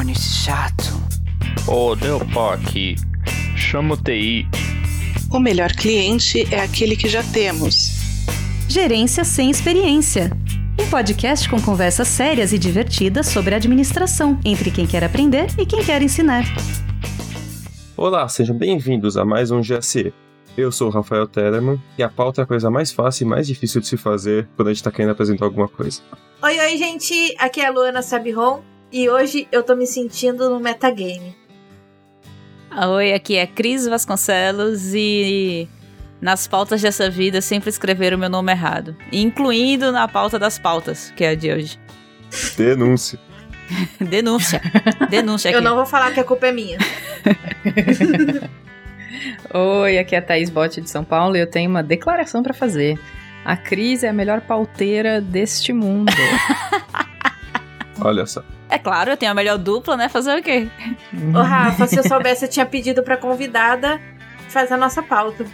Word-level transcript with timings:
telefone 0.00 0.14
chato. 0.14 0.84
Ô, 1.66 1.94
deu 1.94 2.20
pau 2.32 2.50
aqui. 2.50 2.96
Chama 3.56 3.94
o 3.94 3.96
TI. 3.96 4.46
O 5.30 5.38
melhor 5.38 5.72
cliente 5.72 6.46
é 6.52 6.60
aquele 6.60 6.96
que 6.96 7.08
já 7.08 7.22
temos. 7.22 7.90
Gerência 8.68 9.24
sem 9.24 9.50
experiência. 9.50 10.30
Um 10.80 10.88
podcast 10.88 11.48
com 11.48 11.60
conversas 11.60 12.08
sérias 12.08 12.52
e 12.52 12.58
divertidas 12.58 13.26
sobre 13.26 13.54
administração, 13.54 14.40
entre 14.44 14.70
quem 14.70 14.86
quer 14.86 15.04
aprender 15.04 15.46
e 15.58 15.66
quem 15.66 15.84
quer 15.84 16.02
ensinar. 16.02 16.44
Olá, 17.96 18.26
sejam 18.28 18.56
bem-vindos 18.56 19.16
a 19.16 19.24
mais 19.24 19.50
um 19.50 19.60
GSE. 19.60 20.14
Eu 20.56 20.72
sou 20.72 20.88
o 20.88 20.90
Rafael 20.90 21.26
Tellerman 21.26 21.80
e 21.98 22.02
a 22.02 22.08
pauta 22.08 22.40
é 22.40 22.44
a 22.44 22.46
coisa 22.46 22.70
mais 22.70 22.90
fácil 22.90 23.26
e 23.26 23.28
mais 23.28 23.46
difícil 23.46 23.80
de 23.80 23.86
se 23.86 23.96
fazer 23.96 24.48
quando 24.56 24.68
a 24.68 24.72
gente 24.72 24.82
tá 24.82 24.90
querendo 24.90 25.10
apresentar 25.10 25.44
alguma 25.44 25.68
coisa. 25.68 26.00
Oi, 26.42 26.58
oi, 26.58 26.76
gente! 26.78 27.34
Aqui 27.38 27.60
é 27.60 27.66
a 27.66 27.70
Luana 27.70 28.00
Sabiron 28.02 28.69
e 28.92 29.08
hoje 29.08 29.46
eu 29.52 29.62
tô 29.62 29.74
me 29.74 29.86
sentindo 29.86 30.50
no 30.50 30.60
metagame. 30.60 31.36
Oi, 32.94 33.12
aqui 33.12 33.36
é 33.36 33.46
Cris 33.46 33.86
Vasconcelos 33.86 34.94
e 34.94 35.68
nas 36.20 36.46
pautas 36.46 36.82
dessa 36.82 37.10
vida 37.10 37.40
sempre 37.40 37.70
escreveram 37.70 38.16
o 38.16 38.20
meu 38.20 38.28
nome 38.28 38.52
errado, 38.52 38.96
incluindo 39.12 39.90
na 39.90 40.06
pauta 40.06 40.38
das 40.38 40.58
pautas, 40.58 41.12
que 41.16 41.24
é 41.24 41.30
a 41.30 41.34
de 41.34 41.50
hoje. 41.50 41.80
Denúncia. 42.56 43.18
Denúncia. 44.00 44.60
Denúncia 45.08 45.50
aqui. 45.50 45.58
Eu 45.58 45.62
não 45.62 45.74
vou 45.74 45.86
falar 45.86 46.12
que 46.12 46.20
a 46.20 46.24
culpa 46.24 46.46
é 46.46 46.52
minha. 46.52 46.78
Oi, 49.52 49.98
aqui 49.98 50.14
é 50.14 50.18
a 50.18 50.22
Thaís 50.22 50.48
Botti 50.48 50.80
de 50.80 50.88
São 50.88 51.04
Paulo 51.04 51.36
e 51.36 51.40
eu 51.40 51.46
tenho 51.46 51.68
uma 51.68 51.82
declaração 51.82 52.42
pra 52.42 52.54
fazer. 52.54 52.98
A 53.44 53.56
Cris 53.56 54.04
é 54.04 54.08
a 54.08 54.12
melhor 54.12 54.40
pauteira 54.42 55.20
deste 55.20 55.72
mundo. 55.72 56.12
Olha 58.00 58.24
só. 58.26 58.44
É 58.70 58.78
claro, 58.78 59.10
eu 59.10 59.16
tenho 59.16 59.32
a 59.32 59.34
melhor 59.34 59.58
dupla, 59.58 59.96
né? 59.96 60.08
Fazer 60.08 60.38
o 60.38 60.42
quê? 60.42 60.68
Ô, 61.34 61.42
Rafa, 61.42 61.86
se 61.86 61.96
eu 61.98 62.04
soubesse, 62.08 62.44
eu 62.44 62.48
tinha 62.48 62.64
pedido 62.64 63.02
pra 63.02 63.16
convidada 63.16 64.00
fazer 64.48 64.74
a 64.74 64.76
nossa 64.76 65.02
pauta. 65.02 65.44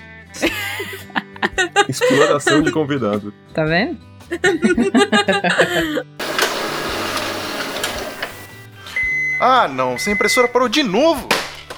Exploração 1.88 2.62
de 2.62 2.70
convidado. 2.70 3.32
Tá 3.54 3.64
vendo? 3.64 3.98
Ah, 9.38 9.68
não, 9.68 9.92
essa 9.92 10.10
impressora 10.10 10.48
parou 10.48 10.68
de 10.68 10.82
novo. 10.82 11.28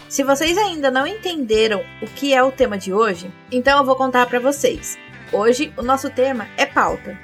Se 0.08 0.22
vocês 0.22 0.56
ainda 0.56 0.90
não 0.90 1.06
entenderam 1.06 1.82
o 2.00 2.06
que 2.06 2.32
é 2.32 2.42
o 2.42 2.52
tema 2.52 2.78
de 2.78 2.92
hoje, 2.92 3.32
então 3.50 3.78
eu 3.78 3.84
vou 3.84 3.96
contar 3.96 4.26
pra 4.26 4.38
vocês. 4.38 4.96
Hoje 5.32 5.72
o 5.76 5.82
nosso 5.82 6.08
tema 6.08 6.46
é 6.56 6.64
pauta. 6.64 7.18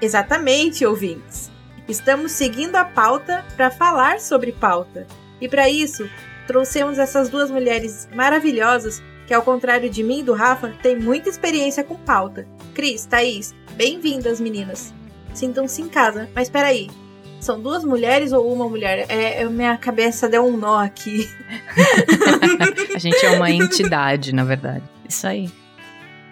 Exatamente, 0.00 0.86
ouvintes. 0.86 1.50
Estamos 1.90 2.30
seguindo 2.30 2.76
a 2.76 2.84
pauta 2.84 3.44
para 3.56 3.68
falar 3.68 4.20
sobre 4.20 4.52
pauta. 4.52 5.08
E 5.40 5.48
para 5.48 5.68
isso, 5.68 6.08
trouxemos 6.46 7.00
essas 7.00 7.28
duas 7.28 7.50
mulheres 7.50 8.08
maravilhosas 8.14 9.02
que, 9.26 9.34
ao 9.34 9.42
contrário 9.42 9.90
de 9.90 10.04
mim 10.04 10.20
e 10.20 10.22
do 10.22 10.32
Rafa, 10.32 10.72
têm 10.80 10.96
muita 10.96 11.28
experiência 11.28 11.82
com 11.82 11.96
pauta. 11.96 12.46
Cris, 12.74 13.06
Thaís, 13.06 13.52
bem-vindas, 13.72 14.40
meninas. 14.40 14.94
Sintam-se 15.34 15.82
em 15.82 15.88
casa. 15.88 16.30
Mas 16.32 16.48
peraí, 16.48 16.88
são 17.40 17.60
duas 17.60 17.82
mulheres 17.82 18.30
ou 18.30 18.52
uma 18.52 18.68
mulher? 18.68 19.06
É, 19.08 19.42
é- 19.42 19.48
minha 19.48 19.76
cabeça 19.76 20.28
deu 20.28 20.46
um 20.46 20.56
nó 20.56 20.78
aqui. 20.78 21.28
A 22.94 22.98
gente 23.00 23.26
é 23.26 23.30
uma 23.30 23.50
entidade, 23.50 24.32
na 24.32 24.44
verdade. 24.44 24.84
Isso 25.08 25.26
aí. 25.26 25.50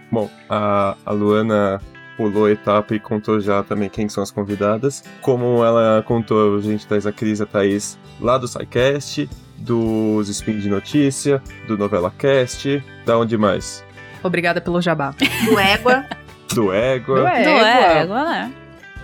Bom, 0.09 0.31
a, 0.49 0.97
a 1.05 1.11
Luana 1.11 1.83
pulou 2.19 2.47
a 2.47 2.51
etapa 2.51 2.95
e 2.97 3.01
contou 3.01 3.41
já 3.41 3.63
também 3.63 3.89
quem 3.89 4.09
são 4.09 4.23
as 4.23 4.31
convidadas. 4.33 5.03
Como 5.23 5.65
ela 5.65 6.03
contou, 6.05 6.57
a 6.57 6.61
gente 6.61 6.85
traz 6.87 7.07
a 7.07 7.13
Cris 7.13 7.39
e 7.39 7.45
a 7.45 7.47
Thaís 7.47 7.97
lá 8.21 8.37
do 8.37 8.47
SciCast, 8.49 9.31
dos 9.57 10.29
Spin 10.29 10.59
de 10.59 10.69
Notícia, 10.69 11.41
do 11.69 11.79
Novela 11.79 12.13
Cast, 12.19 12.83
da 13.07 13.17
onde 13.17 13.39
mais? 13.39 13.85
Obrigada 14.23 14.61
pelo 14.61 14.83
jabá. 14.83 15.15
Do 15.47 15.59
Égua, 15.59 16.05
Do 16.53 16.73
Égua. 16.73 17.17
Do 17.19 17.23
Do 17.23 17.29
Égua. 17.29 17.69
égua, 18.01 18.25
né? 18.25 18.53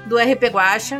do 0.06 0.16
RP 0.18 0.50
Guacha. 0.52 0.98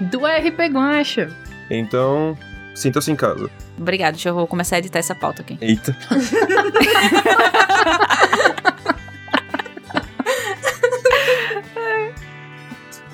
Do 0.00 0.18
RP 0.26 0.58
Guacha. 0.72 1.30
Então, 1.70 2.36
sinta-se 2.74 3.10
em 3.10 3.16
casa. 3.16 3.48
Obrigada, 3.78 4.12
deixa 4.12 4.30
eu 4.30 4.34
vou 4.34 4.46
começar 4.46 4.76
a 4.76 4.78
editar 4.80 4.98
essa 4.98 5.14
pauta 5.14 5.42
aqui. 5.42 5.56
Eita. 5.60 5.96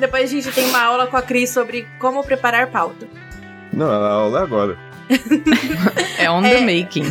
Depois 0.02 0.24
a 0.24 0.32
gente 0.32 0.50
tem 0.50 0.64
uma 0.68 0.82
aula 0.82 1.06
com 1.06 1.16
a 1.16 1.22
Cris 1.22 1.50
sobre 1.50 1.86
como 2.00 2.24
preparar 2.24 2.72
pauta. 2.72 3.06
Não, 3.72 3.88
a 3.88 4.10
aula 4.10 4.40
é 4.40 4.42
agora. 4.42 4.78
É 6.18 6.28
on 6.28 6.44
É. 6.44 6.56
the 6.56 6.60
making. 6.60 7.04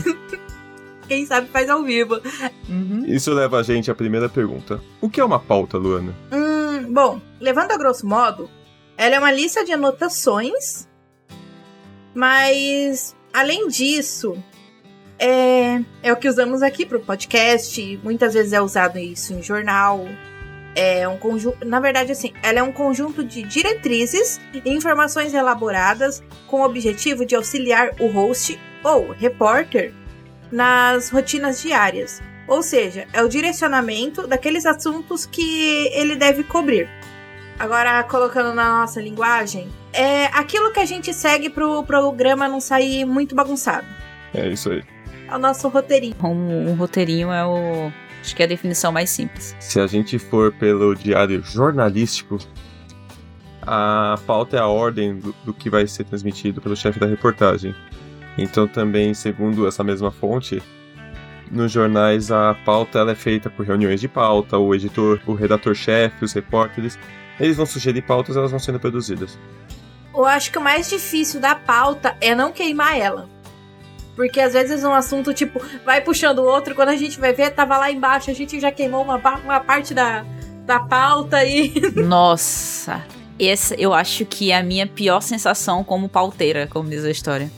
Quem 1.07 1.25
sabe 1.25 1.47
faz 1.47 1.69
ao 1.69 1.84
vivo. 1.84 2.19
Uhum. 2.68 3.06
Isso 3.07 3.34
leva 3.34 3.59
a 3.59 3.63
gente 3.63 3.90
à 3.90 3.96
primeira 3.96 4.28
pergunta. 4.28 4.81
O 5.00 5.09
que 5.09 5.22
é 5.22 5.24
uma 5.24 5.40
pauta, 5.40 5.78
Luana? 5.78 6.13
Hum, 6.34 6.91
bom, 6.94 7.22
levando 7.40 7.72
a 7.72 7.78
grosso 7.78 8.06
modo, 8.06 8.50
ela 8.97 9.16
é 9.16 9.19
uma 9.19 9.31
lista 9.31 9.63
de 9.63 9.72
anotações, 9.72 10.85
mas 12.13 13.16
além 13.34 13.69
disso, 13.69 14.35
é, 15.18 15.79
é 16.03 16.12
o 16.12 16.18
que 16.18 16.28
usamos 16.28 16.62
aqui 16.62 16.85
para 16.85 16.97
o 16.97 17.02
podcast. 17.02 18.00
Muitas 18.03 18.34
vezes 18.34 18.52
é 18.52 18.59
usado 18.62 19.00
isso 19.00 19.34
em 19.34 19.41
jornal. 19.41 20.06
É 20.76 21.08
um 21.08 21.18
conjunto, 21.18 21.66
na 21.66 21.80
verdade, 21.80 22.12
assim, 22.12 22.34
ela 22.42 22.59
é 22.59 22.64
um 22.64 22.72
conjunto 22.72 23.24
de 23.24 23.44
diretrizes 23.44 24.40
e 24.54 24.70
informações 24.70 25.34
elaboradas 25.34 26.24
com 26.48 26.62
o 26.62 26.66
objetivo 26.66 27.26
de 27.26 27.36
auxiliar 27.36 27.92
o 28.00 28.08
host 28.08 28.59
ou 28.84 29.12
repórter 29.12 29.94
nas 30.52 31.09
rotinas 31.09 31.62
diárias. 31.62 32.22
Ou 32.48 32.64
seja, 32.64 33.08
é 33.14 33.22
o 33.22 33.30
direcionamento 33.30 34.28
daqueles 34.28 34.66
assuntos 34.66 35.26
que 35.26 35.90
ele 35.94 36.16
deve 36.16 36.44
cobrir. 36.44 36.90
Agora, 37.59 38.03
colocando 38.03 38.53
na 38.53 38.80
nossa 38.80 39.00
linguagem, 39.00 39.70
é 39.94 40.26
aquilo 40.28 40.72
que 40.72 40.80
a 40.80 40.86
gente 40.86 41.14
segue 41.14 41.50
pro 41.50 41.84
programa 41.84 42.48
não 42.48 42.59
sair 42.59 43.06
muito 43.06 43.36
bagunçado. 43.36 43.88
É 44.34 44.48
isso 44.48 44.72
aí. 44.72 44.84
É 45.31 45.36
o 45.36 45.40
nosso 45.40 45.69
roteirinho. 45.69 46.16
Um, 46.22 46.72
um 46.72 46.75
roteirinho 46.75 47.31
é 47.31 47.46
o. 47.46 47.92
Acho 48.19 48.36
que 48.36 48.44
é 48.44 48.46
a 48.46 48.50
definição 48.50 48.92
mais 48.92 49.09
simples. 49.09 49.56
Se 49.59 49.80
a 49.80 49.88
gente 49.88 50.19
for 50.19 50.52
pelo 50.53 50.94
diário 50.94 51.42
jornalístico, 51.42 52.38
a 53.62 54.16
pauta 54.28 54.58
é 54.58 54.59
a 54.59 54.68
ordem 54.68 55.18
do, 55.18 55.34
do 55.46 55.53
que 55.53 55.70
vai 55.70 55.88
ser 55.88 56.03
transmitido 56.03 56.62
pelo 56.62 56.75
chefe 56.75 57.00
da 57.00 57.08
reportagem. 57.08 57.74
Então, 58.38 58.68
também, 58.68 59.14
segundo 59.14 59.66
essa 59.66 59.84
mesma 59.84 60.12
fonte, 60.12 60.62
nos 61.50 61.72
jornais 61.72 62.31
a 62.31 62.53
pauta 62.66 63.00
ela 63.00 63.12
é 63.12 63.16
feita 63.16 63.50
por 63.50 63.66
reuniões 63.66 64.00
de 64.00 64.08
pauta, 64.08 64.58
o 64.58 64.75
editor, 64.75 65.20
o 65.25 65.34
redator-chefe, 65.34 66.24
os 66.24 66.34
repórteres. 66.34 67.00
Eles 67.40 67.58
vão 67.58 67.66
sugerir 67.66 68.03
pautas, 68.03 68.36
elas 68.36 68.52
vão 68.52 68.59
sendo 68.59 68.80
produzidas. 68.80 69.40
Eu 70.14 70.25
acho 70.25 70.52
que 70.52 70.58
o 70.58 70.62
mais 70.62 70.90
difícil 70.90 71.40
da 71.40 71.56
pauta 71.56 72.16
é 72.22 72.36
não 72.36 72.52
queimar 72.52 72.97
ela. 73.00 73.28
Porque 74.22 74.40
às 74.40 74.54
vezes 74.54 74.84
um 74.84 74.94
assunto, 74.94 75.34
tipo, 75.34 75.59
vai 75.84 76.00
puxando 76.00 76.40
o 76.40 76.44
outro, 76.44 76.76
quando 76.76 76.90
a 76.90 76.96
gente 76.96 77.20
vai 77.20 77.34
ver, 77.34 77.50
tava 77.50 77.76
lá 77.76 77.90
embaixo, 77.90 78.30
a 78.30 78.34
gente 78.36 78.59
já 78.59 78.72
queimou 78.72 79.04
uma, 79.04 79.16
uma 79.16 79.59
parte 79.59 79.96
da, 79.96 80.24
da 80.64 80.80
pauta 80.80 81.44
e. 81.44 81.74
Nossa! 82.06 83.04
Essa 83.40 83.74
eu 83.74 83.96
acho 83.96 84.24
que 84.24 84.52
é 84.52 84.58
a 84.58 84.62
minha 84.62 84.86
pior 84.86 85.22
sensação 85.22 85.84
como 85.84 86.08
pauteira, 86.08 86.68
como 86.68 86.88
diz 86.88 87.04
a 87.04 87.09
história. 87.09 87.52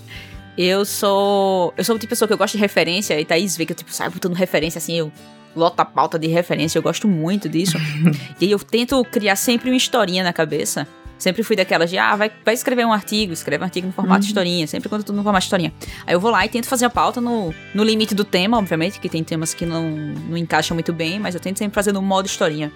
Eu 0.57 0.85
sou. 0.85 1.74
Eu 1.75 1.84
sou 1.84 1.97
o 1.97 2.00
tipo 2.00 2.07
de 2.07 2.12
pessoa 2.12 2.28
que 2.29 2.34
eu 2.34 2.38
gosto 2.38 2.53
de 2.53 2.62
referência, 2.62 3.19
e 3.19 3.25
Thaís 3.25 3.57
vê 3.57 3.66
que 3.66 3.74
eu 3.74 3.75
tipo, 3.75 3.91
saio 3.91 4.09
botando 4.09 4.35
referência 4.35 4.78
assim, 4.78 4.97
eu 5.00 5.12
loto 5.53 5.81
a 5.81 5.85
pauta 5.85 6.18
de 6.18 6.28
referência, 6.28 6.78
eu 6.78 6.81
gosto 6.81 7.09
muito 7.09 7.50
disso. 7.50 7.78
e 8.40 8.45
aí 8.45 8.51
eu 8.51 8.59
tento 8.59 9.03
criar 9.03 9.35
sempre 9.35 9.69
uma 9.69 9.75
historinha 9.75 10.24
na 10.24 10.31
cabeça. 10.31 10.88
Sempre 11.23 11.41
fui 11.41 11.56
daquelas 11.56 11.89
de, 11.89 11.97
ah, 11.97 12.17
vai, 12.17 12.29
vai 12.44 12.53
escrever 12.53 12.85
um 12.85 12.91
artigo, 12.91 13.31
escreve 13.31 13.63
um 13.63 13.63
artigo 13.63 13.88
no 13.88 13.94
formato 13.94 14.19
de 14.19 14.27
historinha, 14.27 14.68
sempre 14.68 14.89
quando 14.89 15.06
tudo 15.06 15.15
no 15.15 15.24
formato 15.24 15.44
de 15.44 15.45
historinha. 15.45 15.74
Aí 16.06 16.13
eu 16.13 16.19
vou 16.19 16.30
lá 16.30 16.45
e 16.45 16.50
tento 16.50 16.68
fazer 16.68 16.83
a 16.83 16.89
pauta 16.89 17.21
no, 17.21 17.53
no 17.74 17.81
limite 17.81 18.13
do 18.13 18.25
tema, 18.25 18.57
obviamente, 18.57 19.00
que 19.00 19.07
tem 19.07 19.24
temas 19.24 19.53
que 19.53 19.65
não, 19.65 19.89
não 19.89 20.36
encaixam 20.36 20.75
muito 20.75 20.92
bem, 20.92 21.19
mas 21.19 21.33
eu 21.33 21.39
tento 21.39 21.59
sempre 21.59 21.74
fazer 21.74 21.94
no 21.94 22.01
modo 22.01 22.25
historinha. 22.25 22.74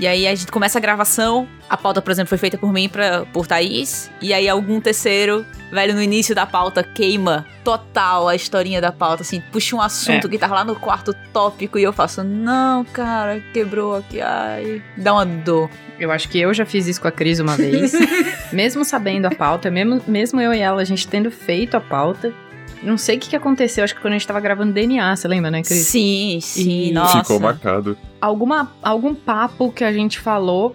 E 0.00 0.06
aí 0.06 0.26
a 0.26 0.34
gente 0.34 0.50
começa 0.50 0.78
a 0.78 0.80
gravação, 0.80 1.46
a 1.68 1.76
pauta, 1.76 2.00
por 2.00 2.10
exemplo, 2.10 2.30
foi 2.30 2.38
feita 2.38 2.56
por 2.56 2.72
mim, 2.72 2.88
pra, 2.88 3.26
por 3.34 3.46
Thaís, 3.46 4.10
e 4.22 4.32
aí 4.32 4.48
algum 4.48 4.80
terceiro, 4.80 5.44
velho, 5.70 5.94
no 5.94 6.02
início 6.02 6.34
da 6.34 6.46
pauta, 6.46 6.82
queima 6.82 7.44
total 7.62 8.26
a 8.26 8.34
historinha 8.34 8.80
da 8.80 8.90
pauta, 8.90 9.20
assim, 9.20 9.42
puxa 9.52 9.76
um 9.76 9.80
assunto 9.82 10.26
que 10.26 10.38
tava 10.38 10.54
lá 10.54 10.64
no 10.64 10.74
quarto 10.74 11.14
tópico 11.34 11.78
e 11.78 11.82
eu 11.82 11.92
faço, 11.92 12.24
não, 12.24 12.82
cara, 12.82 13.40
quebrou 13.52 13.96
aqui, 13.96 14.22
ai, 14.22 14.82
dá 14.96 15.12
uma 15.12 15.26
dor. 15.26 15.68
Eu 15.98 16.10
acho 16.10 16.30
que 16.30 16.40
eu 16.40 16.54
já 16.54 16.64
fiz 16.64 16.86
isso 16.86 16.98
com 16.98 17.08
a 17.08 17.12
Cris 17.12 17.38
uma 17.38 17.54
vez. 17.54 17.92
mesmo 18.50 18.86
sabendo 18.86 19.26
a 19.26 19.30
pauta, 19.30 19.70
mesmo, 19.70 20.02
mesmo 20.08 20.40
eu 20.40 20.54
e 20.54 20.60
ela, 20.60 20.80
a 20.80 20.84
gente 20.84 21.06
tendo 21.06 21.30
feito 21.30 21.76
a 21.76 21.80
pauta. 21.80 22.32
Não 22.82 22.96
sei 22.96 23.16
o 23.16 23.20
que, 23.20 23.30
que 23.30 23.36
aconteceu, 23.36 23.84
acho 23.84 23.94
que 23.94 24.00
quando 24.00 24.14
a 24.14 24.18
gente 24.18 24.26
tava 24.26 24.40
gravando 24.40 24.72
DNA, 24.72 25.14
você 25.14 25.28
lembra, 25.28 25.50
né, 25.50 25.62
Cris? 25.62 25.86
Sim, 25.86 26.38
sim, 26.40 26.88
E- 26.88 26.92
nossa. 26.92 27.18
Ficou 27.20 27.38
marcado. 27.38 27.96
Alguma, 28.20 28.72
algum 28.82 29.14
papo 29.14 29.70
que 29.70 29.84
a 29.84 29.92
gente 29.92 30.18
falou. 30.18 30.74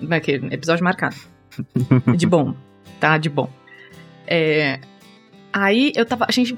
Naquele 0.00 0.54
episódio 0.54 0.82
marcado. 0.84 1.16
De 2.16 2.26
bom. 2.26 2.54
Tá? 3.00 3.18
De 3.18 3.28
bom. 3.28 3.50
É, 4.26 4.78
Aí 5.52 5.92
eu 5.96 6.06
tava. 6.06 6.26
A 6.28 6.32
gente. 6.32 6.56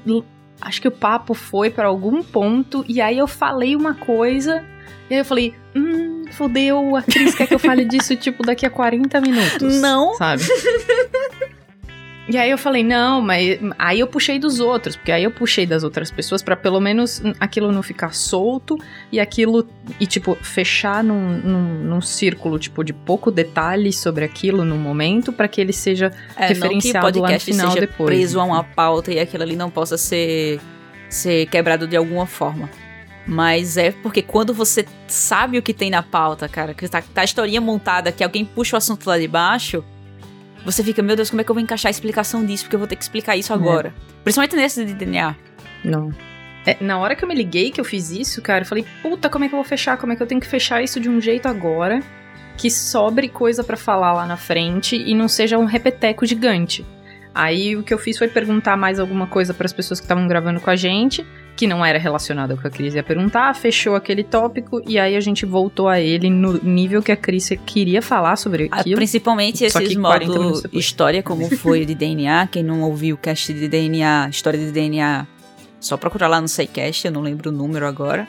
Acho 0.61 0.81
que 0.81 0.87
o 0.87 0.91
papo 0.91 1.33
foi 1.33 1.69
pra 1.69 1.87
algum 1.87 2.23
ponto, 2.23 2.85
e 2.87 3.01
aí 3.01 3.17
eu 3.17 3.27
falei 3.27 3.75
uma 3.75 3.95
coisa, 3.95 4.63
e 5.09 5.13
aí 5.13 5.19
eu 5.19 5.25
falei, 5.25 5.53
hum, 5.75 6.23
fodeu, 6.31 6.95
a 6.95 7.01
Cris 7.01 7.35
quer 7.35 7.47
que 7.47 7.53
eu 7.55 7.59
fale 7.59 7.83
disso, 7.83 8.15
tipo, 8.15 8.43
daqui 8.43 8.65
a 8.65 8.69
40 8.69 9.19
minutos. 9.19 9.81
Não. 9.81 10.13
Sabe? 10.13 10.43
E 12.27 12.37
aí 12.37 12.49
eu 12.49 12.57
falei, 12.57 12.83
não, 12.83 13.21
mas. 13.21 13.59
Aí 13.77 13.99
eu 13.99 14.07
puxei 14.07 14.39
dos 14.39 14.61
outros, 14.61 14.95
porque 14.95 15.11
aí 15.11 15.23
eu 15.25 15.31
puxei 15.31 15.65
das 15.65 15.83
outras 15.83 16.09
pessoas 16.09 16.41
pra 16.41 16.55
pelo 16.55 16.79
menos 16.79 17.21
aquilo 17.39 17.71
não 17.71 17.83
ficar 17.83 18.13
solto 18.13 18.77
e 19.11 19.19
aquilo. 19.19 19.67
E, 19.99 20.05
tipo, 20.05 20.35
fechar 20.35 21.03
num, 21.03 21.37
num, 21.37 21.83
num 21.83 22.01
círculo, 22.01 22.57
tipo, 22.57 22.81
de 22.83 22.93
pouco 22.93 23.29
detalhe 23.29 23.91
sobre 23.91 24.23
aquilo 24.23 24.63
no 24.63 24.77
momento, 24.77 25.33
pra 25.33 25.49
que 25.49 25.59
ele 25.59 25.73
seja 25.73 26.13
É, 26.37 26.41
não 26.41 26.47
que 26.47 26.53
o 26.53 26.55
referenciado 26.55 27.05
lá 27.05 27.11
no 27.11 27.19
podcast 27.21 27.51
final 27.51 27.67
seja 27.71 27.81
depois. 27.81 28.07
preso 28.07 28.39
a 28.39 28.43
uma 28.45 28.63
pauta 28.63 29.11
e 29.11 29.19
aquilo 29.19 29.43
ali 29.43 29.57
não 29.57 29.69
possa 29.69 29.97
ser, 29.97 30.61
ser 31.09 31.47
quebrado 31.47 31.87
de 31.87 31.97
alguma 31.97 32.25
forma. 32.25 32.69
Mas 33.27 33.77
é 33.77 33.91
porque 33.91 34.21
quando 34.21 34.53
você 34.53 34.85
sabe 35.07 35.57
o 35.57 35.61
que 35.61 35.73
tem 35.73 35.89
na 35.89 36.03
pauta, 36.03 36.47
cara, 36.47 36.73
que 36.73 36.87
tá, 36.87 37.01
tá 37.01 37.21
a 37.21 37.23
historinha 37.23 37.59
montada, 37.61 38.11
que 38.11 38.23
alguém 38.23 38.45
puxa 38.45 38.75
o 38.75 38.77
assunto 38.77 39.07
lá 39.07 39.17
de 39.17 39.27
baixo, 39.27 39.83
você 40.65 40.83
fica, 40.83 41.01
meu 41.01 41.15
Deus, 41.15 41.29
como 41.29 41.41
é 41.41 41.43
que 41.43 41.51
eu 41.51 41.55
vou 41.55 41.61
encaixar 41.61 41.89
a 41.89 41.91
explicação 41.91 42.45
disso? 42.45 42.63
Porque 42.63 42.75
eu 42.75 42.79
vou 42.79 42.87
ter 42.87 42.95
que 42.95 43.03
explicar 43.03 43.35
isso 43.35 43.53
agora. 43.53 43.93
Principalmente 44.23 44.55
nesse 44.55 44.85
de 44.85 44.93
DNA. 44.93 45.35
Não. 45.83 46.11
É, 46.65 46.77
na 46.79 46.97
hora 46.97 47.15
que 47.15 47.23
eu 47.23 47.27
me 47.27 47.35
liguei 47.35 47.71
que 47.71 47.81
eu 47.81 47.85
fiz 47.85 48.09
isso, 48.09 48.41
cara, 48.41 48.63
eu 48.63 48.67
falei, 48.67 48.85
puta, 49.01 49.29
como 49.29 49.43
é 49.43 49.49
que 49.49 49.53
eu 49.53 49.57
vou 49.57 49.65
fechar? 49.65 49.97
Como 49.97 50.13
é 50.13 50.15
que 50.15 50.23
eu 50.23 50.27
tenho 50.27 50.39
que 50.39 50.47
fechar 50.47 50.81
isso 50.81 50.99
de 50.99 51.09
um 51.09 51.19
jeito 51.19 51.47
agora 51.47 52.01
que 52.57 52.69
sobre 52.69 53.27
coisa 53.27 53.63
pra 53.63 53.75
falar 53.75 54.13
lá 54.13 54.25
na 54.25 54.37
frente 54.37 54.95
e 54.95 55.13
não 55.13 55.27
seja 55.27 55.57
um 55.57 55.65
repeteco 55.65 56.25
gigante? 56.25 56.85
Aí 57.35 57.75
o 57.75 57.81
que 57.81 57.93
eu 57.93 57.97
fiz 57.97 58.17
foi 58.17 58.27
perguntar 58.27 58.77
mais 58.77 58.99
alguma 58.99 59.25
coisa 59.25 59.53
para 59.53 59.65
as 59.65 59.73
pessoas 59.73 59.99
que 59.99 60.05
estavam 60.05 60.27
gravando 60.27 60.59
com 60.61 60.69
a 60.69 60.75
gente, 60.75 61.25
que 61.55 61.65
não 61.65 61.83
era 61.83 61.97
relacionada 61.97 62.53
com 62.53 62.59
o 62.59 62.61
que 62.61 62.67
a 62.67 62.71
Cris 62.71 62.93
ia 62.93 63.01
perguntar, 63.01 63.55
fechou 63.55 63.95
aquele 63.95 64.23
tópico 64.23 64.81
e 64.87 64.99
aí 64.99 65.15
a 65.15 65.19
gente 65.19 65.43
voltou 65.45 65.87
a 65.87 65.99
ele 65.99 66.29
no 66.29 66.53
nível 66.63 67.01
que 67.01 67.11
a 67.11 67.15
Cris 67.17 67.49
queria 67.65 68.01
falar 68.03 68.35
sobre 68.35 68.69
Ah, 68.71 68.81
aquilo. 68.81 68.95
Principalmente 68.97 69.57
Só 69.69 69.79
esses 69.79 69.95
que 69.95 69.99
40 69.99 70.19
minutos 70.25 70.45
modos 70.45 70.61
depois. 70.61 70.83
história, 70.85 71.23
como 71.23 71.49
foi 71.57 71.85
de 71.85 71.95
DNA. 71.95 72.47
Quem 72.51 72.61
não 72.63 72.81
ouviu 72.81 73.15
o 73.15 73.17
cast 73.17 73.51
de 73.51 73.67
DNA, 73.67 74.27
história 74.29 74.59
de 74.59 74.71
DNA, 74.71 75.25
só 75.79 75.97
procurar 75.97 76.27
lá 76.27 76.39
no 76.39 76.47
SciCast, 76.47 77.05
eu 77.07 77.11
não 77.11 77.21
lembro 77.21 77.49
o 77.49 77.53
número 77.53 77.87
agora. 77.87 78.27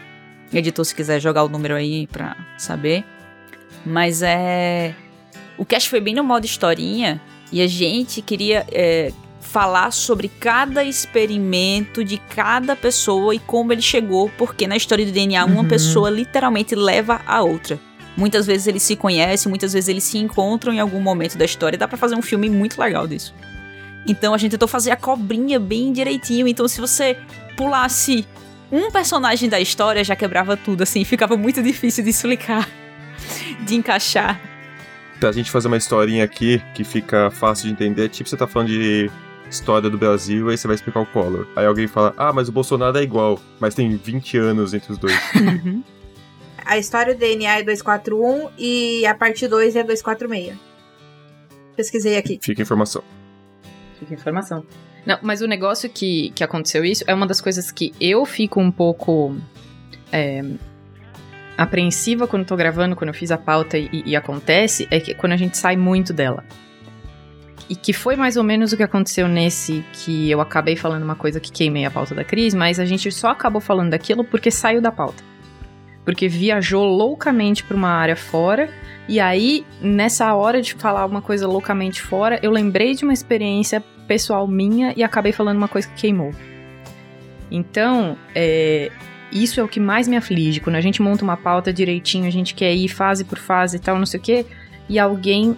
Editor, 0.52 0.84
se 0.84 0.94
quiser 0.94 1.20
jogar 1.20 1.44
o 1.44 1.48
número 1.48 1.74
aí 1.74 2.06
pra 2.06 2.36
saber. 2.56 3.04
Mas 3.84 4.22
é. 4.22 4.94
O 5.58 5.64
cast 5.64 5.88
foi 5.90 6.00
bem 6.00 6.14
no 6.14 6.24
modo 6.24 6.44
historinha 6.46 7.20
e 7.54 7.62
a 7.62 7.68
gente 7.68 8.20
queria 8.20 8.66
é, 8.72 9.12
falar 9.40 9.92
sobre 9.92 10.28
cada 10.28 10.82
experimento 10.82 12.02
de 12.04 12.18
cada 12.18 12.74
pessoa 12.74 13.32
e 13.32 13.38
como 13.38 13.72
ele 13.72 13.80
chegou, 13.80 14.28
porque 14.36 14.66
na 14.66 14.76
história 14.76 15.06
do 15.06 15.12
DNA 15.12 15.44
uma 15.44 15.62
Uhum. 15.62 15.68
pessoa 15.68 16.10
literalmente 16.10 16.74
leva 16.74 17.20
a 17.24 17.42
outra. 17.42 17.78
Muitas 18.16 18.44
vezes 18.44 18.66
eles 18.66 18.82
se 18.82 18.96
conhecem, 18.96 19.48
muitas 19.48 19.72
vezes 19.72 19.88
eles 19.88 20.02
se 20.02 20.18
encontram 20.18 20.72
em 20.72 20.80
algum 20.80 21.00
momento 21.00 21.38
da 21.38 21.44
história. 21.44 21.78
Dá 21.78 21.86
pra 21.86 21.96
fazer 21.96 22.16
um 22.16 22.22
filme 22.22 22.50
muito 22.50 22.80
legal 22.80 23.06
disso. 23.06 23.32
Então 24.04 24.34
a 24.34 24.38
gente 24.38 24.50
tentou 24.50 24.66
fazer 24.66 24.90
a 24.90 24.96
cobrinha 24.96 25.60
bem 25.60 25.92
direitinho. 25.92 26.48
Então 26.48 26.66
se 26.66 26.80
você 26.80 27.16
pulasse 27.56 28.26
um 28.72 28.90
personagem 28.90 29.48
da 29.48 29.60
história, 29.60 30.02
já 30.02 30.16
quebrava 30.16 30.56
tudo, 30.56 30.82
assim. 30.82 31.04
Ficava 31.04 31.36
muito 31.36 31.62
difícil 31.62 32.02
de 32.02 32.10
explicar, 32.10 32.68
de 33.64 33.76
encaixar. 33.76 34.40
Pra 35.20 35.32
gente 35.32 35.50
fazer 35.50 35.68
uma 35.68 35.76
historinha 35.76 36.24
aqui 36.24 36.62
que 36.74 36.84
fica 36.84 37.30
fácil 37.30 37.66
de 37.66 37.72
entender, 37.72 38.08
tipo 38.08 38.28
você 38.28 38.36
tá 38.36 38.46
falando 38.46 38.68
de 38.68 39.10
história 39.48 39.88
do 39.88 39.96
Brasil, 39.96 40.48
aí 40.48 40.58
você 40.58 40.66
vai 40.66 40.74
explicar 40.74 41.00
o 41.00 41.06
Collor. 41.06 41.46
Aí 41.54 41.66
alguém 41.66 41.86
fala, 41.86 42.12
ah, 42.16 42.32
mas 42.32 42.48
o 42.48 42.52
Bolsonaro 42.52 42.98
é 42.98 43.02
igual, 43.02 43.38
mas 43.60 43.74
tem 43.74 43.96
20 43.96 44.36
anos 44.38 44.74
entre 44.74 44.92
os 44.92 44.98
dois. 44.98 45.14
A 46.66 46.78
história 46.78 47.14
do 47.14 47.18
DNA 47.18 47.58
é 47.58 47.62
241 47.62 48.48
e 48.56 49.04
a 49.04 49.14
parte 49.14 49.46
2 49.46 49.76
é 49.76 49.82
246. 49.82 50.56
Pesquisei 51.76 52.16
aqui. 52.16 52.38
Fica 52.40 52.62
informação. 52.62 53.04
Fica 53.98 54.14
informação. 54.14 54.64
Não, 55.04 55.18
mas 55.20 55.42
o 55.42 55.46
negócio 55.46 55.90
que, 55.90 56.30
que 56.30 56.42
aconteceu 56.42 56.82
isso 56.82 57.04
é 57.06 57.12
uma 57.12 57.26
das 57.26 57.40
coisas 57.40 57.70
que 57.70 57.92
eu 58.00 58.24
fico 58.24 58.60
um 58.60 58.70
pouco 58.70 59.36
é, 60.10 60.42
apreensiva 61.56 62.26
quando 62.26 62.44
tô 62.46 62.56
gravando, 62.56 62.96
quando 62.96 63.08
eu 63.08 63.14
fiz 63.14 63.30
a 63.30 63.38
pauta 63.38 63.78
e, 63.78 63.88
e 64.04 64.16
acontece, 64.16 64.86
é 64.90 65.00
que 65.00 65.14
quando 65.14 65.32
a 65.32 65.36
gente 65.36 65.56
sai 65.56 65.76
muito 65.76 66.12
dela. 66.12 66.44
E 67.68 67.74
que 67.74 67.92
foi 67.92 68.14
mais 68.14 68.36
ou 68.36 68.44
menos 68.44 68.72
o 68.72 68.76
que 68.76 68.82
aconteceu 68.82 69.26
nesse 69.26 69.84
que 69.92 70.30
eu 70.30 70.40
acabei 70.40 70.76
falando 70.76 71.02
uma 71.02 71.14
coisa 71.14 71.40
que 71.40 71.50
queimei 71.50 71.84
a 71.86 71.90
pauta 71.90 72.14
da 72.14 72.22
Cris, 72.22 72.52
mas 72.54 72.78
a 72.78 72.84
gente 72.84 73.10
só 73.10 73.28
acabou 73.28 73.60
falando 73.60 73.90
daquilo 73.90 74.24
porque 74.24 74.50
saiu 74.50 74.82
da 74.82 74.92
pauta. 74.92 75.22
Porque 76.04 76.28
viajou 76.28 76.84
loucamente 76.84 77.64
pra 77.64 77.76
uma 77.76 77.88
área 77.88 78.16
fora 78.16 78.68
e 79.06 79.20
aí, 79.20 79.66
nessa 79.80 80.34
hora 80.34 80.62
de 80.62 80.74
falar 80.74 81.04
uma 81.04 81.20
coisa 81.20 81.46
loucamente 81.46 82.00
fora, 82.00 82.38
eu 82.42 82.50
lembrei 82.50 82.94
de 82.94 83.04
uma 83.04 83.12
experiência 83.12 83.82
pessoal 84.06 84.46
minha 84.46 84.94
e 84.96 85.02
acabei 85.02 85.32
falando 85.32 85.58
uma 85.58 85.68
coisa 85.68 85.88
que 85.88 85.94
queimou. 85.94 86.30
Então, 87.50 88.16
é, 88.34 88.90
isso 89.34 89.58
é 89.60 89.64
o 89.64 89.68
que 89.68 89.80
mais 89.80 90.06
me 90.06 90.16
aflige. 90.16 90.60
Quando 90.60 90.76
a 90.76 90.80
gente 90.80 91.02
monta 91.02 91.24
uma 91.24 91.36
pauta 91.36 91.72
direitinho, 91.72 92.26
a 92.26 92.30
gente 92.30 92.54
quer 92.54 92.72
ir 92.72 92.88
fase 92.88 93.24
por 93.24 93.38
fase 93.38 93.76
e 93.76 93.80
tal, 93.80 93.98
não 93.98 94.06
sei 94.06 94.20
o 94.20 94.22
quê, 94.22 94.46
e 94.88 94.98
alguém 94.98 95.56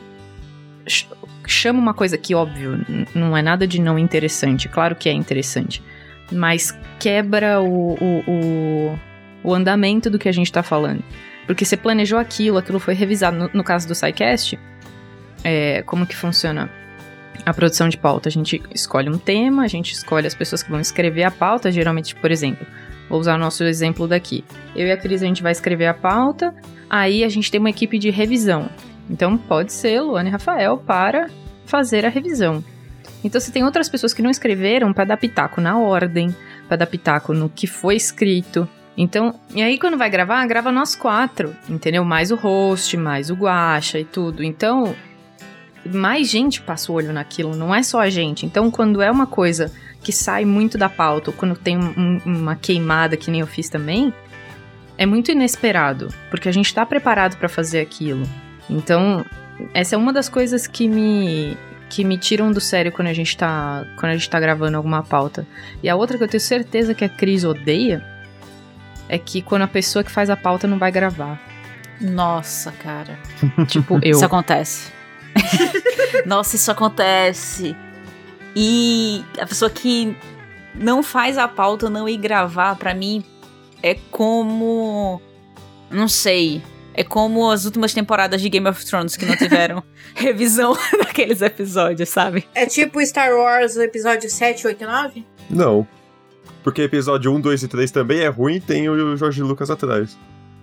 ch- 0.87 1.07
chama 1.47 1.79
uma 1.79 1.93
coisa 1.95 2.17
que, 2.17 2.35
óbvio, 2.35 2.81
não 3.15 3.37
é 3.37 3.43
nada 3.43 3.67
de 3.67 3.81
não 3.81 3.99
interessante. 3.99 4.69
Claro 4.69 4.97
que 4.97 5.09
é 5.09 5.13
interessante. 5.13 5.83
Mas 6.33 6.77
quebra 6.99 7.61
o, 7.61 7.93
o, 7.95 8.25
o, 8.27 8.99
o 9.45 9.55
andamento 9.55 10.11
do 10.11 10.19
que 10.19 10.29
a 10.29 10.33
gente 10.33 10.51
tá 10.51 10.63
falando. 10.63 11.05
Porque 11.47 11.65
você 11.65 11.77
planejou 11.77 12.19
aquilo, 12.19 12.59
aquilo 12.59 12.81
foi 12.81 12.95
revisado. 12.95 13.37
No, 13.37 13.51
no 13.53 13.63
caso 13.63 13.87
do 13.87 13.95
SciCast, 13.95 14.59
é, 15.45 15.83
como 15.83 16.05
que 16.07 16.17
funciona 16.17 16.69
a 17.45 17.55
produção 17.55 17.89
de 17.89 17.97
pauta? 17.97 18.29
A 18.29 18.33
gente 18.33 18.61
escolhe 18.75 19.09
um 19.09 19.19
tema, 19.19 19.63
a 19.63 19.69
gente 19.69 19.93
escolhe 19.93 20.27
as 20.27 20.35
pessoas 20.35 20.63
que 20.65 20.71
vão 20.71 20.81
escrever 20.81 21.23
a 21.23 21.31
pauta. 21.31 21.71
Geralmente, 21.71 22.17
por 22.17 22.33
exemplo, 22.33 22.67
vou 23.09 23.19
usar 23.19 23.35
o 23.35 23.39
nosso 23.39 23.65
exemplo 23.65 24.07
daqui. 24.07 24.45
Eu 24.75 24.87
e 24.87 24.93
a 24.93 24.97
Cris, 24.97 25.23
a 25.23 25.27
gente 25.27 25.43
vai 25.43 25.53
escrever 25.53 25.87
a 25.87 25.95
pauta, 25.95 26.55
aí 26.89 27.25
a 27.25 27.29
gente 27.29 27.51
tem 27.51 27.61
uma 27.61 27.71
equipe 27.71 27.99
de 27.99 28.11
revisão. 28.11 28.69
Então, 29.09 29.37
pode 29.37 29.73
ser 29.73 30.01
Luana 30.01 30.29
e 30.29 30.33
Rafael 30.33 30.79
para 30.79 31.29
fazer 31.65 32.05
a 32.05 32.09
revisão. 32.09 32.63
Então, 33.23 33.41
se 33.41 33.53
tem 33.53 33.65
outras 33.65 33.89
pessoas 33.89 34.13
que 34.13 34.23
não 34.23 34.31
escreveram, 34.31 34.93
para 34.93 35.05
dar 35.05 35.17
pitaco 35.17 35.61
na 35.61 35.79
ordem, 35.79 36.35
para 36.69 36.77
dar 36.77 36.87
pitaco 36.87 37.33
no 37.33 37.49
que 37.49 37.67
foi 37.67 37.97
escrito, 37.97 38.69
então, 38.97 39.35
e 39.55 39.63
aí 39.63 39.79
quando 39.79 39.99
vai 39.99 40.09
gravar, 40.09 40.47
grava 40.47 40.73
nós 40.73 40.95
quatro, 40.95 41.55
entendeu? 41.69 42.03
Mais 42.05 42.31
o 42.31 42.37
host, 42.37 42.97
mais 42.97 43.29
o 43.29 43.35
guacha 43.35 43.99
e 43.99 44.05
tudo. 44.05 44.43
Então, 44.43 44.95
mais 45.93 46.29
gente 46.31 46.61
passa 46.63 46.91
o 46.91 46.95
olho 46.95 47.13
naquilo, 47.13 47.55
não 47.57 47.75
é 47.75 47.83
só 47.83 48.01
a 48.01 48.11
gente. 48.11 48.45
Então, 48.47 48.71
quando 48.71 49.01
é 49.03 49.11
uma 49.11 49.27
coisa 49.27 49.71
que 50.03 50.13
sai 50.13 50.45
muito 50.45 50.79
da 50.79 50.89
pauta, 50.89 51.31
ou 51.31 51.37
quando 51.37 51.57
tem 51.57 51.77
um- 51.77 51.95
um- 51.97 52.21
uma 52.25 52.55
queimada, 52.57 53.17
que 53.17 53.31
nem 53.31 53.41
eu 53.41 53.47
fiz 53.47 53.69
também, 53.69 54.13
é 54.97 55.05
muito 55.05 55.31
inesperado, 55.33 56.09
porque 56.31 56.49
a 56.49 56.53
gente 56.53 56.73
tá 56.73 56.87
preparado 56.87 57.37
pra 57.37 57.49
fazer 57.49 57.81
aquilo. 57.81 58.27
Então, 58.71 59.25
essa 59.75 59.95
é 59.95 59.99
uma 59.99 60.13
das 60.13 60.29
coisas 60.29 60.67
que 60.67 60.89
me 60.89 61.57
que 61.89 62.03
me 62.03 62.19
tiram 62.19 62.51
do 62.51 62.61
sério 62.61 62.91
quando 62.91 63.07
a 63.07 63.13
gente 63.13 63.37
tá 63.37 63.87
quando 63.97 64.11
a 64.11 64.15
gente 64.17 64.29
tá 64.29 64.41
gravando 64.41 64.77
alguma 64.77 65.05
pauta. 65.05 65.47
E 65.83 65.89
a 65.89 65.95
outra 65.95 66.19
que 66.19 66.25
eu 66.25 66.29
tenho 66.29 66.41
certeza 66.41 66.95
que 66.95 67.05
a 67.05 67.09
Cris 67.09 67.45
odeia 67.45 68.05
é 69.09 69.17
que 69.19 69.41
quando 69.41 69.63
a 69.63 69.69
pessoa 69.69 70.03
que 70.03 70.11
faz 70.11 70.29
a 70.29 70.37
pauta 70.37 70.67
não 70.67 70.79
vai 70.79 70.91
gravar. 70.91 71.41
Nossa, 72.01 72.73
cara. 72.73 73.17
Tipo, 73.69 74.01
eu. 74.03 74.17
Isso 74.17 74.25
acontece. 74.25 74.93
Nossa, 76.27 76.57
isso 76.57 76.71
acontece. 76.71 77.77
E 78.55 79.25
a 79.39 79.47
pessoa 79.47 79.71
que 79.71 80.17
não 80.75 81.03
faz 81.03 81.39
a 81.39 81.47
pauta, 81.47 81.91
não 81.91 82.09
ir 82.09 82.17
gravar, 82.17 82.77
pra 82.77 82.95
mim, 82.95 83.25
é 83.83 83.95
como. 84.11 85.21
Não 85.91 86.09
sei. 86.09 86.63
É 86.95 87.05
como 87.05 87.51
as 87.51 87.67
últimas 87.67 87.93
temporadas 87.93 88.41
de 88.41 88.49
Game 88.49 88.67
of 88.67 88.85
Thrones 88.87 89.17
que 89.17 89.27
não 89.27 89.37
tiveram 89.39 89.83
revisão 90.15 90.75
daqueles 90.99 91.43
episódios, 91.43 92.09
sabe? 92.09 92.49
É 92.55 92.65
tipo 92.65 93.05
Star 93.05 93.35
Wars, 93.35 93.77
o 93.77 93.83
episódio 93.83 94.31
7, 94.31 94.67
8 94.67 94.83
e 94.83 94.87
9? 94.87 95.27
Não. 95.51 95.87
Porque 96.65 96.83
episódio 96.83 97.33
1, 97.33 97.41
2 97.43 97.63
e 97.63 97.69
3 97.69 97.91
também 97.91 98.21
é 98.21 98.29
ruim 98.29 98.57
e 98.57 98.61
tem 98.61 98.89
o 98.89 99.17
Jorge 99.17 99.43
Lucas 99.43 99.71
atrás. 99.71 100.17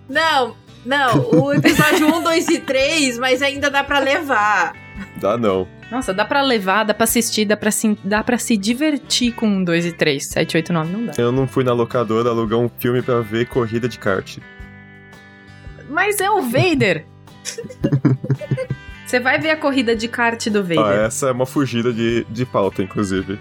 Não, 0.08 0.56
não. 0.84 1.30
O 1.30 1.52
episódio 1.52 2.06
1, 2.14 2.22
2 2.22 2.48
e 2.48 2.58
3, 2.60 3.18
mas 3.18 3.42
ainda 3.42 3.70
dá 3.70 3.82
pra 3.84 3.98
levar. 3.98 4.72
Dá 5.16 5.36
não. 5.36 5.66
Nossa, 5.90 6.12
dá 6.14 6.24
pra 6.24 6.42
levar, 6.42 6.84
dá 6.84 6.94
pra 6.94 7.04
assistir, 7.04 7.44
dá 7.44 7.56
pra 7.56 7.70
se, 7.70 7.96
dá 8.02 8.22
pra 8.24 8.38
se 8.38 8.56
divertir 8.56 9.32
com 9.32 9.46
um, 9.46 9.62
dois 9.64 9.84
e 9.86 9.92
três. 9.92 10.26
Sete, 10.26 10.56
oito, 10.56 10.72
nove 10.72 10.92
não 10.92 11.06
dá. 11.06 11.12
Eu 11.18 11.30
não 11.30 11.46
fui 11.46 11.62
na 11.62 11.72
locadora 11.72 12.30
alugar 12.30 12.58
um 12.58 12.68
filme 12.78 13.00
pra 13.02 13.20
ver 13.20 13.46
corrida 13.46 13.88
de 13.88 13.98
kart. 13.98 14.38
Mas 15.88 16.20
é 16.20 16.30
o 16.30 16.42
Vader! 16.42 17.06
Você 19.06 19.20
vai 19.20 19.38
ver 19.38 19.50
a 19.50 19.56
corrida 19.56 19.94
de 19.94 20.08
kart 20.08 20.48
do 20.48 20.60
Ah, 20.60 20.62
Vader. 20.62 20.98
essa 21.04 21.28
é 21.28 21.32
uma 21.32 21.46
fugida 21.46 21.92
de, 21.92 22.24
de 22.30 22.44
pauta, 22.46 22.82
inclusive. 22.82 23.38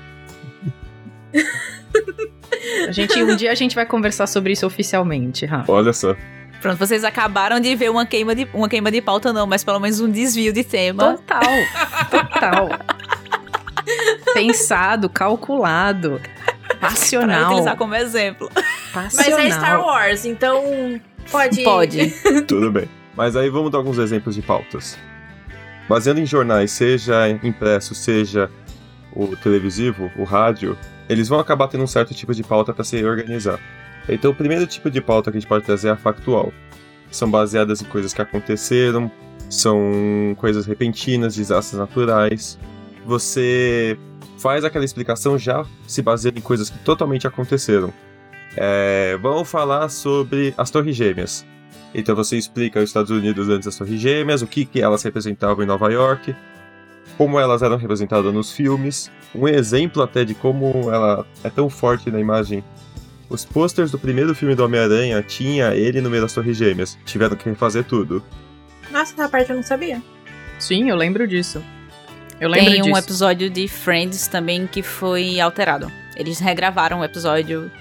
A 2.87 2.91
gente, 2.91 3.23
um 3.23 3.35
dia 3.35 3.51
a 3.51 3.55
gente 3.55 3.73
vai 3.75 3.85
conversar 3.85 4.27
sobre 4.27 4.53
isso 4.53 4.65
oficialmente, 4.65 5.45
Rafa. 5.45 5.71
Olha 5.71 5.93
só. 5.93 6.15
Pronto, 6.63 6.77
vocês 6.77 7.03
acabaram 7.03 7.59
de 7.59 7.75
ver 7.75 7.91
uma 7.91 8.05
queima 8.05 8.33
de, 8.33 8.47
uma 8.53 8.69
queima 8.69 8.89
de 8.89 9.01
pauta, 9.01 9.33
não, 9.33 9.45
mas 9.45 9.65
pelo 9.65 9.81
menos 9.81 9.99
um 9.99 10.09
desvio 10.09 10.53
de 10.53 10.63
tema. 10.63 11.17
Total, 11.17 11.41
total. 12.09 12.69
Pensado, 14.33 15.09
calculado, 15.09 16.21
Pra 16.79 16.89
passional. 16.89 17.47
utilizar 17.47 17.75
como 17.75 17.93
exemplo. 17.93 18.49
Mas 18.95 19.13
passional. 19.13 19.39
é 19.39 19.51
Star 19.51 19.81
Wars, 19.85 20.23
então 20.23 21.01
pode. 21.29 21.63
Pode. 21.65 22.11
Tudo 22.47 22.71
bem. 22.71 22.87
Mas 23.13 23.35
aí 23.35 23.49
vamos 23.49 23.69
dar 23.69 23.79
alguns 23.79 23.97
exemplos 23.97 24.33
de 24.33 24.41
pautas. 24.41 24.97
Baseando 25.89 26.21
em 26.21 26.25
jornais, 26.25 26.71
seja 26.71 27.27
impresso, 27.27 27.93
seja 27.93 28.49
o 29.13 29.35
televisivo, 29.35 30.09
o 30.15 30.23
rádio, 30.23 30.77
eles 31.09 31.27
vão 31.27 31.39
acabar 31.39 31.67
tendo 31.67 31.83
um 31.83 31.87
certo 31.87 32.13
tipo 32.13 32.33
de 32.33 32.41
pauta 32.41 32.73
para 32.73 32.85
se 32.85 33.03
organizar. 33.03 33.59
Então, 34.07 34.31
o 34.31 34.35
primeiro 34.35 34.67
tipo 34.67 34.89
de 34.89 35.01
pauta 35.01 35.31
que 35.31 35.37
a 35.37 35.39
gente 35.39 35.49
pode 35.49 35.65
trazer 35.65 35.89
é 35.89 35.91
a 35.91 35.97
factual. 35.97 36.51
São 37.11 37.29
baseadas 37.29 37.81
em 37.81 37.85
coisas 37.85 38.13
que 38.13 38.21
aconteceram, 38.21 39.11
são 39.49 40.35
coisas 40.37 40.65
repentinas, 40.65 41.35
desastres 41.35 41.79
naturais. 41.79 42.57
Você 43.05 43.97
faz 44.37 44.65
aquela 44.65 44.83
explicação 44.83 45.37
já 45.37 45.65
se 45.87 46.01
baseando 46.01 46.39
em 46.39 46.41
coisas 46.41 46.69
que 46.69 46.79
totalmente 46.79 47.27
aconteceram. 47.27 47.93
É, 48.55 49.17
vamos 49.21 49.49
falar 49.49 49.89
sobre 49.89 50.53
as 50.57 50.69
Torres 50.69 50.95
Gêmeas. 50.95 51.45
Então 51.93 52.15
você 52.15 52.37
explica 52.37 52.79
os 52.79 52.89
Estados 52.89 53.11
Unidos 53.11 53.47
antes 53.49 53.65
das 53.65 53.75
Torres 53.75 53.99
Gêmeas, 53.99 54.41
o 54.41 54.47
que, 54.47 54.65
que 54.65 54.81
elas 54.81 55.03
representavam 55.03 55.63
em 55.63 55.67
Nova 55.67 55.91
York, 55.91 56.35
como 57.17 57.39
elas 57.39 57.61
eram 57.61 57.77
representadas 57.77 58.33
nos 58.33 58.51
filmes, 58.51 59.11
um 59.35 59.47
exemplo 59.47 60.01
até 60.01 60.25
de 60.25 60.33
como 60.33 60.91
ela 60.91 61.25
é 61.43 61.49
tão 61.49 61.69
forte 61.69 62.09
na 62.09 62.19
imagem. 62.19 62.63
Os 63.33 63.43
posters 63.43 63.89
do 63.89 63.97
primeiro 63.97 64.35
filme 64.35 64.53
do 64.53 64.63
Homem-Aranha 64.63 65.23
tinha 65.23 65.73
ele 65.73 65.99
no 66.01 66.07
meio 66.07 66.21
das 66.21 66.33
Torres 66.33 66.55
Gêmeas. 66.55 66.99
Tiveram 67.03 67.35
que 67.35 67.49
refazer 67.49 67.83
tudo. 67.83 68.21
Nossa, 68.91 69.11
essa 69.13 69.27
parte 69.27 69.49
eu 69.49 69.55
não 69.55 69.63
sabia. 69.63 69.99
Sim, 70.59 70.87
eu 70.87 70.95
lembro 70.95 71.27
disso. 71.27 71.59
Eu 72.39 72.47
lembro 72.47 72.69
Tem 72.71 72.81
um 72.81 72.85
disso. 72.85 72.99
episódio 72.99 73.49
de 73.49 73.67
Friends 73.67 74.27
também 74.27 74.67
que 74.67 74.83
foi 74.83 75.39
alterado. 75.39 75.91
Eles 76.15 76.37
regravaram 76.37 76.99
o 76.99 77.03
episódio 77.03 77.71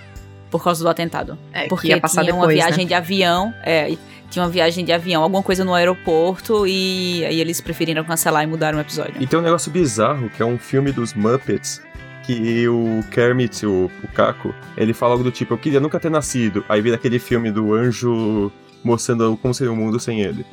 por 0.50 0.64
causa 0.64 0.82
do 0.82 0.88
atentado. 0.88 1.38
É, 1.52 1.64
que 1.64 1.68
Porque 1.68 1.88
ia 1.88 2.00
passar 2.00 2.22
tinha 2.22 2.34
uma 2.34 2.46
depois, 2.46 2.58
né? 2.58 2.64
viagem 2.64 2.86
de 2.86 2.94
avião, 2.94 3.52
é, 3.62 3.94
tinha 4.30 4.42
uma 4.42 4.50
viagem 4.50 4.86
de 4.86 4.92
avião, 4.92 5.22
alguma 5.22 5.42
coisa 5.42 5.66
no 5.66 5.74
aeroporto, 5.74 6.66
e 6.66 7.26
aí 7.26 7.38
eles 7.38 7.60
preferiram 7.60 8.02
cancelar 8.04 8.42
e 8.42 8.46
mudaram 8.46 8.78
o 8.78 8.80
episódio. 8.80 9.16
E 9.20 9.26
tem 9.26 9.38
um 9.38 9.42
negócio 9.42 9.70
bizarro, 9.70 10.30
que 10.30 10.42
é 10.42 10.46
um 10.46 10.58
filme 10.58 10.92
dos 10.92 11.12
Muppets, 11.12 11.82
que 12.24 12.66
o 12.68 13.02
Kermit, 13.10 13.64
o, 13.66 13.90
o 14.02 14.08
Caco, 14.14 14.54
ele 14.76 14.92
fala 14.94 15.12
algo 15.12 15.24
do 15.24 15.30
tipo, 15.30 15.54
eu 15.54 15.58
queria 15.58 15.80
nunca 15.80 15.98
ter 16.00 16.10
nascido. 16.10 16.64
Aí 16.68 16.80
vira 16.80 16.96
aquele 16.96 17.18
filme 17.18 17.50
do 17.50 17.74
anjo 17.74 18.50
mostrando 18.84 19.36
como 19.40 19.52
seria 19.54 19.72
o 19.72 19.76
mundo 19.76 19.98
sem 20.00 20.20
ele. 20.22 20.44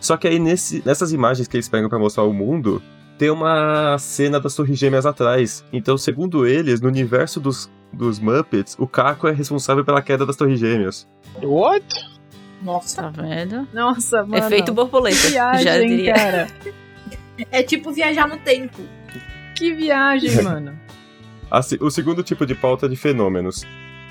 Só 0.00 0.16
que 0.16 0.28
aí 0.28 0.38
nesse- 0.38 0.82
nessas 0.84 1.12
imagens 1.12 1.48
que 1.48 1.56
eles 1.56 1.68
pegam 1.68 1.88
pra 1.88 1.98
mostrar 1.98 2.24
o 2.24 2.32
mundo, 2.32 2.82
tem 3.18 3.30
uma 3.30 3.96
cena 3.98 4.38
das 4.38 4.54
Torres 4.54 4.78
Gêmeas 4.78 5.06
atrás. 5.06 5.64
Então, 5.72 5.96
segundo 5.96 6.46
eles, 6.46 6.80
no 6.80 6.88
universo 6.88 7.40
dos, 7.40 7.70
dos 7.92 8.18
Muppets, 8.18 8.76
o 8.78 8.86
Caco 8.86 9.26
é 9.26 9.32
responsável 9.32 9.84
pela 9.84 10.02
queda 10.02 10.26
das 10.26 10.36
Torres 10.36 10.60
Gêmeas. 10.60 11.08
What? 11.42 11.84
Nossa. 12.62 13.02
Tá 13.02 13.08
vendo? 13.08 13.66
Nossa, 13.72 14.22
mano. 14.24 14.36
Efeito 14.44 14.72
borboleta. 14.72 15.16
Que 15.16 15.28
já 15.32 15.50
viagem, 15.56 15.88
diria. 15.88 16.14
cara. 16.14 16.46
É 17.50 17.62
tipo 17.62 17.92
viajar 17.92 18.28
no 18.28 18.36
tempo. 18.38 18.80
Que 19.54 19.72
viagem, 19.74 20.30
mano. 20.44 20.78
O 21.80 21.90
segundo 21.90 22.22
tipo 22.22 22.44
de 22.44 22.54
pauta 22.54 22.86
é 22.86 22.88
de 22.88 22.96
fenômenos. 22.96 23.64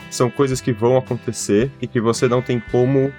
São 0.10 0.30
coisas 0.30 0.62
que 0.62 0.72
vão 0.72 0.98
acontecer 0.98 1.72
e 1.82 1.88
que 1.88 2.00
você 2.00 2.28
não 2.28 2.42
tem 2.42 2.60
como 2.72 3.12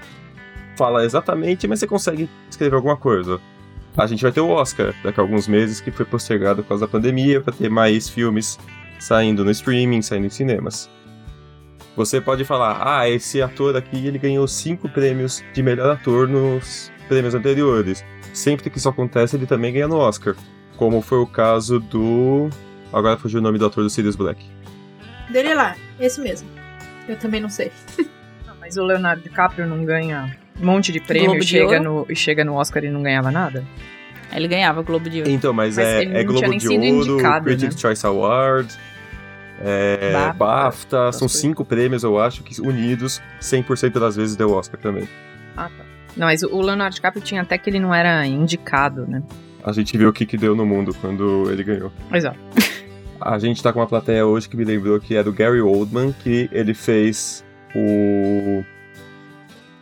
falar 0.76 1.04
exatamente, 1.04 1.66
mas 1.66 1.80
você 1.80 1.87
consegue 1.87 2.28
escrever 2.49 2.76
alguma 2.76 2.96
coisa. 2.96 3.40
A 3.96 4.06
gente 4.06 4.23
vai 4.23 4.30
ter 4.30 4.40
o 4.40 4.50
Oscar 4.50 4.94
daqui 5.02 5.18
a 5.18 5.23
alguns 5.23 5.49
meses, 5.49 5.80
que 5.80 5.90
foi 5.90 6.04
postergado 6.04 6.62
por 6.62 6.68
causa 6.68 6.87
da 6.87 6.92
pandemia, 6.92 7.40
para 7.40 7.52
ter 7.52 7.70
mais 7.70 8.08
filmes 8.08 8.58
saindo 8.99 9.44
no 9.44 9.50
streaming, 9.50 10.02
saindo 10.02 10.26
em 10.26 10.30
cinemas. 10.30 10.90
Você 11.96 12.20
pode 12.20 12.44
falar, 12.44 12.82
ah, 12.87 13.08
esse 13.08 13.40
ator 13.40 13.75
aqui 13.75 14.06
ele 14.06 14.18
ganhou 14.18 14.46
cinco 14.46 14.87
prêmios 14.87 15.42
de 15.54 15.62
melhor 15.62 15.90
ator 15.90 16.28
nos 16.28 16.92
prêmios 17.08 17.35
anteriores. 17.35 18.04
Sempre 18.35 18.68
que 18.68 18.76
isso 18.76 18.88
acontece, 18.88 19.35
ele 19.35 19.46
também 19.46 19.73
ganha 19.73 19.88
no 19.88 19.96
Oscar. 19.96 20.37
Como 20.76 21.00
foi 21.00 21.18
o 21.18 21.26
caso 21.26 21.80
do. 21.80 22.50
Agora 22.93 23.16
fugiu 23.16 23.40
o 23.40 23.43
nome 23.43 23.59
do 23.59 23.66
ator 23.66 23.83
do 23.85 23.90
Sirius 23.90 24.16
Black. 24.16 24.45
Dele 25.31 25.55
lá, 25.55 25.76
esse 25.99 26.21
mesmo. 26.21 26.49
Eu 27.09 27.16
também 27.16 27.40
não 27.40 27.49
sei. 27.49 27.73
Mas 28.61 28.76
o 28.76 28.83
Leonardo 28.83 29.23
DiCaprio 29.23 29.66
não 29.66 29.85
ganha 29.85 30.37
um 30.61 30.66
monte 30.66 30.93
de 30.93 31.00
prêmio 31.00 31.37
e 31.37 31.43
chega, 31.43 31.78
no, 31.78 32.07
e 32.09 32.16
chega 32.16 32.45
no 32.45 32.55
Oscar 32.55 32.85
e 32.85 32.90
não 32.90 33.02
ganhava 33.02 33.31
nada? 33.31 33.64
Ele 34.33 34.49
ganhava 34.49 34.81
o 34.81 34.83
Globo 34.83 35.09
de 35.09 35.19
Ouro. 35.19 35.31
Então, 35.31 35.52
mas, 35.52 35.76
Mas 35.76 35.87
é, 35.87 36.02
é 36.02 36.25
não 36.25 36.25
Globo 36.25 36.57
de 36.57 36.69
Ouro, 36.69 36.85
indicado, 36.85 37.45
Critics' 37.45 37.76
né? 37.76 37.81
Choice 37.81 38.05
Award, 38.05 38.76
é, 39.61 40.12
BAFTA, 40.12 40.35
BAFTA, 40.35 41.12
são 41.12 41.21
coisas. 41.21 41.40
cinco 41.40 41.64
prêmios, 41.64 42.02
eu 42.02 42.19
acho, 42.19 42.43
que 42.43 42.61
unidos 42.61 43.23
100% 43.40 44.00
das 44.00 44.16
vezes 44.16 44.37
deu 44.37 44.50
Oscar 44.52 44.81
também. 44.81 45.09
Ah, 45.57 45.71
tá. 45.76 45.85
Não, 46.16 46.26
mas 46.26 46.43
o 46.43 46.61
Leonardo 46.61 46.95
DiCaprio 46.95 47.23
tinha 47.23 47.43
até 47.43 47.57
que 47.59 47.71
ele 47.71 47.78
não 47.78 47.95
era 47.95 48.26
indicado, 48.26 49.07
né? 49.07 49.23
A 49.62 49.73
gente 49.73 49.97
viu 49.97 50.09
o 50.09 50.12
que, 50.12 50.25
que 50.25 50.37
deu 50.37 50.55
no 50.55 50.64
mundo 50.64 50.95
quando 51.00 51.50
ele 51.50 51.62
ganhou. 51.62 51.93
Exato. 52.12 52.38
A 53.20 53.38
gente 53.38 53.62
tá 53.62 53.73
com 53.73 53.80
uma 53.80 53.87
plateia 53.87 54.26
hoje 54.26 54.49
que 54.49 54.56
me 54.56 54.64
lembrou 54.64 55.00
que 55.00 55.16
é 55.16 55.23
do 55.23 55.32
Gary 55.32 55.61
Oldman, 55.61 56.12
que 56.12 56.49
ele 56.52 56.75
fez 56.75 57.44
o. 57.75 58.64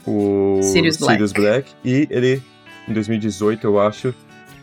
O. 0.06 0.62
Sirius 0.62 0.98
Black. 0.98 1.32
Black, 1.32 1.72
E 1.84 2.06
ele, 2.10 2.42
em 2.88 2.92
2018, 2.92 3.66
eu 3.66 3.80
acho, 3.80 4.14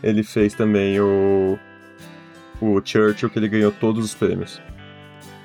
ele 0.02 0.22
fez 0.22 0.54
também 0.54 1.00
o. 1.00 1.58
O 2.60 2.80
Churchill, 2.84 3.28
que 3.28 3.38
ele 3.38 3.48
ganhou 3.48 3.72
todos 3.72 4.04
os 4.04 4.14
prêmios. 4.14 4.60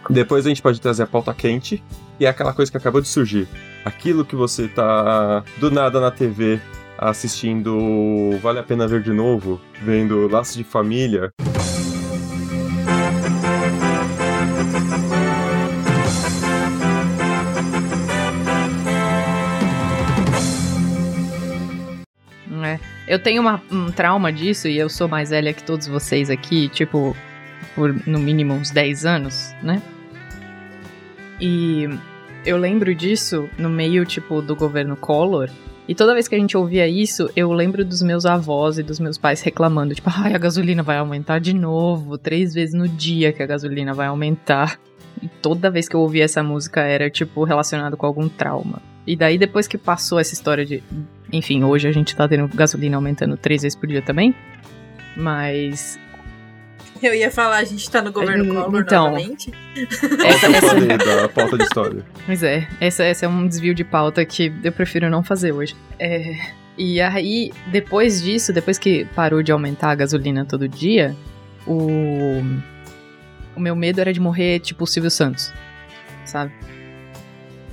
Depois 0.10 0.46
a 0.46 0.50
gente 0.50 0.62
pode 0.62 0.80
trazer 0.80 1.04
a 1.04 1.08
pauta 1.08 1.34
quente, 1.34 1.84
e 2.20 2.26
é 2.26 2.30
aquela 2.30 2.54
coisa 2.54 2.72
que 2.72 2.78
acabou 2.78 3.02
de 3.02 3.08
surgir. 3.08 3.48
Aquilo 3.84 4.24
que 4.24 4.36
você 4.36 4.68
tá 4.68 5.44
do 5.58 5.72
nada 5.72 6.00
na 6.00 6.12
TV 6.12 6.60
assistindo 6.98 8.38
Vale 8.42 8.60
a 8.60 8.64
Pena 8.64 8.88
Ver 8.88 9.02
de 9.02 9.12
Novo, 9.12 9.62
vendo 9.82 10.28
Laços 10.28 10.56
de 10.56 10.64
Família, 10.64 11.32
Eu 23.08 23.20
tenho 23.20 23.42
uma- 23.42 23.62
um 23.72 23.90
trauma 23.92 24.32
disso 24.34 24.68
e 24.68 24.78
eu 24.78 24.90
sou 24.90 25.08
mais 25.08 25.30
velha 25.30 25.54
que 25.54 25.64
todos 25.64 25.88
vocês 25.88 26.30
aqui, 26.30 26.68
tipo, 26.70 27.16
por 27.74 27.94
no 28.06 28.20
mínimo 28.20 28.54
uns 28.54 28.70
10 28.70 29.06
anos, 29.06 29.54
né? 29.64 29.82
E 31.40 31.88
eu 32.46 32.58
lembro 32.58 32.94
disso 32.94 33.50
no 33.58 33.70
meio, 33.70 34.06
tipo, 34.06 34.42
do 34.42 34.56
governo 34.56 34.96
Collor. 34.98 35.50
E 35.88 35.96
toda 35.96 36.14
vez 36.14 36.28
que 36.28 36.36
a 36.36 36.38
gente 36.38 36.58
ouvia 36.58 36.86
isso, 36.86 37.30
eu 37.34 37.54
lembro 37.54 37.86
dos 37.86 38.02
meus 38.02 38.26
avós 38.26 38.78
e 38.78 38.84
dos 38.84 39.00
meus 39.00 39.18
pais 39.18 39.42
reclamando, 39.42 39.96
tipo, 39.96 40.10
ai, 40.14 40.34
a 40.34 40.38
gasolina 40.38 40.84
vai 40.84 40.98
aumentar 40.98 41.40
de 41.40 41.54
novo, 41.54 42.18
três 42.18 42.54
vezes 42.54 42.74
no 42.76 42.90
dia 42.90 43.32
que 43.32 43.42
a 43.42 43.46
gasolina 43.46 43.94
vai 43.94 44.08
aumentar. 44.08 44.78
E 45.24 45.30
toda 45.30 45.72
vez 45.72 45.88
que 45.88 45.96
eu 45.96 46.02
ouvia 46.02 46.26
essa 46.26 46.44
música 46.44 46.82
era, 46.82 47.10
tipo, 47.10 47.44
relacionado 47.46 47.96
com 47.96 48.06
algum 48.06 48.28
trauma. 48.28 48.82
E 49.08 49.16
daí, 49.16 49.38
depois 49.38 49.68
que 49.70 49.78
passou 49.78 50.20
essa 50.20 50.34
história 50.34 50.66
de. 50.66 50.84
Enfim, 51.32 51.64
hoje 51.64 51.88
a 51.88 51.92
gente 51.94 52.14
tá 52.14 52.28
tendo 52.28 52.46
gasolina 52.50 52.98
aumentando 52.98 53.38
três 53.38 53.62
vezes 53.62 53.76
por 53.76 53.88
dia 53.88 54.02
também. 54.02 54.36
Mas. 55.16 55.98
Eu 57.02 57.14
ia 57.14 57.32
falar, 57.32 57.58
a 57.58 57.64
gente 57.64 57.90
tá 57.90 58.02
no 58.02 58.12
governo 58.12 58.44
Hum, 58.44 58.64
Collor 58.64 58.82
então. 58.82 59.06
novamente. 59.06 59.54
Essa, 60.26 60.62
falei 60.62 60.98
da 60.98 61.30
pauta 61.30 61.58
de 61.58 61.64
história. 61.64 62.04
Pois 62.26 62.44
é, 62.44 62.68
essa, 62.82 63.04
essa 63.04 63.26
é 63.26 63.30
um 63.30 63.48
desvio 63.48 63.74
de 63.74 63.84
pauta 63.84 64.26
que 64.26 64.52
eu 64.64 64.72
prefiro 64.72 65.10
não 65.10 65.24
fazer 65.24 65.52
hoje. 65.54 65.76
É, 66.00 66.36
e 66.78 67.00
aí, 67.00 67.52
depois 67.68 68.22
disso, 68.22 68.52
depois 68.52 68.78
que 68.78 69.06
parou 69.16 69.42
de 69.44 69.52
aumentar 69.52 69.92
a 69.92 69.96
gasolina 69.96 70.44
todo 70.44 70.68
dia, 70.68 71.16
o, 71.68 72.42
o 73.56 73.60
meu 73.60 73.76
medo 73.76 74.02
era 74.02 74.12
de 74.12 74.20
morrer 74.20 74.60
tipo 74.60 74.84
o 74.84 74.88
Silvio 74.88 75.12
Santos, 75.12 75.54
sabe? 76.26 76.52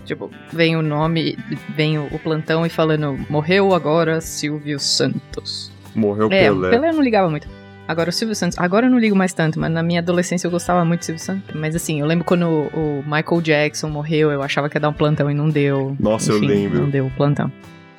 Tipo, 0.05 0.31
vem 0.53 0.77
o 0.77 0.83
nome, 0.83 1.39
vem 1.75 1.99
o, 1.99 2.19
plantão 2.19 2.65
e 2.67 2.69
falando, 2.69 3.19
morreu 3.31 3.75
agora 3.75 4.21
Silvio 4.21 4.79
Santos. 4.79 5.73
Morreu 5.95 6.27
É, 6.31 6.45
Pelé. 6.45 6.71
Pelé 6.71 6.89
eu 6.91 6.93
não 6.95 7.03
ligava 7.03 7.31
muito. 7.31 7.49
Agora 7.87 8.09
o 8.09 8.13
Silvio 8.13 8.35
Santos, 8.35 8.59
agora 8.59 8.87
eu 8.87 8.91
não 8.91 8.99
ligo 8.99 9.15
mais 9.15 9.33
tanto, 9.35 9.61
mas 9.61 9.71
na 9.71 9.83
minha 9.83 10.01
adolescência 10.01 10.47
eu 10.47 10.51
gostava 10.51 10.85
muito 10.85 11.01
do 11.01 11.05
Silvio 11.05 11.23
Santos. 11.23 11.55
Mas 11.55 11.77
assim, 11.77 12.01
eu 12.01 12.07
lembro 12.07 12.25
quando 12.25 12.47
o, 12.47 12.67
o 13.01 13.05
Michael 13.05 13.43
Jackson 13.43 13.89
morreu, 13.91 14.31
eu 14.31 14.43
achava 14.43 14.69
que 14.71 14.77
ia 14.77 14.81
dar 14.81 14.89
um 14.89 14.95
plantão 14.95 15.31
e 15.31 15.35
não 15.35 15.49
deu. 15.51 15.95
Nossa, 16.01 16.33
eu 16.33 16.39
Enfim, 16.39 16.47
lembro. 16.47 16.81
Não 16.81 16.91
deu 16.91 17.07
o 17.07 17.11
plantão. 17.11 17.53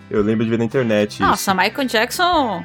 Eu 0.10 0.22
lembro 0.24 0.44
de 0.44 0.50
ver 0.52 0.58
na 0.60 0.66
internet 0.66 1.20
Nossa, 1.22 1.52
isso. 1.52 1.60
Michael 1.62 1.88
Jackson. 1.88 2.64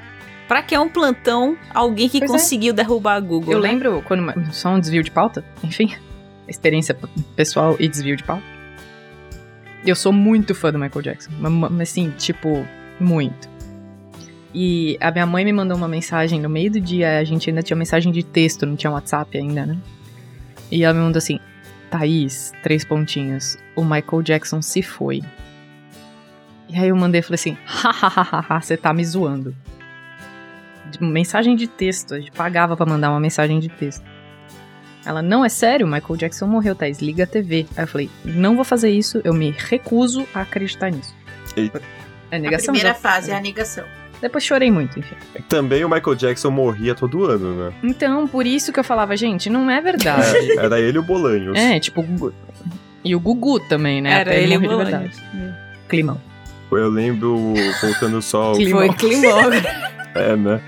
Pra 0.49 0.63
que 0.63 0.77
um 0.77 0.89
plantão? 0.89 1.57
Alguém 1.73 2.09
que 2.09 2.19
Pois 2.19 2.31
é. 2.31 2.35
conseguiu 2.35 2.73
derrubar 2.73 3.15
a 3.17 3.21
Google. 3.21 3.53
Eu 3.53 3.61
né? 3.61 3.69
lembro 3.71 4.03
quando. 4.07 4.53
Só 4.53 4.71
um 4.71 4.81
desvio 4.81 5.03
de 5.03 5.11
pauta, 5.11 5.45
enfim. 5.63 5.95
experiência 6.49 6.97
pessoal 7.37 7.77
e 7.79 7.87
desvio 7.87 8.17
de 8.17 8.25
pau. 8.25 8.41
Eu 9.85 9.97
sou 9.97 10.13
muito 10.13 10.55
fã 10.55 10.73
do 10.73 10.79
Michael 10.79 11.03
Jackson. 11.03 11.31
Mas 11.39 11.91
assim, 11.91 12.11
tipo, 12.19 12.67
muito. 12.99 13.49
E 14.53 14.99
a 15.01 15.11
minha 15.11 15.27
mãe 15.27 15.45
me 15.45 15.53
mandou 15.53 15.77
uma 15.77 15.89
mensagem 15.89 16.41
no 16.41 16.49
meio 16.49 16.71
do 16.73 16.81
dia, 16.81 17.19
a 17.19 17.25
gente 17.25 17.49
ainda 17.49 17.63
tinha 17.63 17.77
mensagem 17.77 18.13
de 18.13 18.23
texto, 18.23 18.67
não 18.67 18.77
tinha 18.77 18.91
WhatsApp 18.91 19.39
ainda, 19.39 19.65
né? 19.65 19.79
E 20.71 20.83
ela 20.83 20.93
me 20.93 21.01
mandou 21.01 21.19
assim: 21.19 21.39
Thaís, 21.89 22.53
três 22.63 22.85
pontinhos, 22.85 23.57
o 23.77 23.85
Michael 23.85 24.23
Jackson 24.23 24.61
se 24.61 24.83
foi. 24.83 25.23
E 26.69 26.79
aí 26.79 26.89
eu 26.89 26.97
mandei 26.97 27.21
e 27.21 27.23
falei 27.23 27.37
assim: 27.37 27.57
hahaha, 27.65 28.61
você 28.61 28.77
tá 28.77 28.93
me 28.93 29.05
zoando. 29.05 29.55
Mensagem 31.01 31.55
de 31.55 31.69
texto, 31.69 32.15
a 32.15 32.19
gente 32.19 32.33
pagava 32.33 32.77
pra 32.77 32.85
mandar 32.85 33.11
uma 33.11 33.21
mensagem 33.21 33.61
de 33.61 33.69
texto. 33.69 34.05
Ela, 35.05 35.23
não, 35.23 35.45
é 35.45 35.49
sério, 35.49 35.87
Michael 35.87 36.17
Jackson 36.17 36.47
morreu, 36.47 36.75
Thaís, 36.75 37.01
liga 37.01 37.25
a 37.25 37.27
TV. 37.27 37.67
Aí 37.77 37.85
eu 37.85 37.89
falei, 37.89 38.11
não 38.25 38.55
vou 38.55 38.65
fazer 38.65 38.91
isso, 38.91 39.21
eu 39.25 39.33
me 39.33 39.55
recuso 39.57 40.27
a 40.35 40.43
acreditar 40.43 40.91
nisso. 40.91 41.15
Eita. 41.57 41.81
É 42.31 42.37
A 42.37 42.39
negação. 42.39 42.75
primeira 42.75 42.89
já- 42.91 42.95
fase 43.01 43.31
é 43.31 43.35
a 43.37 43.41
negação. 43.41 43.85
Depois 44.21 44.45
chorei 44.45 44.71
muito, 44.71 44.99
enfim. 44.99 45.15
Também 45.49 45.83
o 45.83 45.89
Michael 45.89 46.15
Jackson 46.15 46.51
morria 46.51 46.95
todo 46.95 47.25
ano, 47.25 47.55
né? 47.55 47.73
Então, 47.83 48.29
por 48.29 48.47
isso 48.47 48.71
que 48.71 48.79
eu 48.79 48.85
falava, 48.85 49.17
gente, 49.17 49.49
não 49.49 49.71
é 49.71 49.81
verdade. 49.81 50.37
Era 50.59 50.79
ele 50.79 50.99
e 50.99 51.01
o 51.01 51.03
Bolanhos. 51.03 51.59
é, 51.59 51.81
tipo, 51.81 52.03
o 52.03 52.05
Gugu- 52.05 52.35
e 53.03 53.17
o 53.17 53.21
Gugu 53.21 53.59
também, 53.61 54.03
né? 54.03 54.13
Era 54.21 54.31
Até 54.33 54.43
ele 54.43 54.55
e 54.55 54.59
morrer 54.59 54.67
o 54.67 54.71
Bolanhos. 54.79 55.17
verdade. 55.17 55.55
Climão. 55.89 56.21
Eu 56.71 56.89
lembro, 56.91 57.55
voltando 57.81 58.21
só 58.21 58.43
ao... 58.43 58.53
Climão. 58.55 58.87
Foi 58.87 58.95
climão. 58.95 59.41
É, 60.13 60.35
né? 60.37 60.61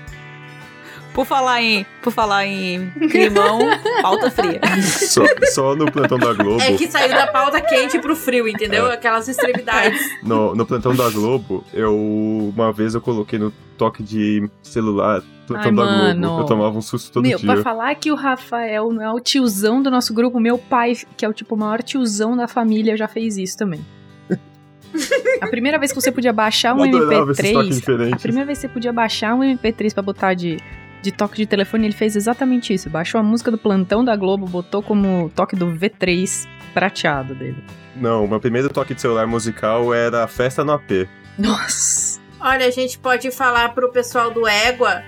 Por 1.13 1.25
falar 1.25 1.61
em, 1.61 1.85
por 2.01 2.11
falar 2.11 2.45
em 2.45 2.89
climão, 3.09 3.59
pauta 4.01 4.31
fria. 4.31 4.59
Só, 4.81 5.23
só 5.51 5.75
no 5.75 5.91
plantão 5.91 6.17
da 6.17 6.33
Globo. 6.33 6.61
É 6.61 6.73
que 6.73 6.87
saiu 6.87 7.09
da 7.09 7.27
pauta 7.27 7.61
quente 7.61 7.99
pro 7.99 8.15
frio, 8.15 8.47
entendeu? 8.47 8.87
É. 8.87 8.93
Aquelas 8.93 9.27
extremidades. 9.27 10.01
No, 10.23 10.55
no 10.55 10.65
plantão 10.65 10.95
da 10.95 11.09
Globo, 11.09 11.63
eu 11.73 12.51
uma 12.55 12.71
vez 12.71 12.95
eu 12.95 13.01
coloquei 13.01 13.37
no 13.37 13.51
toque 13.77 14.01
de 14.03 14.49
celular 14.61 15.21
plantão 15.47 15.69
Ai, 15.69 15.75
da 15.75 15.83
mano. 15.83 16.27
Globo. 16.27 16.41
Eu 16.41 16.45
tomava 16.45 16.77
um 16.77 16.81
susto 16.81 17.11
todo 17.11 17.23
meu, 17.23 17.37
dia. 17.37 17.53
pra 17.53 17.61
falar 17.61 17.93
que 17.95 18.11
o 18.11 18.15
Rafael 18.15 18.91
não 18.91 19.01
é 19.01 19.11
o 19.11 19.19
tiozão 19.19 19.81
do 19.81 19.91
nosso 19.91 20.13
grupo, 20.13 20.39
meu 20.39 20.57
pai, 20.57 20.93
que 21.17 21.25
é 21.25 21.29
o 21.29 21.33
tipo 21.33 21.55
o 21.55 21.57
maior 21.57 21.83
tiozão 21.83 22.35
da 22.35 22.47
família, 22.47 22.97
já 22.97 23.07
fez 23.07 23.37
isso 23.37 23.57
também. 23.57 23.85
A 25.41 25.47
primeira 25.47 25.77
vez 25.77 25.91
que 25.91 25.99
você 25.99 26.11
podia 26.11 26.31
baixar 26.31 26.73
um 26.73 26.85
Eu 26.85 26.97
adorava 26.97 27.31
esses 27.31 27.51
toques 27.51 27.81
MP3, 27.81 28.13
a 28.13 28.17
primeira 28.17 28.45
vez 28.45 28.59
que 28.59 28.61
você 28.67 28.69
podia 28.73 28.93
baixar 28.93 29.33
um 29.35 29.39
MP3 29.39 29.93
pra 29.93 30.03
botar 30.03 30.33
de, 30.33 30.57
de 31.03 31.11
toque 31.11 31.35
de 31.35 31.45
telefone, 31.45 31.87
ele 31.87 31.93
fez 31.93 32.15
exatamente 32.15 32.73
isso. 32.73 32.89
Baixou 32.89 33.19
a 33.19 33.23
música 33.23 33.51
do 33.51 33.57
plantão 33.57 34.03
da 34.03 34.15
Globo, 34.15 34.47
botou 34.47 34.81
como 34.81 35.29
toque 35.35 35.55
do 35.55 35.67
V3 35.67 36.47
prateado 36.73 37.35
dele. 37.35 37.61
Não, 37.95 38.25
meu 38.25 38.39
primeiro 38.39 38.69
toque 38.69 38.95
de 38.95 39.01
celular 39.01 39.27
musical 39.27 39.93
era 39.93 40.25
Festa 40.27 40.63
no 40.63 40.71
AP. 40.71 41.07
Nossa! 41.37 42.21
Olha, 42.39 42.65
a 42.65 42.71
gente 42.71 42.97
pode 42.97 43.29
falar 43.31 43.73
pro 43.73 43.91
pessoal 43.91 44.31
do 44.31 44.47
Égua 44.47 45.03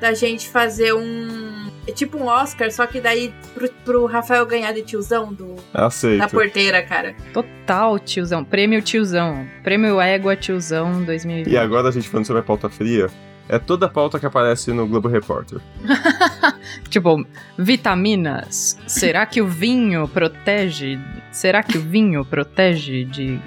da 0.00 0.14
gente 0.14 0.48
fazer 0.48 0.94
um. 0.94 1.70
É 1.86 1.92
tipo 1.92 2.18
um 2.18 2.26
Oscar, 2.26 2.70
só 2.70 2.86
que 2.86 3.00
daí 3.00 3.32
pro, 3.54 3.68
pro 3.84 4.06
Rafael 4.06 4.46
ganhar 4.46 4.72
de 4.72 4.82
tiozão 4.82 5.32
do, 5.32 5.56
Aceito. 5.72 6.18
da 6.18 6.28
porteira, 6.28 6.82
cara. 6.82 7.14
Total 7.32 7.98
tiozão. 7.98 8.44
Prêmio 8.44 8.80
tiozão. 8.80 9.46
Prêmio 9.62 10.00
Égua 10.00 10.36
tiozão 10.36 11.02
2020. 11.04 11.52
E 11.52 11.56
agora 11.56 11.88
a 11.88 11.90
gente 11.90 12.08
falando 12.08 12.26
sobre 12.26 12.40
a 12.40 12.44
pauta 12.44 12.68
fria, 12.68 13.08
é 13.50 13.58
toda 13.58 13.86
a 13.86 13.88
pauta 13.88 14.20
que 14.20 14.24
aparece 14.24 14.72
no 14.72 14.86
Globo 14.86 15.08
Repórter. 15.08 15.58
Tipo, 16.88 17.26
vitaminas. 17.58 18.78
Será 18.86 19.26
que 19.26 19.42
o 19.42 19.46
vinho 19.46 20.06
protege? 20.06 20.98
Será 21.32 21.62
que 21.62 21.76
o 21.76 21.80
vinho 21.80 22.24
protege 22.24 23.04
de 23.04 23.40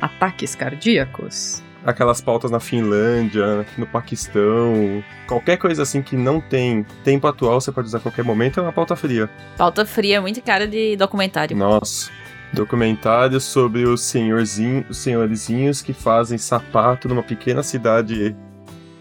ataques 0.00 0.54
cardíacos? 0.54 1.60
Aquelas 1.84 2.20
pautas 2.20 2.50
na 2.52 2.60
Finlândia, 2.60 3.66
no 3.76 3.86
Paquistão, 3.86 5.02
qualquer 5.26 5.56
coisa 5.56 5.82
assim 5.82 6.02
que 6.02 6.14
não 6.14 6.40
tem 6.40 6.84
tempo 7.02 7.26
atual, 7.26 7.60
você 7.60 7.72
pode 7.72 7.88
usar 7.88 7.98
a 7.98 8.02
qualquer 8.02 8.24
momento, 8.24 8.60
é 8.60 8.62
uma 8.62 8.72
pauta 8.72 8.94
fria. 8.94 9.28
Pauta 9.56 9.84
fria, 9.86 10.18
é 10.18 10.20
muito 10.20 10.40
cara 10.42 10.68
de 10.68 10.94
documentário. 10.96 11.56
Nossa. 11.56 12.10
Documentário 12.52 13.40
sobre 13.40 13.84
os, 13.84 14.02
senhorzinhos, 14.02 14.84
os 14.90 14.98
senhorizinhos 14.98 15.80
que 15.82 15.92
fazem 15.92 16.36
sapato 16.36 17.08
numa 17.08 17.22
pequena 17.22 17.62
cidade 17.62 18.36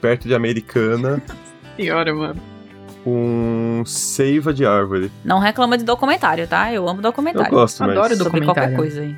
perto 0.01 0.27
de 0.27 0.33
Americana 0.35 1.21
Piora, 1.77 2.13
mano. 2.13 2.41
com 3.03 3.83
seiva 3.85 4.53
de 4.53 4.65
árvore. 4.65 5.11
Não 5.23 5.39
reclama 5.39 5.77
de 5.77 5.83
documentário, 5.83 6.47
tá? 6.47 6.71
Eu 6.73 6.87
amo 6.87 6.99
Eu 6.99 7.03
documentário. 7.03 7.51
gosto, 7.51 7.79
mas 7.81 7.91
Adoro 7.91 8.15
Sobre 8.15 8.41
qualquer 8.45 8.69
documentário. 8.71 8.77
coisa 8.77 9.01
aí. 9.01 9.15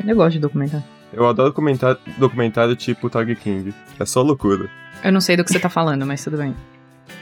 Eu 0.06 0.16
gosto 0.16 0.32
de 0.32 0.38
documentário. 0.38 0.84
eu 1.12 1.26
adoro 1.28 1.50
documentário, 1.50 1.98
documentário 2.18 2.74
tipo 2.76 3.10
Tag 3.10 3.34
King. 3.36 3.74
É 3.98 4.04
só 4.06 4.22
loucura. 4.22 4.68
Eu 5.04 5.12
não 5.12 5.20
sei 5.20 5.36
do 5.36 5.44
que 5.44 5.52
você 5.52 5.58
tá 5.60 5.68
falando, 5.68 6.06
mas 6.06 6.22
tudo 6.24 6.36
bem. 6.38 6.54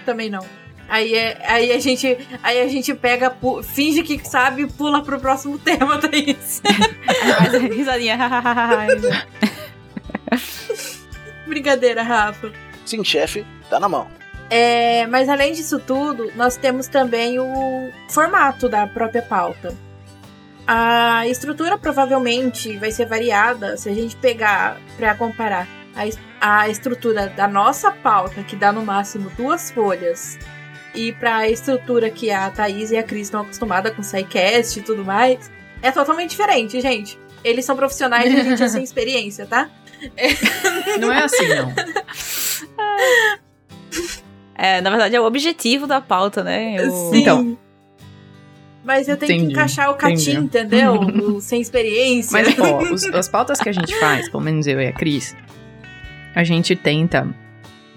Também 0.07 0.31
não. 0.31 0.45
Aí, 0.89 1.13
é, 1.15 1.39
aí 1.47 1.73
a 1.73 1.79
gente 1.81 2.17
aí 2.43 2.61
a 2.63 2.69
gente 2.69 2.95
pega, 2.95 3.31
pu- 3.31 3.63
finge 3.63 4.03
que 4.03 4.19
sabe 4.27 4.63
e 4.63 4.67
pula 4.67 5.03
pro 5.03 5.19
próximo 5.21 5.59
tema, 5.61 5.99
Thaís. 5.99 6.63
A 6.65 7.59
risadinha. 7.59 8.17
Brincadeira, 11.49 12.03
Rafa. 12.03 12.53
Sim, 12.85 13.03
chefe, 13.05 13.45
tá 13.69 13.81
na 13.81 13.89
mão. 13.89 14.09
É, 14.51 15.07
mas 15.09 15.29
além 15.29 15.53
disso 15.53 15.79
tudo, 15.79 16.33
nós 16.35 16.57
temos 16.57 16.87
também 16.87 17.39
o 17.39 17.91
formato 18.09 18.69
da 18.69 18.87
própria 18.87 19.23
pauta. 19.23 19.75
A 20.67 21.27
estrutura 21.27 21.79
provavelmente 21.79 22.77
vai 22.77 22.91
ser 22.91 23.07
variada 23.07 23.77
se 23.77 23.89
a 23.89 23.95
gente 23.95 24.17
pegar 24.17 24.79
para 24.97 25.15
comparar 25.15 25.67
a, 26.41 26.61
a 26.63 26.69
estrutura 26.69 27.29
da 27.29 27.49
nossa 27.49 27.91
pauta, 27.91 28.43
que 28.43 28.55
dá 28.55 28.73
no 28.73 28.85
máximo 28.85 29.31
duas 29.31 29.71
folhas, 29.71 30.39
e 30.95 31.13
para 31.13 31.37
a 31.37 31.49
estrutura 31.49 32.11
que 32.11 32.31
a 32.31 32.51
Thaís 32.51 32.91
e 32.91 32.97
a 32.97 33.03
Cris 33.03 33.29
estão 33.29 33.43
acostumadas 33.43 33.95
com 33.95 34.03
SciCast 34.03 34.79
e 34.79 34.83
tudo 34.83 35.05
mais. 35.05 35.51
É 35.83 35.91
totalmente 35.91 36.31
diferente, 36.31 36.81
gente. 36.81 37.19
Eles 37.45 37.65
são 37.65 37.77
profissionais 37.77 38.33
e 38.33 38.37
a 38.37 38.43
gente 38.43 38.63
é 38.63 38.69
sem 38.69 38.83
experiência, 38.85 39.47
tá? 39.47 39.71
Não 41.01 41.13
é 41.13 41.25
assim, 41.25 41.49
não. 41.49 41.73
É, 44.55 44.81
na 44.81 44.91
verdade, 44.91 45.15
é 45.15 45.21
o 45.21 45.25
objetivo 45.25 45.87
da 45.87 46.01
pauta, 46.01 46.43
né? 46.43 46.77
Eu- 46.79 46.91
Sim. 46.91 47.21
Então. 47.21 47.59
Mas 48.85 49.07
eu 49.09 49.17
tenho 49.17 49.33
Entendi, 49.33 49.47
que 49.49 49.53
encaixar 49.53 49.91
o 49.91 49.95
catim, 49.95 50.37
entendeu? 50.39 50.95
O 51.37 51.41
sem 51.41 51.61
experiência. 51.61 52.33
Mas, 52.33 52.59
ó, 52.59 52.79
os- 52.93 53.05
as 53.07 53.29
pautas 53.29 53.61
que 53.61 53.69
a 53.69 53.73
gente 53.73 53.95
faz, 54.01 54.29
pelo 54.29 54.43
menos 54.43 54.67
eu 54.67 54.81
e 54.81 54.87
a 54.87 54.93
Cris, 54.93 55.37
a 56.35 56.43
gente 56.43 56.75
tenta 56.75 57.29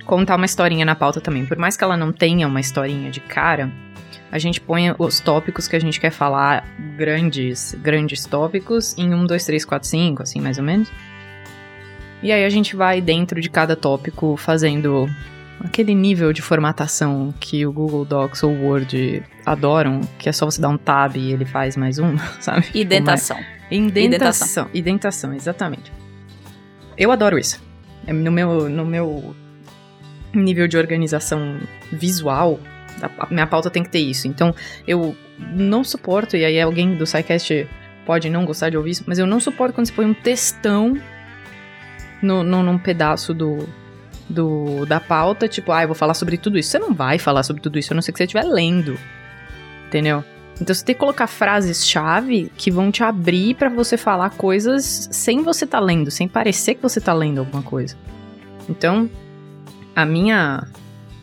contar 0.05 0.35
uma 0.35 0.45
historinha 0.45 0.83
na 0.85 0.93
pauta 0.95 1.21
também. 1.21 1.45
Por 1.45 1.57
mais 1.57 1.77
que 1.77 1.83
ela 1.83 1.95
não 1.95 2.11
tenha 2.11 2.47
uma 2.47 2.59
historinha 2.59 3.09
de 3.09 3.21
cara, 3.21 3.71
a 4.31 4.37
gente 4.37 4.59
põe 4.59 4.93
os 4.99 5.19
tópicos 5.19 5.67
que 5.67 5.75
a 5.75 5.79
gente 5.79 5.99
quer 5.99 6.11
falar, 6.11 6.67
grandes, 6.97 7.73
grandes 7.81 8.25
tópicos, 8.25 8.95
em 8.97 9.13
um, 9.13 9.25
dois, 9.25 9.45
três, 9.45 9.63
quatro, 9.63 9.87
cinco, 9.87 10.21
assim, 10.23 10.41
mais 10.41 10.57
ou 10.57 10.63
menos. 10.63 10.91
E 12.23 12.31
aí 12.31 12.45
a 12.45 12.49
gente 12.49 12.75
vai 12.75 13.01
dentro 13.01 13.41
de 13.41 13.49
cada 13.49 13.75
tópico 13.75 14.37
fazendo 14.37 15.09
aquele 15.63 15.93
nível 15.93 16.33
de 16.33 16.41
formatação 16.41 17.33
que 17.39 17.65
o 17.65 17.71
Google 17.71 18.05
Docs 18.05 18.43
ou 18.43 18.51
o 18.51 18.65
Word 18.65 19.23
adoram, 19.45 20.01
que 20.17 20.29
é 20.29 20.31
só 20.31 20.45
você 20.45 20.61
dar 20.61 20.69
um 20.69 20.77
tab 20.77 21.15
e 21.15 21.31
ele 21.31 21.45
faz 21.45 21.75
mais 21.75 21.99
um, 21.99 22.17
sabe? 22.39 22.61
Tipo, 22.63 22.77
Indentação. 22.77 23.37
Indentação. 23.71 24.69
Indentação, 24.73 25.33
exatamente. 25.33 25.91
Eu 26.97 27.11
adoro 27.11 27.39
isso. 27.39 27.61
É 28.05 28.13
no 28.13 28.31
meu, 28.31 28.69
no 28.69 28.85
meu 28.85 29.35
nível 30.33 30.67
de 30.67 30.77
organização 30.77 31.59
visual, 31.91 32.59
a 33.19 33.27
minha 33.31 33.47
pauta 33.47 33.69
tem 33.69 33.83
que 33.83 33.89
ter 33.89 33.99
isso. 33.99 34.27
Então, 34.27 34.53
eu 34.87 35.15
não 35.39 35.83
suporto, 35.83 36.35
e 36.35 36.45
aí 36.45 36.59
alguém 36.59 36.95
do 36.95 37.05
SciCast 37.05 37.67
pode 38.05 38.29
não 38.29 38.45
gostar 38.45 38.69
de 38.69 38.77
ouvir 38.77 38.91
isso, 38.91 39.03
mas 39.07 39.19
eu 39.19 39.25
não 39.25 39.39
suporto 39.39 39.73
quando 39.73 39.87
você 39.87 39.93
põe 39.93 40.05
um 40.05 40.13
textão 40.13 40.99
no, 42.21 42.43
no, 42.43 42.63
num 42.63 42.77
pedaço 42.77 43.33
do, 43.33 43.67
do, 44.29 44.85
da 44.85 44.99
pauta, 44.99 45.47
tipo, 45.47 45.71
ah, 45.71 45.83
eu 45.83 45.87
vou 45.87 45.95
falar 45.95 46.13
sobre 46.13 46.37
tudo 46.37 46.57
isso. 46.57 46.69
Você 46.69 46.79
não 46.79 46.93
vai 46.93 47.19
falar 47.19 47.43
sobre 47.43 47.61
tudo 47.61 47.77
isso, 47.77 47.93
a 47.93 47.95
não 47.95 48.01
ser 48.01 48.11
que 48.11 48.17
você 48.17 48.23
estiver 48.23 48.43
lendo. 48.43 48.97
Entendeu? 49.87 50.23
Então 50.59 50.75
você 50.75 50.85
tem 50.85 50.93
que 50.93 50.99
colocar 50.99 51.27
frases-chave 51.27 52.51
que 52.55 52.69
vão 52.69 52.91
te 52.91 53.03
abrir 53.03 53.55
pra 53.55 53.67
você 53.67 53.97
falar 53.97 54.29
coisas 54.31 55.09
sem 55.11 55.41
você 55.41 55.65
tá 55.65 55.79
lendo, 55.79 56.11
sem 56.11 56.27
parecer 56.27 56.75
que 56.75 56.81
você 56.81 57.01
tá 57.01 57.13
lendo 57.13 57.39
alguma 57.39 57.63
coisa. 57.63 57.97
Então, 58.69 59.09
a 59.95 60.05
minha 60.05 60.67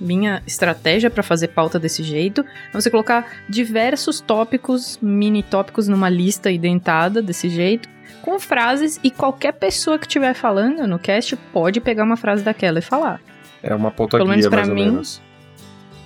minha 0.00 0.42
estratégia 0.46 1.10
pra 1.10 1.24
fazer 1.24 1.48
pauta 1.48 1.76
desse 1.76 2.04
jeito 2.04 2.42
é 2.42 2.72
você 2.72 2.88
colocar 2.88 3.26
diversos 3.48 4.20
tópicos, 4.20 4.96
mini 5.02 5.42
tópicos 5.42 5.88
numa 5.88 6.08
lista 6.08 6.52
identada 6.52 7.20
desse 7.20 7.48
jeito, 7.48 7.88
com 8.28 8.38
frases 8.38 9.00
e 9.02 9.10
qualquer 9.10 9.52
pessoa 9.52 9.98
que 9.98 10.04
estiver 10.04 10.34
falando 10.34 10.86
no 10.86 10.98
cast 10.98 11.34
pode 11.50 11.80
pegar 11.80 12.04
uma 12.04 12.14
frase 12.14 12.42
daquela 12.42 12.78
e 12.78 12.82
falar. 12.82 13.22
É 13.62 13.74
uma 13.74 13.90
pauta 13.90 14.18
Pelo 14.18 14.28
guia, 14.28 14.36
menos 14.36 14.48
pra 14.48 14.56
mais 14.58 14.68
ou 14.68 14.74
mim. 14.74 14.84
menos. 14.84 15.22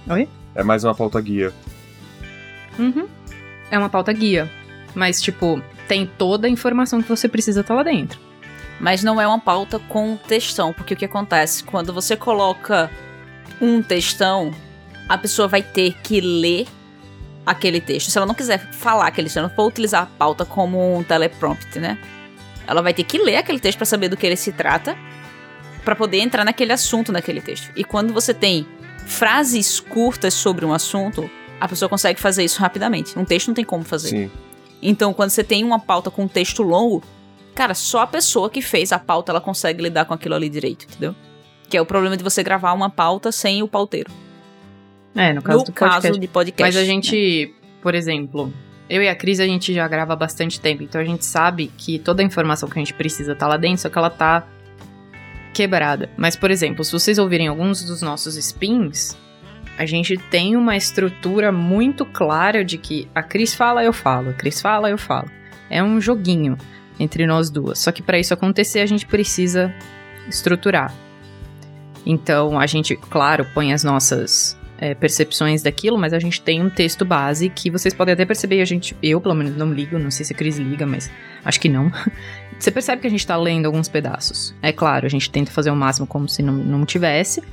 Oi? 0.08 0.28
É 0.54 0.62
mais 0.62 0.84
uma 0.84 0.94
pauta 0.94 1.20
guia. 1.20 1.52
Uhum. 2.78 3.08
É 3.72 3.76
uma 3.76 3.88
pauta 3.88 4.12
guia. 4.12 4.48
Mas, 4.94 5.20
tipo, 5.20 5.60
tem 5.88 6.06
toda 6.06 6.46
a 6.46 6.50
informação 6.50 7.02
que 7.02 7.08
você 7.08 7.28
precisa 7.28 7.62
estar 7.62 7.74
lá 7.74 7.82
dentro. 7.82 8.20
Mas 8.78 9.02
não 9.02 9.20
é 9.20 9.26
uma 9.26 9.40
pauta 9.40 9.80
com 9.88 10.16
textão, 10.16 10.72
porque 10.72 10.94
o 10.94 10.96
que 10.96 11.06
acontece? 11.06 11.64
Quando 11.64 11.92
você 11.92 12.16
coloca 12.16 12.88
um 13.60 13.82
textão, 13.82 14.52
a 15.08 15.18
pessoa 15.18 15.48
vai 15.48 15.62
ter 15.62 15.94
que 16.04 16.20
ler 16.20 16.68
aquele 17.44 17.80
texto. 17.80 18.10
Se 18.10 18.16
ela 18.16 18.26
não 18.26 18.34
quiser 18.34 18.58
falar 18.72 19.06
aquele 19.06 19.26
texto, 19.26 19.38
ela 19.38 19.48
não 19.48 19.54
for 19.54 19.66
utilizar 19.66 20.02
a 20.04 20.06
pauta 20.06 20.44
como 20.44 20.96
um 20.96 21.02
teleprompt, 21.02 21.78
né? 21.78 21.98
Ela 22.66 22.82
vai 22.82 22.94
ter 22.94 23.04
que 23.04 23.18
ler 23.18 23.36
aquele 23.36 23.58
texto 23.58 23.78
para 23.78 23.86
saber 23.86 24.08
do 24.08 24.16
que 24.16 24.26
ele 24.26 24.36
se 24.36 24.52
trata, 24.52 24.96
para 25.84 25.96
poder 25.96 26.18
entrar 26.18 26.44
naquele 26.44 26.72
assunto 26.72 27.10
naquele 27.10 27.40
texto. 27.40 27.70
E 27.74 27.82
quando 27.84 28.12
você 28.12 28.32
tem 28.32 28.66
frases 29.06 29.80
curtas 29.80 30.32
sobre 30.32 30.64
um 30.64 30.72
assunto, 30.72 31.28
a 31.60 31.68
pessoa 31.68 31.88
consegue 31.88 32.20
fazer 32.20 32.44
isso 32.44 32.60
rapidamente. 32.60 33.18
Um 33.18 33.24
texto 33.24 33.48
não 33.48 33.54
tem 33.54 33.64
como 33.64 33.84
fazer. 33.84 34.08
Sim. 34.08 34.30
Então, 34.80 35.12
quando 35.12 35.30
você 35.30 35.44
tem 35.44 35.62
uma 35.64 35.78
pauta 35.78 36.10
com 36.10 36.24
um 36.24 36.28
texto 36.28 36.62
longo, 36.62 37.02
cara, 37.54 37.74
só 37.74 38.00
a 38.00 38.06
pessoa 38.06 38.50
que 38.50 38.60
fez 38.60 38.92
a 38.92 38.98
pauta 38.98 39.30
ela 39.30 39.40
consegue 39.40 39.82
lidar 39.82 40.04
com 40.04 40.14
aquilo 40.14 40.34
ali 40.34 40.48
direito, 40.48 40.84
entendeu? 40.84 41.14
Que 41.68 41.76
é 41.76 41.80
o 41.80 41.86
problema 41.86 42.16
de 42.16 42.24
você 42.24 42.42
gravar 42.42 42.72
uma 42.72 42.90
pauta 42.90 43.30
sem 43.30 43.62
o 43.62 43.68
pauteiro. 43.68 44.10
É, 45.14 45.32
no 45.32 45.42
caso 45.42 45.58
no 45.60 45.64
do 45.64 45.72
caso 45.72 45.92
podcast. 45.92 46.20
de 46.20 46.28
podcast. 46.28 46.62
Mas 46.62 46.76
a 46.76 46.80
né? 46.80 46.86
gente, 46.86 47.54
por 47.82 47.94
exemplo, 47.94 48.52
eu 48.88 49.02
e 49.02 49.08
a 49.08 49.14
Cris, 49.14 49.40
a 49.40 49.46
gente 49.46 49.72
já 49.72 49.86
grava 49.88 50.12
há 50.12 50.16
bastante 50.16 50.60
tempo, 50.60 50.82
então 50.82 51.00
a 51.00 51.04
gente 51.04 51.24
sabe 51.24 51.70
que 51.76 51.98
toda 51.98 52.22
a 52.22 52.24
informação 52.24 52.68
que 52.68 52.78
a 52.78 52.82
gente 52.82 52.94
precisa 52.94 53.34
tá 53.34 53.46
lá 53.46 53.56
dentro, 53.56 53.82
só 53.82 53.88
que 53.88 53.98
ela 53.98 54.10
tá 54.10 54.46
quebrada. 55.52 56.10
Mas, 56.16 56.36
por 56.36 56.50
exemplo, 56.50 56.84
se 56.84 56.92
vocês 56.92 57.18
ouvirem 57.18 57.48
alguns 57.48 57.84
dos 57.84 58.02
nossos 58.02 58.36
spins, 58.36 59.16
a 59.78 59.86
gente 59.86 60.16
tem 60.16 60.56
uma 60.56 60.76
estrutura 60.76 61.50
muito 61.50 62.04
clara 62.04 62.64
de 62.64 62.78
que 62.78 63.08
a 63.14 63.22
Cris 63.22 63.54
fala, 63.54 63.82
eu 63.82 63.92
falo, 63.92 64.30
a 64.30 64.32
Cris 64.34 64.60
fala, 64.60 64.90
eu 64.90 64.98
falo. 64.98 65.30
É 65.70 65.82
um 65.82 66.00
joguinho 66.00 66.56
entre 66.98 67.26
nós 67.26 67.50
duas. 67.50 67.78
Só 67.78 67.90
que 67.92 68.02
para 68.02 68.18
isso 68.18 68.34
acontecer, 68.34 68.80
a 68.80 68.86
gente 68.86 69.06
precisa 69.06 69.74
estruturar. 70.28 70.94
Então, 72.04 72.58
a 72.58 72.66
gente, 72.66 72.96
claro, 72.96 73.46
põe 73.54 73.72
as 73.72 73.84
nossas 73.84 74.58
é, 74.82 74.96
percepções 74.96 75.62
daquilo, 75.62 75.96
mas 75.96 76.12
a 76.12 76.18
gente 76.18 76.42
tem 76.42 76.60
um 76.60 76.68
texto 76.68 77.04
base 77.04 77.48
que 77.48 77.70
vocês 77.70 77.94
podem 77.94 78.14
até 78.14 78.24
perceber, 78.24 78.60
a 78.60 78.64
gente, 78.64 78.96
eu 79.00 79.20
pelo 79.20 79.32
menos 79.32 79.56
não 79.56 79.72
ligo, 79.72 79.96
não 79.96 80.10
sei 80.10 80.26
se 80.26 80.32
a 80.32 80.36
Cris 80.36 80.58
liga, 80.58 80.84
mas 80.84 81.08
acho 81.44 81.60
que 81.60 81.68
não. 81.68 81.88
Você 82.58 82.68
percebe 82.72 83.00
que 83.00 83.06
a 83.06 83.10
gente 83.10 83.24
tá 83.24 83.36
lendo 83.36 83.66
alguns 83.66 83.88
pedaços. 83.88 84.52
É 84.60 84.72
claro, 84.72 85.06
a 85.06 85.08
gente 85.08 85.30
tenta 85.30 85.52
fazer 85.52 85.70
o 85.70 85.76
máximo 85.76 86.04
como 86.04 86.28
se 86.28 86.42
não, 86.42 86.54
não 86.54 86.84
tivesse, 86.84 87.44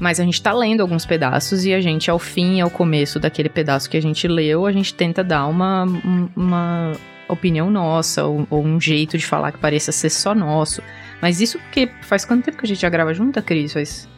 mas 0.00 0.18
a 0.18 0.24
gente 0.24 0.40
tá 0.42 0.50
lendo 0.54 0.80
alguns 0.80 1.04
pedaços 1.04 1.66
e 1.66 1.74
a 1.74 1.80
gente, 1.82 2.10
ao 2.10 2.18
fim 2.18 2.56
e 2.56 2.60
ao 2.62 2.70
começo 2.70 3.20
daquele 3.20 3.50
pedaço 3.50 3.90
que 3.90 3.96
a 3.98 4.02
gente 4.02 4.26
leu, 4.26 4.64
a 4.64 4.72
gente 4.72 4.94
tenta 4.94 5.22
dar 5.22 5.46
uma, 5.46 5.84
um- 5.84 6.28
uma 6.34 6.92
opinião 7.28 7.70
nossa, 7.70 8.24
ou, 8.24 8.46
ou 8.48 8.64
um 8.64 8.80
jeito 8.80 9.18
de 9.18 9.26
falar 9.26 9.52
que 9.52 9.58
pareça 9.58 9.92
ser 9.92 10.08
só 10.08 10.34
nosso. 10.34 10.82
Mas 11.20 11.40
isso 11.42 11.58
porque 11.58 11.90
faz 12.00 12.24
quanto 12.24 12.44
tempo 12.46 12.56
que 12.56 12.64
a 12.64 12.68
gente 12.68 12.80
já 12.80 12.88
grava 12.88 13.12
junto, 13.12 13.42
Cris? 13.42 13.72
Faz 13.74 14.08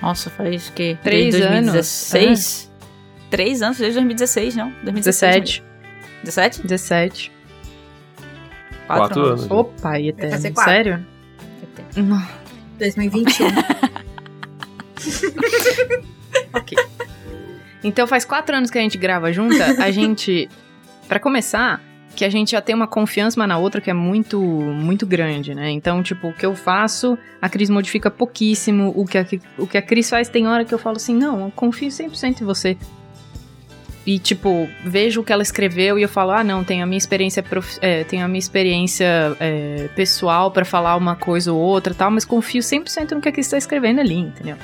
Nossa, 0.00 0.30
faz 0.30 0.68
o 0.68 0.72
quê? 0.72 0.96
Três 1.02 1.34
Desde 1.34 1.42
anos. 1.42 1.72
2016? 1.72 2.70
Três 3.30 3.62
anos, 3.62 3.78
desde 3.78 3.94
2016, 3.94 4.56
não? 4.56 4.70
2016, 4.82 5.62
17. 6.24 6.24
17? 6.24 6.62
17. 6.66 7.32
Quatro 8.86 9.24
anos. 9.24 9.50
Opa, 9.50 9.98
e 10.00 10.08
até. 10.10 10.30
quatro. 10.50 10.64
Sério? 10.64 11.06
Não. 11.96 12.26
2021. 12.78 13.48
Ok. 16.52 16.76
Então 17.82 18.06
faz 18.06 18.24
quatro 18.24 18.54
anos 18.54 18.70
que 18.70 18.78
a 18.78 18.80
gente 18.80 18.98
grava 18.98 19.32
junta, 19.32 19.82
a 19.82 19.90
gente. 19.90 20.48
Pra 21.08 21.18
começar, 21.18 21.80
que 22.14 22.24
a 22.24 22.28
gente 22.28 22.52
já 22.52 22.60
tem 22.60 22.74
uma 22.74 22.86
confiança 22.86 23.38
uma 23.38 23.46
na 23.46 23.58
outra 23.58 23.80
que 23.80 23.90
é 23.90 23.94
muito, 23.94 24.40
muito 24.40 25.06
grande, 25.06 25.54
né? 25.54 25.70
Então, 25.70 26.02
tipo, 26.02 26.28
o 26.28 26.32
que 26.32 26.44
eu 26.44 26.54
faço, 26.54 27.16
a 27.40 27.48
Cris 27.48 27.70
modifica 27.70 28.10
pouquíssimo. 28.10 28.92
O 28.96 29.06
que 29.06 29.18
a, 29.18 29.26
o 29.58 29.66
que 29.66 29.78
a 29.78 29.82
Cris 29.82 30.10
faz, 30.10 30.28
tem 30.28 30.46
hora 30.46 30.64
que 30.64 30.74
eu 30.74 30.78
falo 30.78 30.96
assim: 30.96 31.14
não, 31.14 31.46
eu 31.46 31.52
confio 31.54 31.88
100% 31.88 32.40
em 32.40 32.44
você. 32.44 32.76
E, 34.06 34.18
tipo, 34.18 34.68
vejo 34.84 35.20
o 35.20 35.24
que 35.24 35.32
ela 35.32 35.42
escreveu 35.42 35.98
e 35.98 36.02
eu 36.02 36.08
falo, 36.08 36.30
ah, 36.32 36.42
não, 36.42 36.64
tenho 36.64 36.82
a 36.82 36.86
minha 36.86 36.98
experiência, 36.98 37.42
prof... 37.42 37.78
é, 37.82 38.02
tenho 38.02 38.24
a 38.24 38.28
minha 38.28 38.38
experiência 38.38 39.36
é, 39.38 39.88
pessoal 39.94 40.50
pra 40.50 40.64
falar 40.64 40.96
uma 40.96 41.14
coisa 41.14 41.52
ou 41.52 41.60
outra 41.60 41.92
tal, 41.94 42.10
mas 42.10 42.24
confio 42.24 42.62
100% 42.62 43.12
no 43.12 43.20
que 43.20 43.28
a 43.28 43.32
Cris 43.32 43.48
tá 43.48 43.58
escrevendo 43.58 44.00
ali, 44.00 44.16
entendeu? 44.16 44.56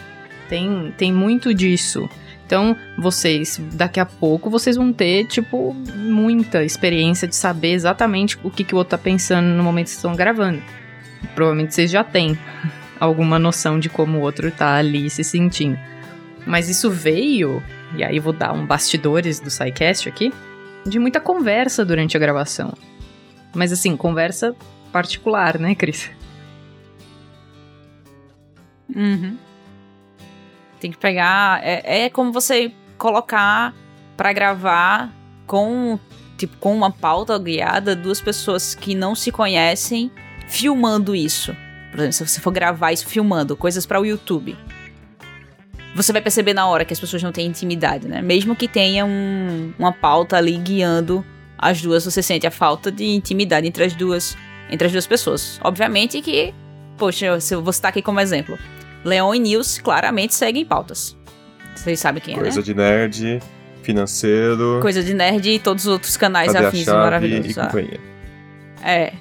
Tem, 0.49 0.93
tem 0.97 1.13
muito 1.13 1.53
disso. 1.53 2.09
Então, 2.47 2.77
vocês, 2.97 3.61
daqui 3.73 3.99
a 3.99 4.07
pouco, 4.07 4.49
vocês 4.49 4.77
vão 4.77 4.93
ter, 4.93 5.27
tipo, 5.27 5.75
muita 5.75 6.63
experiência 6.63 7.27
de 7.27 7.35
saber 7.35 7.73
exatamente 7.73 8.39
o 8.45 8.51
que, 8.51 8.63
que 8.63 8.73
o 8.73 8.79
outro 8.79 8.97
tá 8.97 8.99
pensando 8.99 9.47
no 9.47 9.65
momento 9.65 9.87
que 9.87 9.95
estão 9.97 10.15
gravando. 10.15 10.63
Provavelmente 11.35 11.75
vocês 11.75 11.91
já 11.91 12.05
têm 12.05 12.39
alguma 13.01 13.37
noção 13.37 13.81
de 13.81 13.89
como 13.89 14.19
o 14.19 14.21
outro 14.21 14.49
tá 14.53 14.77
ali 14.77 15.11
se 15.11 15.25
sentindo. 15.25 15.77
Mas 16.47 16.69
isso 16.69 16.89
veio, 16.89 17.61
e 17.97 18.05
aí 18.05 18.21
vou 18.21 18.33
dar 18.33 18.53
um 18.53 18.65
bastidores 18.65 19.41
do 19.41 19.51
SciCast 19.51 20.09
aqui, 20.09 20.33
de 20.87 21.01
muita 21.01 21.19
conversa 21.21 21.85
durante 21.85 22.17
a 22.17 22.21
gravação. 22.21 22.73
Mas 23.53 23.73
assim, 23.73 23.97
conversa 23.97 24.55
particular, 24.93 25.59
né, 25.59 25.75
Cris? 25.75 26.09
Uhum. 28.95 29.37
Tem 30.87 30.93
que 30.93 30.99
pegar. 30.99 31.61
É, 31.65 32.05
é 32.05 32.09
como 32.09 32.31
você 32.33 32.71
colocar 32.97 33.75
pra 34.17 34.33
gravar 34.33 35.13
com 35.45 35.99
tipo 36.39 36.57
com 36.59 36.73
uma 36.77 36.93
pauta 36.93 37.37
guiada 37.41 37.97
duas 37.97 38.21
pessoas 38.21 38.73
que 38.73 38.95
não 38.95 39.17
se 39.17 39.33
conhecem 39.33 40.13
filmando 40.47 41.13
isso. 41.17 41.53
Por 41.91 41.99
exemplo, 41.99 42.13
se 42.13 42.29
você 42.29 42.41
for 42.41 42.53
gravar 42.53 42.93
isso 42.93 43.05
filmando 43.09 43.57
coisas 43.57 43.85
para 43.85 44.01
o 44.01 44.07
YouTube, 44.07 44.57
você 45.93 46.13
vai 46.13 46.23
perceber 46.23 46.55
na 46.55 46.69
hora 46.69 46.85
que 46.85 46.93
as 46.93 47.01
pessoas 47.01 47.21
não 47.21 47.33
têm 47.33 47.47
intimidade, 47.49 48.07
né? 48.07 48.23
Mesmo 48.23 48.55
que 48.55 48.69
tenha 48.69 49.05
um- 49.05 49.73
uma 49.77 49.93
pauta 49.93 50.37
ali 50.37 50.57
guiando 50.57 51.25
as 51.59 51.83
duas, 51.83 52.05
você 52.05 52.23
sente 52.23 52.47
a 52.47 52.51
falta 52.53 52.93
de 52.93 53.07
intimidade 53.07 53.67
entre 53.67 53.83
as 53.83 53.93
duas, 53.93 54.37
entre 54.71 54.87
as 54.87 54.93
duas 54.93 55.07
pessoas. 55.07 55.59
Obviamente 55.65 56.23
que, 56.23 56.55
poxa, 56.97 57.41
se 57.41 57.53
eu 57.57 57.61
vou 57.61 57.73
citar 57.73 57.89
aqui 57.89 58.03
como 58.03 58.21
exemplo, 58.21 58.57
Leon 59.05 59.35
e 59.35 59.39
Nils 59.39 59.79
claramente 59.79 60.35
seguem 60.35 60.65
pautas. 60.65 61.17
Vocês 61.75 62.01
sabem 62.01 62.23
quem 62.23 62.35
é, 62.35 62.39
Coisa 62.39 62.59
né? 62.59 62.63
de 62.65 62.75
nerd, 62.75 63.43
financeiro, 63.83 64.79
Coisa 64.83 65.03
de 65.03 65.15
nerd 65.15 65.49
e 65.51 65.59
todos 65.59 65.87
os 65.87 65.93
outros 65.93 66.17
canais 66.17 66.53
cadê 66.53 66.65
a 66.65 66.69
afins 66.69 66.87
maravilhosos. 66.87 67.57
e 67.57 67.61
ah. 67.61 68.89
É. 68.89 69.13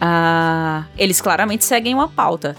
Ah, 0.00 0.84
eles 0.96 1.20
claramente 1.20 1.64
seguem 1.64 1.94
uma 1.94 2.08
pauta. 2.08 2.56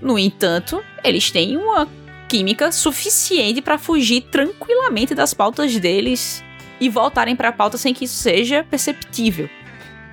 No 0.00 0.18
entanto, 0.18 0.82
eles 1.04 1.30
têm 1.30 1.56
uma 1.56 1.88
química 2.28 2.70
suficiente 2.70 3.60
pra 3.60 3.76
fugir 3.76 4.22
tranquilamente 4.30 5.14
das 5.14 5.34
pautas 5.34 5.76
deles 5.78 6.44
e 6.80 6.88
voltarem 6.88 7.36
pra 7.36 7.52
pauta 7.52 7.76
sem 7.76 7.92
que 7.92 8.04
isso 8.04 8.16
seja 8.16 8.64
perceptível. 8.70 9.48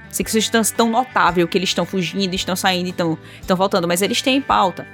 Sem 0.10 0.24
que 0.24 0.30
isso 0.30 0.42
seja 0.42 0.74
tão 0.76 0.90
notável 0.90 1.48
que 1.48 1.58
eles 1.58 1.70
estão 1.70 1.86
fugindo, 1.86 2.34
estão 2.34 2.56
saindo 2.56 2.88
e 2.88 2.90
estão 2.90 3.18
estão 3.42 3.58
voltando, 3.58 3.88
mas 3.88 4.02
eles 4.02 4.22
têm 4.22 4.42
pauta. 4.42 4.88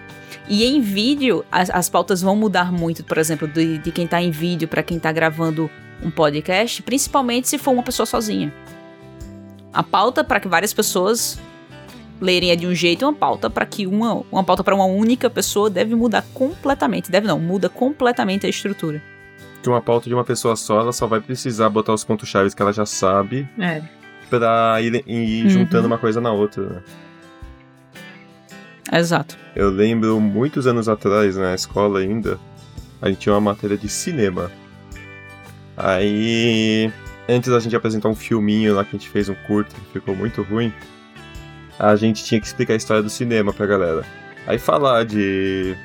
E 0.48 0.66
em 0.66 0.82
vídeo, 0.82 1.46
as, 1.52 1.70
as 1.70 1.90
pautas 1.90 2.22
vão 2.22 2.36
mudar 2.36 2.72
muito, 2.72 3.04
por 3.04 3.18
exemplo, 3.18 3.48
de, 3.48 3.78
de 3.78 3.92
quem 3.92 4.08
tá 4.08 4.22
em 4.22 4.32
vídeo 4.32 4.68
pra 4.68 4.84
quem 4.84 5.00
tá 5.00 5.12
gravando 5.12 5.70
um 6.02 6.12
podcast, 6.12 6.82
principalmente 6.82 7.48
se 7.48 7.58
for 7.58 7.72
uma 7.72 7.84
pessoa 7.84 8.06
sozinha. 8.06 8.54
A 9.72 9.82
pauta 9.82 10.24
para 10.24 10.40
que 10.40 10.48
várias 10.48 10.74
pessoas 10.74 11.40
lerem 12.20 12.52
é 12.52 12.56
de 12.56 12.68
um 12.68 12.76
jeito, 12.76 13.04
e 13.04 13.06
uma 13.06 13.14
pauta 13.14 13.50
para 13.50 13.66
que 13.66 13.88
uma, 13.88 14.24
uma 14.32 14.44
pauta 14.44 14.64
para 14.64 14.76
uma 14.76 14.86
única 14.86 15.30
pessoa 15.30 15.70
deve 15.70 15.96
mudar 15.96 16.24
completamente. 16.34 17.10
Deve 17.10 17.28
não, 17.28 17.40
muda 17.40 17.70
completamente 17.70 18.46
a 18.46 18.50
estrutura. 18.50 19.02
Que 19.62 19.70
uma 19.70 19.82
pauta 19.82 20.10
de 20.10 20.14
uma 20.14 20.24
pessoa 20.24 20.56
só, 20.56 20.82
ela 20.82 20.92
só 20.92 21.08
vai 21.08 21.22
precisar 21.22 21.70
botar 21.70 21.94
os 21.94 22.04
pontos 22.04 22.28
chaves 22.28 22.54
que 22.54 22.62
ela 22.62 22.74
já 22.74 22.86
sabe 22.86 23.48
É. 23.58 23.82
pra 24.40 24.82
ir, 24.82 25.04
ir 25.08 25.44
Uhum. 25.44 25.50
juntando 25.50 25.88
uma 25.88 25.98
coisa 25.98 26.20
na 26.20 26.32
outra. 26.32 26.64
né? 26.64 26.82
Exato. 29.00 29.38
Eu 29.56 29.70
lembro 29.70 30.20
muitos 30.20 30.68
anos 30.68 30.88
atrás, 30.90 31.36
na 31.38 31.54
escola 31.56 32.00
ainda, 32.00 32.40
a 33.02 33.10
gente 33.10 33.20
tinha 33.20 33.34
uma 33.34 33.42
matéria 33.42 33.78
de 33.78 33.88
cinema. 33.90 34.52
Aí, 35.76 36.92
antes 37.28 37.50
da 37.52 37.60
gente 37.60 37.76
apresentar 37.76 38.10
um 38.10 38.16
filminho 38.16 38.76
lá 38.76 38.84
que 38.84 38.96
a 38.96 39.00
gente 39.00 39.10
fez 39.10 39.30
um 39.30 39.36
curto, 39.48 39.74
que 39.76 39.94
ficou 40.00 40.16
muito 40.16 40.42
ruim, 40.44 40.72
a 41.80 41.96
gente 41.96 42.24
tinha 42.24 42.40
que 42.40 42.46
explicar 42.46 42.74
a 42.74 42.78
história 42.78 43.02
do 43.02 43.10
cinema 43.10 43.52
pra 43.54 43.66
galera. 43.66 44.04
Aí 44.46 44.60
falar 44.60 45.06
de 45.06 45.76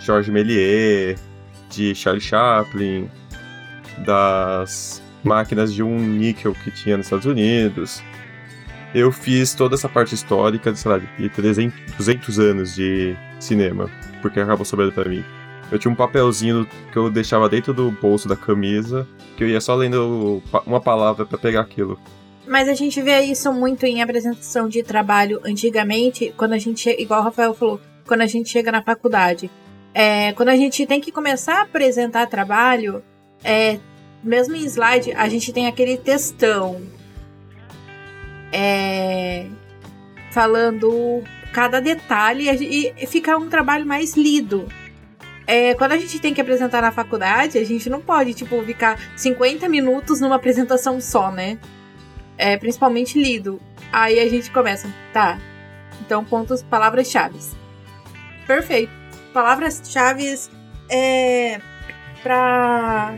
Georges 0.00 0.32
Méliès, 0.32 1.18
de 1.70 1.94
Charlie 1.94 2.22
Chaplin, 2.22 3.10
das 4.06 5.01
máquinas 5.24 5.72
de 5.72 5.82
um 5.82 5.98
níquel 5.98 6.52
que 6.54 6.70
tinha 6.70 6.96
nos 6.96 7.06
Estados 7.06 7.26
Unidos. 7.26 8.02
Eu 8.94 9.10
fiz 9.10 9.54
toda 9.54 9.74
essa 9.74 9.88
parte 9.88 10.14
histórica, 10.14 10.74
sei 10.74 10.90
lá, 10.90 10.98
de 10.98 11.28
300, 11.28 11.96
200 11.96 12.38
anos 12.38 12.74
de 12.74 13.16
cinema, 13.40 13.90
porque 14.20 14.38
acabou 14.38 14.64
sobrando 14.64 14.92
pra 14.92 15.08
mim. 15.08 15.24
Eu 15.70 15.78
tinha 15.78 15.90
um 15.90 15.96
papelzinho 15.96 16.66
que 16.92 16.98
eu 16.98 17.10
deixava 17.10 17.48
dentro 17.48 17.72
do 17.72 17.90
bolso 17.90 18.28
da 18.28 18.36
camisa, 18.36 19.08
que 19.36 19.42
eu 19.42 19.48
ia 19.48 19.60
só 19.60 19.74
lendo 19.74 20.42
uma 20.66 20.80
palavra 20.80 21.24
pra 21.24 21.38
pegar 21.38 21.62
aquilo. 21.62 21.98
Mas 22.46 22.68
a 22.68 22.74
gente 22.74 23.00
vê 23.00 23.20
isso 23.22 23.50
muito 23.52 23.86
em 23.86 24.02
apresentação 24.02 24.68
de 24.68 24.82
trabalho 24.82 25.40
antigamente, 25.44 26.34
quando 26.36 26.52
a 26.52 26.58
gente, 26.58 26.90
igual 26.90 27.20
o 27.20 27.24
Rafael 27.24 27.54
falou, 27.54 27.80
quando 28.06 28.20
a 28.20 28.26
gente 28.26 28.50
chega 28.50 28.70
na 28.70 28.82
faculdade. 28.82 29.50
É, 29.94 30.32
quando 30.32 30.50
a 30.50 30.56
gente 30.56 30.86
tem 30.86 31.00
que 31.00 31.10
começar 31.10 31.60
a 31.60 31.62
apresentar 31.62 32.26
trabalho, 32.26 33.02
é, 33.44 33.78
mesmo 34.22 34.54
em 34.54 34.64
slide, 34.64 35.12
a 35.12 35.28
gente 35.28 35.52
tem 35.52 35.66
aquele 35.66 35.96
textão. 35.96 36.82
É, 38.52 39.46
falando 40.30 41.22
cada 41.52 41.80
detalhe 41.80 42.48
e, 42.50 43.06
fica 43.06 43.36
um 43.36 43.48
trabalho 43.48 43.86
mais 43.86 44.14
lido. 44.14 44.68
É, 45.46 45.74
quando 45.74 45.92
a 45.92 45.98
gente 45.98 46.18
tem 46.20 46.32
que 46.32 46.40
apresentar 46.40 46.80
na 46.80 46.92
faculdade, 46.92 47.58
a 47.58 47.64
gente 47.64 47.90
não 47.90 48.00
pode, 48.00 48.32
tipo, 48.32 48.62
ficar 48.62 48.98
50 49.16 49.68
minutos 49.68 50.20
numa 50.20 50.36
apresentação 50.36 51.00
só, 51.00 51.30
né? 51.30 51.58
É, 52.38 52.56
principalmente 52.56 53.20
lido. 53.20 53.60
Aí 53.92 54.20
a 54.20 54.28
gente 54.28 54.50
começa, 54.50 54.88
tá. 55.12 55.38
Então, 56.00 56.24
pontos, 56.24 56.62
palavras-chave. 56.62 57.38
Perfeito. 58.46 58.92
Palavras-chave 59.32 60.38
é 60.90 61.60
pra. 62.22 63.14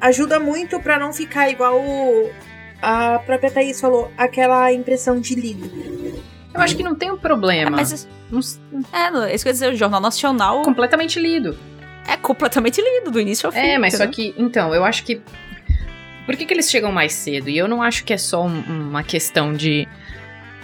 Ajuda 0.00 0.38
muito 0.40 0.80
pra 0.80 0.98
não 0.98 1.12
ficar 1.12 1.48
igual 1.50 1.78
o- 1.80 2.30
a 2.82 3.18
própria 3.20 3.50
Thaís 3.50 3.80
falou, 3.80 4.10
aquela 4.16 4.72
impressão 4.72 5.20
de 5.20 5.34
lido. 5.34 5.70
Eu 6.52 6.60
acho 6.60 6.76
que 6.76 6.82
não 6.82 6.94
tem 6.94 7.10
um 7.10 7.16
problema. 7.18 7.70
Mas, 7.76 8.08
Não- 8.30 8.40
é, 8.92 9.10
não, 9.10 9.28
isso 9.28 9.44
quer 9.44 9.52
dizer, 9.52 9.72
o 9.72 9.76
Jornal 9.76 10.00
Nacional 10.00 10.62
completamente 10.62 11.18
lido. 11.20 11.56
é 12.08 12.16
completamente 12.16 12.80
lido, 12.80 13.10
do 13.10 13.20
início 13.20 13.46
ao 13.46 13.52
fim. 13.52 13.58
É, 13.58 13.78
mas 13.78 13.96
só 13.96 14.06
que, 14.06 14.34
então, 14.36 14.74
eu 14.74 14.84
acho 14.84 15.04
que. 15.04 15.20
Por 16.26 16.36
que, 16.36 16.44
que 16.46 16.54
eles 16.54 16.70
chegam 16.70 16.90
mais 16.92 17.12
cedo? 17.12 17.48
E 17.50 17.56
eu 17.58 17.66
não 17.68 17.82
acho 17.82 18.04
que 18.04 18.12
é 18.12 18.18
só 18.18 18.44
um- 18.44 18.62
uma 18.88 19.02
questão 19.02 19.52
de. 19.52 19.86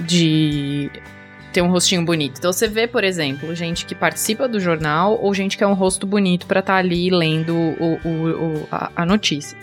de 0.00 0.90
ter 1.56 1.62
um 1.62 1.70
rostinho 1.70 2.04
bonito. 2.04 2.36
Então 2.38 2.52
você 2.52 2.68
vê, 2.68 2.86
por 2.86 3.02
exemplo, 3.02 3.54
gente 3.54 3.86
que 3.86 3.94
participa 3.94 4.46
do 4.46 4.60
jornal 4.60 5.18
ou 5.22 5.32
gente 5.32 5.56
que 5.56 5.64
é 5.64 5.66
um 5.66 5.72
rosto 5.72 6.06
bonito 6.06 6.46
pra 6.46 6.60
estar 6.60 6.76
ali 6.76 7.08
lendo 7.10 7.54
o, 7.56 7.98
o- 8.04 8.08
o- 8.62 8.68
a, 8.70 8.90
a 8.94 9.06
notícia. 9.06 9.56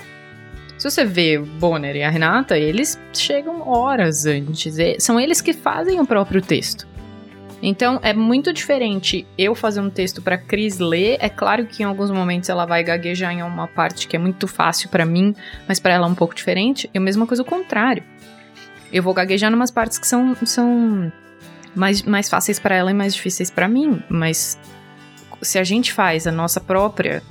Se 0.75 0.89
você 0.89 1.05
vê 1.05 1.37
o 1.37 1.45
Bonner 1.45 1.95
e 1.95 2.01
a 2.03 2.09
Renata, 2.09 2.57
eles 2.57 2.99
chegam 3.13 3.67
horas 3.69 4.25
antes. 4.25 4.77
E 4.79 4.99
São 4.99 5.19
eles 5.19 5.39
que 5.39 5.53
fazem 5.53 5.99
o 5.99 6.05
próprio 6.05 6.41
texto. 6.41 6.87
Então 7.61 7.99
é 8.01 8.11
muito 8.11 8.51
diferente 8.51 9.25
eu 9.37 9.53
fazer 9.53 9.79
um 9.79 9.89
texto 9.89 10.19
pra 10.21 10.35
Cris 10.37 10.79
ler. 10.79 11.17
É 11.21 11.29
claro 11.29 11.65
que 11.67 11.83
em 11.83 11.85
alguns 11.85 12.09
momentos 12.09 12.49
ela 12.49 12.65
vai 12.65 12.83
gaguejar 12.83 13.31
em 13.31 13.43
uma 13.43 13.67
parte 13.67 14.07
que 14.07 14.15
é 14.15 14.19
muito 14.19 14.47
fácil 14.47 14.89
pra 14.89 15.05
mim, 15.05 15.33
mas 15.67 15.79
pra 15.79 15.93
ela 15.93 16.07
é 16.07 16.09
um 16.09 16.15
pouco 16.15 16.33
diferente. 16.33 16.89
E 16.93 16.97
a 16.97 17.01
mesma 17.01 17.25
coisa 17.27 17.43
o 17.43 17.45
contrário. 17.45 18.03
Eu 18.91 19.01
vou 19.03 19.13
gaguejar 19.13 19.51
em 19.51 19.55
umas 19.55 19.71
partes 19.71 19.97
que 19.99 20.07
são, 20.07 20.35
são 20.43 21.11
mais, 21.75 22.01
mais 22.03 22.29
fáceis 22.29 22.59
pra 22.59 22.75
ela 22.75 22.91
e 22.91 22.93
mais 22.93 23.13
difíceis 23.13 23.49
pra 23.49 23.67
mim. 23.67 24.01
Mas 24.09 24.57
se 25.41 25.59
a 25.59 25.63
gente 25.63 25.93
faz 25.93 26.25
a 26.27 26.31
nossa 26.31 26.59
própria, 26.59 27.21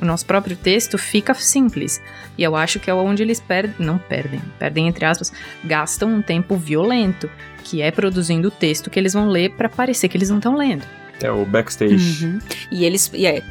o 0.00 0.04
nosso 0.04 0.26
próprio 0.26 0.56
texto, 0.56 0.98
fica 0.98 1.34
simples. 1.34 2.00
E 2.36 2.42
eu 2.42 2.54
acho 2.54 2.78
que 2.78 2.90
é 2.90 2.94
onde 2.94 3.22
eles 3.22 3.40
perdem, 3.40 3.74
não 3.78 3.98
perdem, 3.98 4.40
perdem 4.58 4.88
entre 4.88 5.04
aspas, 5.04 5.32
gastam 5.64 6.12
um 6.14 6.22
tempo 6.22 6.56
violento, 6.56 7.30
que 7.64 7.82
é 7.82 7.90
produzindo 7.90 8.48
o 8.48 8.50
texto 8.50 8.90
que 8.90 8.98
eles 8.98 9.12
vão 9.12 9.28
ler 9.28 9.50
pra 9.52 9.68
parecer 9.68 10.08
que 10.08 10.16
eles 10.16 10.30
não 10.30 10.38
estão 10.38 10.56
lendo. 10.56 10.84
É 11.22 11.30
o 11.30 11.44
backstage. 11.44 12.24
Uhum. 12.24 12.38
E 12.70 12.84
eles. 12.84 13.10
E 13.14 13.26
é, 13.26 13.42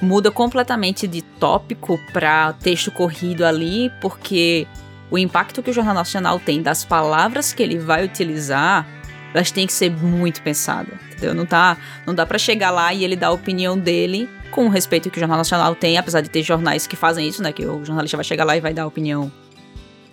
muda 0.00 0.30
completamente 0.30 1.06
de 1.06 1.22
tópico 1.22 1.98
pra 2.12 2.52
texto 2.52 2.90
corrido 2.90 3.44
ali, 3.44 3.90
porque 4.00 4.66
o 5.10 5.18
impacto 5.18 5.62
que 5.62 5.70
o 5.70 5.72
Jornal 5.72 5.94
Nacional 5.94 6.38
tem 6.38 6.62
das 6.62 6.84
palavras 6.84 7.52
que 7.52 7.62
ele 7.62 7.78
vai 7.78 8.04
utilizar, 8.04 8.86
elas 9.34 9.50
têm 9.50 9.66
que 9.66 9.72
ser 9.72 9.90
muito 9.90 10.42
pensadas, 10.42 10.94
entendeu? 11.10 11.34
Não, 11.34 11.44
tá, 11.46 11.76
não 12.06 12.14
dá 12.14 12.24
pra 12.24 12.38
chegar 12.38 12.70
lá 12.70 12.92
e 12.94 13.04
ele 13.04 13.16
dar 13.16 13.28
a 13.28 13.32
opinião 13.32 13.78
dele 13.78 14.28
com 14.50 14.66
o 14.66 14.68
respeito 14.68 15.10
que 15.10 15.18
o 15.18 15.20
Jornal 15.20 15.38
Nacional 15.38 15.74
tem, 15.74 15.98
apesar 15.98 16.20
de 16.20 16.30
ter 16.30 16.42
jornais 16.42 16.86
que 16.86 16.96
fazem 16.96 17.28
isso, 17.28 17.42
né? 17.42 17.52
Que 17.52 17.64
o 17.66 17.84
jornalista 17.84 18.16
vai 18.16 18.24
chegar 18.24 18.44
lá 18.44 18.56
e 18.56 18.60
vai 18.60 18.72
dar 18.72 18.84
a 18.84 18.86
opinião, 18.86 19.30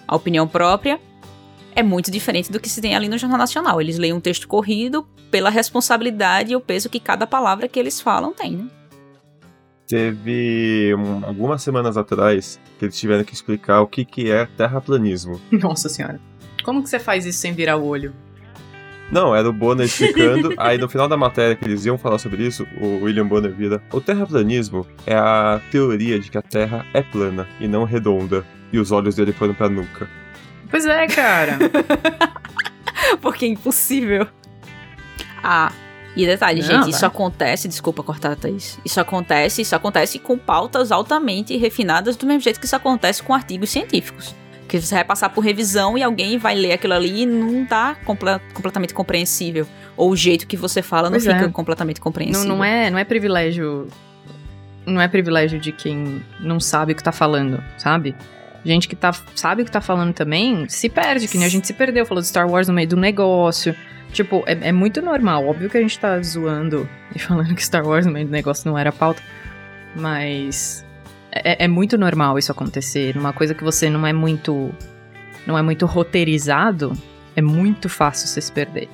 a 0.08 0.16
opinião 0.16 0.48
própria. 0.48 1.00
É 1.74 1.84
muito 1.84 2.10
diferente 2.12 2.52
do 2.52 2.60
que 2.60 2.70
se 2.70 2.82
tem 2.82 2.96
ali 2.96 3.10
no 3.10 3.18
Jornal 3.18 3.38
Nacional. 3.38 3.82
Eles 3.82 3.98
leem 3.98 4.14
um 4.14 4.20
texto 4.22 4.48
corrido 4.48 5.06
pela 5.32 5.50
responsabilidade 5.50 6.54
e 6.54 6.56
o 6.56 6.62
peso 6.62 6.90
que 6.90 7.00
cada 7.02 7.28
palavra 7.28 7.68
que 7.68 7.78
eles 7.80 8.00
falam 8.00 8.32
tem, 8.34 8.52
né? 8.58 8.68
Teve 9.88 10.96
um- 10.98 11.24
algumas 11.26 11.62
semanas 11.62 11.96
atrás 11.96 12.60
que 12.80 12.86
eles 12.86 12.98
tiveram 12.98 13.24
que 13.24 13.34
explicar 13.34 13.82
o 13.82 13.88
que, 13.88 14.04
que 14.04 14.32
é 14.32 14.46
terraplanismo. 14.58 15.40
Nossa 15.52 15.88
senhora. 15.90 16.20
Como 16.64 16.82
que 16.82 16.90
você 16.90 16.98
faz 16.98 17.26
isso 17.26 17.40
sem 17.40 17.54
virar 17.54 17.78
o 17.78 17.86
olho? 17.86 18.14
Não, 19.12 19.36
era 19.36 19.48
o 19.48 19.54
Bonner 19.54 19.86
explicando. 19.86 20.54
aí 20.58 20.78
no 20.78 20.90
final 20.90 21.08
da 21.08 21.16
matéria 21.16 21.56
que 21.56 21.66
eles 21.66 21.86
iam 21.86 21.98
falar 21.98 22.18
sobre 22.18 22.46
isso, 22.46 22.66
o 22.80 23.04
William 23.04 23.28
Bonner 23.28 23.54
vira. 23.54 23.82
O 23.92 24.02
terraplanismo 24.02 24.86
é 25.06 25.16
a 25.16 25.62
teoria 25.72 26.20
de 26.20 26.30
que 26.30 26.38
a 26.38 26.42
Terra 26.42 26.86
é 26.94 27.02
plana 27.02 27.48
e 27.60 27.68
não 27.68 27.84
redonda. 27.84 28.46
E 28.74 28.80
os 28.80 28.92
olhos 28.92 29.16
dele 29.16 29.32
foram 29.32 29.54
pra 29.54 29.70
nuca. 29.70 30.10
Pois 30.70 30.86
é, 30.86 31.08
cara. 31.08 31.58
Porque 33.22 33.46
é 33.46 33.50
impossível. 33.50 34.28
Ah, 35.44 35.72
e 36.16 36.26
detalhe, 36.26 36.62
Não, 36.62 36.68
gente, 36.68 36.82
vai. 36.82 36.90
isso 36.90 37.06
acontece, 37.06 37.68
desculpa 37.68 38.02
cortar, 38.02 38.36
Thaís. 38.36 38.80
Isso 38.86 39.00
acontece, 39.00 39.62
isso 39.62 39.76
acontece 39.76 40.18
com 40.18 40.38
pautas 40.38 40.92
altamente 40.92 41.56
refinadas, 41.58 42.16
do 42.16 42.26
mesmo 42.26 42.42
jeito 42.42 42.60
que 42.60 42.66
isso 42.66 42.76
acontece 42.76 43.22
com 43.22 43.34
artigos 43.34 43.70
científicos. 43.70 44.34
Que 44.68 44.82
você 44.82 44.96
vai 44.96 45.04
passar 45.04 45.30
por 45.30 45.42
revisão 45.42 45.98
e 45.98 46.04
alguém 46.04 46.38
vai 46.38 46.56
ler 46.56 46.74
aquilo 46.74 46.94
ali 46.94 47.22
e 47.22 47.26
não 47.26 47.66
tá 47.66 47.96
comple- 48.04 48.40
completamente 48.54 48.94
compreensível. 48.94 49.68
Ou 49.96 50.10
o 50.12 50.16
jeito 50.16 50.48
que 50.48 50.58
você 50.58 50.82
fala 50.82 51.04
não 51.10 51.12
Pois 51.20 51.24
fica 51.24 51.46
é. 51.46 51.50
completamente 51.50 51.98
não, 51.98 52.04
compreensível. 52.04 52.48
não, 52.50 52.64
é, 52.64 52.90
não 52.90 52.98
é 52.98 53.04
privilégio. 53.04 53.88
Não 54.86 55.02
é 55.02 55.08
privilégio 55.08 55.60
de 55.60 55.72
quem 55.72 56.22
não 56.40 56.60
sabe 56.60 56.94
o 56.94 56.96
que 56.96 57.04
tá 57.04 57.12
falando, 57.12 57.64
sabe? 57.78 58.16
Gente 58.64 58.88
que 58.88 58.96
tá, 58.96 59.12
sabe 59.36 59.62
o 59.62 59.66
que 59.66 59.72
tá 59.72 59.82
falando 59.82 60.14
também 60.14 60.68
se 60.70 60.90
perde, 60.90 61.28
que 61.28 61.38
nem 61.38 61.46
a 61.46 61.50
gente 61.50 61.68
se 61.68 61.74
perdeu, 61.74 62.06
falou 62.06 62.22
de 62.22 62.28
Star 62.28 62.48
Wars 62.50 62.68
no 62.68 62.74
meio 62.74 62.88
do 62.88 62.96
negócio. 62.98 63.76
Tipo, 64.12 64.44
é, 64.46 64.70
é 64.70 64.72
muito 64.72 65.02
normal. 65.02 65.46
Óbvio 65.48 65.70
que 65.70 65.78
a 65.78 65.82
gente 65.82 65.98
tá 66.00 66.20
zoando 66.22 66.88
e 67.16 67.20
falando 67.20 67.54
que 67.56 67.64
Star 67.64 67.86
Wars 67.86 68.06
no 68.06 68.12
meio 68.12 68.26
do 68.26 68.32
negócio 68.32 68.70
não 68.70 68.78
era 68.78 68.92
pauta. 68.92 69.22
Mas 69.96 70.85
é, 71.36 71.66
é 71.66 71.68
muito 71.68 71.98
normal 71.98 72.38
isso 72.40 72.52
acontecer. 72.52 73.16
Numa 73.16 73.34
coisa 73.34 73.54
que 73.54 73.64
você 73.64 73.90
não 73.90 74.06
é 74.08 74.14
muito. 74.14 74.74
não 75.46 75.58
é 75.58 75.62
muito 75.62 75.86
roteirizado, 75.86 76.94
é 77.36 77.42
muito 77.42 77.90
fácil 77.90 78.28
você 78.28 78.42
se 78.42 78.52
perder. 78.52 78.88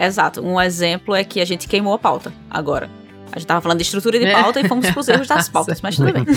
Exato. 0.00 0.40
Um 0.44 0.60
exemplo 0.60 1.14
é 1.14 1.24
que 1.24 1.40
a 1.40 1.44
gente 1.44 1.66
queimou 1.68 1.94
a 1.94 1.98
pauta 1.98 2.32
agora. 2.50 2.88
A 3.32 3.38
gente 3.38 3.46
tava 3.46 3.60
falando 3.60 3.78
de 3.78 3.84
estrutura 3.84 4.18
de 4.18 4.30
pauta 4.32 4.60
e 4.60 4.66
fomos 4.68 4.90
pros 4.90 5.06
erros 5.08 5.26
das 5.28 5.48
pautas, 5.50 5.80
mas 5.80 5.96
tudo 5.96 6.12
bem. 6.12 6.24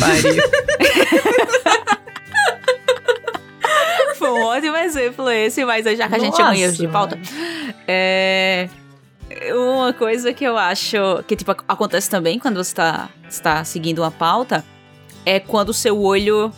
Foi 4.17 4.29
um 4.29 4.43
ótimo 4.43 4.75
exemplo 4.77 5.29
esse, 5.29 5.65
mas 5.65 5.85
já 5.97 6.07
que 6.07 6.15
a 6.15 6.19
gente 6.19 6.35
chama 6.37 6.55
erros 6.57 6.77
de 6.77 6.87
pauta. 6.87 7.17
É. 7.87 8.69
Uma 9.53 9.93
coisa 9.93 10.33
que 10.33 10.43
eu 10.43 10.57
acho 10.57 10.97
que, 11.27 11.35
tipo, 11.37 11.51
ac- 11.51 11.63
acontece 11.67 12.09
também 12.09 12.37
quando 12.37 12.61
você 12.61 12.75
tá, 12.75 13.09
está 13.29 13.63
seguindo 13.63 13.99
uma 13.99 14.11
pauta 14.11 14.63
é 15.25 15.39
quando 15.39 15.69
o 15.69 15.73
seu 15.73 15.99
olho. 15.99 16.51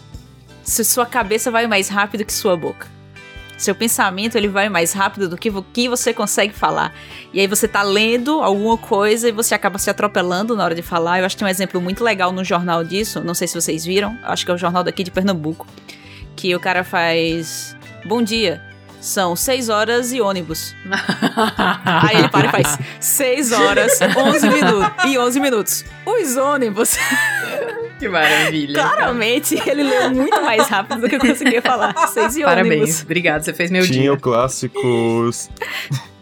Se 0.63 0.83
sua 0.83 1.05
cabeça 1.05 1.51
vai 1.51 1.67
mais 1.67 1.89
rápido 1.89 2.23
que 2.23 2.31
sua 2.31 2.55
boca. 2.55 2.87
Seu 3.57 3.75
pensamento 3.75 4.37
ele 4.37 4.47
vai 4.47 4.67
mais 4.67 4.93
rápido 4.93 5.29
do 5.29 5.37
que 5.37 5.49
o 5.49 5.61
que 5.61 5.87
você 5.87 6.13
consegue 6.13 6.53
falar. 6.53 6.93
E 7.31 7.39
aí 7.39 7.47
você 7.47 7.67
tá 7.67 7.81
lendo 7.81 8.41
alguma 8.41 8.77
coisa 8.77 9.29
e 9.29 9.31
você 9.31 9.53
acaba 9.53 9.77
se 9.77 9.89
atropelando 9.89 10.55
na 10.55 10.63
hora 10.63 10.75
de 10.75 10.81
falar. 10.81 11.19
Eu 11.19 11.25
acho 11.25 11.35
que 11.35 11.39
tem 11.39 11.47
um 11.47 11.51
exemplo 11.51 11.79
muito 11.79 12.03
legal 12.03 12.31
no 12.31 12.43
jornal 12.43 12.83
disso. 12.83 13.21
Não 13.23 13.33
sei 13.33 13.47
se 13.47 13.55
vocês 13.55 13.85
viram. 13.85 14.17
Acho 14.23 14.45
que 14.45 14.51
é 14.51 14.53
o 14.53 14.57
jornal 14.57 14.83
daqui 14.83 15.03
de 15.03 15.11
Pernambuco. 15.11 15.67
Que 16.35 16.55
o 16.55 16.59
cara 16.59 16.83
faz. 16.83 17.75
Bom 18.05 18.21
dia. 18.21 18.61
São 18.99 19.35
6 19.35 19.69
horas 19.69 20.13
e 20.13 20.21
ônibus. 20.21 20.73
Aí 21.85 22.17
ele 22.17 22.29
para 22.29 22.47
e 22.47 22.51
faz 22.51 22.79
6 23.01 23.51
horas, 23.51 23.99
11 24.01 24.47
minutos 24.49 25.05
e 25.05 25.17
11 25.17 25.39
minutos. 25.41 25.85
Os 26.05 26.37
ônibus. 26.37 26.97
Que 28.03 28.09
maravilha. 28.09 28.73
Claramente, 28.73 29.55
ele 29.69 29.83
leu 29.83 30.11
muito 30.11 30.41
mais 30.41 30.67
rápido 30.67 31.01
do 31.01 31.09
que 31.09 31.15
eu 31.15 31.19
conseguia 31.19 31.61
falar. 31.61 31.95
6 32.07 32.37
e 32.37 32.43
Parabéns, 32.43 32.73
ônibus. 32.81 33.01
obrigado, 33.03 33.43
você 33.43 33.53
fez 33.53 33.71
meu 33.71 33.83
Tinha 33.85 34.01
dia. 34.01 34.13
o 34.13 34.19
clássico. 34.19 34.79